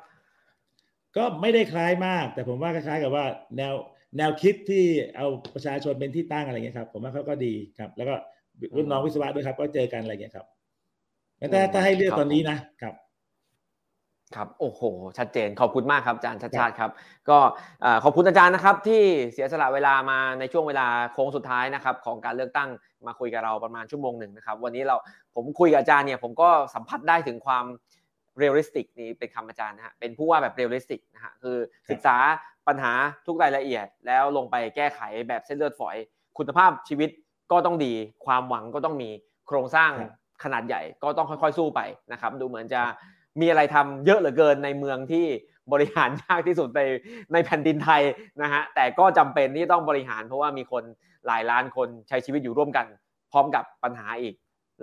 [1.17, 3.25] ก็ไม่ได้คล้ายมาก แต่ผมว่าคล้ายๆกับว่า
[3.57, 3.73] แนว
[4.17, 4.83] แนวคิดที่
[5.15, 8.15] เอาประชาชนเป็นที่ตั้งอะไรเงี้ยครับ ผมว่าเขาก็ดีครับ แล้วก็
[8.75, 10.45] รุ่นน้องวิศวะด้วยครับ ก็เจอกันอะไรเงี้ยครับ
[11.51, 12.93] แต่ถ้าให้เลือกตอนนี้นะครับ
[14.35, 14.81] ครับโอ้โห
[15.17, 16.91] ชัดเจนขอบคุณมากครับอาจารย์ชัชชาติครับ
[17.29, 17.37] ก็
[18.03, 22.69] ขอบคุณอาจารย์นะครับ ที่เสียสละเวลามาในช่วงเวลาโค้งสุดท้ายนะครับ ของการเลือกตั้ง
[23.07, 24.95] มาคุยกับเราประมาณชั่วโมงหนึ่งนะครับ วันนี้เรา
[25.35, 27.65] ผมคุยกับอาจารย์เนี่ยผมก็สัมผัสได้ถึงความ
[28.37, 31.57] realistic นี่เป็นคำอาจารย์นะฮะเป็นผู้ว่าแบบ realistic นะฮะคือ
[31.89, 32.15] ศึกษา
[32.67, 32.93] ปัญหา
[33.27, 35.95] ทุกรายละเอียด แล้วลงไปแก้ไขแบบเส้นเลือดฝอย
[36.37, 37.09] คุณภาพชีวิต
[37.51, 37.93] ก็ต้องดี
[38.25, 39.09] ความหวังก็ต้องมี
[39.47, 39.91] โครงสร้าง
[40.43, 41.81] ขนาดใหญ่ก็ต้องค่อยๆสู้ไป
[42.11, 42.81] นะครับ ดูเหมือนจะ
[43.41, 45.25] มีอะไรทำเยอะเหลือเกินในเมืองที่
[45.73, 46.81] บริหารยากที่สุดใน
[47.33, 48.01] ในแผ่นดินไทย
[48.41, 50.83] นะฮะแต่ก็จำเป็นที่ต้องบริหาร เพราะว่ามีคน
[51.27, 52.85] หลายล้านคนใช้ชีวิตอยู่ร่วมกัน
[53.31, 54.33] พร้อมกับปัญหาอีก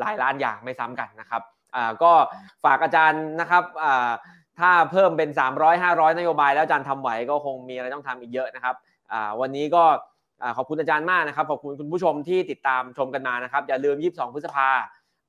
[0.01, 1.43] หลายล้านอย่างไม่ซ้ำกันนะครับ
[1.75, 2.13] อ่าก็
[2.65, 4.11] ฝากอาจารย์นะครับอ่า
[4.59, 8.75] ถ้าเพิ่มเป็น 300 500 นโยบายแล้วอาจารย์ทำไหวก็คงมีอะไรต้องทำอีกเยอะนะครับ
[9.13, 9.85] อ่าวันนี้ก็
[10.57, 14.68] ขอบคุณอาจารย์มากนะครับ ขอบคุณคุณผู้ชมที่ติดตามชมกันมานะครับ อย่าลืม 22 พฤษภา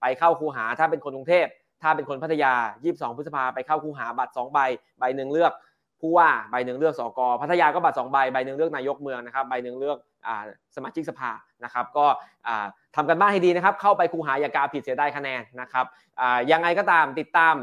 [0.02, 1.48] ไปเข้าคูหาถ้าเป็นคนกรุงเทพ
[1.82, 2.54] ถ้าเป็นคนพัทยา
[2.86, 4.60] 22 พฤษภาไปเข้าคูหาบัตร 2 ใบ
[5.00, 5.54] ใบหนึ่งเลือก
[6.02, 9.98] ผู้ว่า ใบหนึ่งเลือกสกพัทยาก็บัตร 2 ใบ ใบหนึ่งเลือกนายกเมืองนะครับ ใบหนึ่งเลือก
[10.76, 11.32] สมาชิกสภา
[11.64, 12.06] นะครับ ก็
[12.96, 15.86] ทำกันบ้านให้ดีนะครับ เข้าไปคูหาอย่ากาผิดเสียได้คะแนนนะครับ
[16.52, 17.56] ยังไงก็ตามติดตาม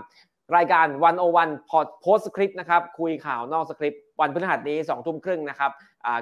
[0.56, 5.70] รายการวันโอวันพอดโพสสคริปต์นะครับ คุยข่าวนอกสคริปต์วันพฤหัสนี้2ทุ่มครึ่งนะครับ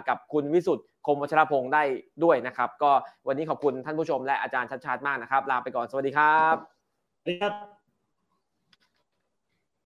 [0.09, 1.83] กับคุณวิสุทธ์ คมวัชรพงศ์ได้
[2.25, 2.91] ด้วยนะครับ ก็
[3.27, 6.55] วันนี้ขอบคุณท่านผู้ชมและอาจารย์ชัดชาติมากนะครับ ลาไปก่อนสวัสดีครับ
[7.19, 7.76] สวัสดีครับ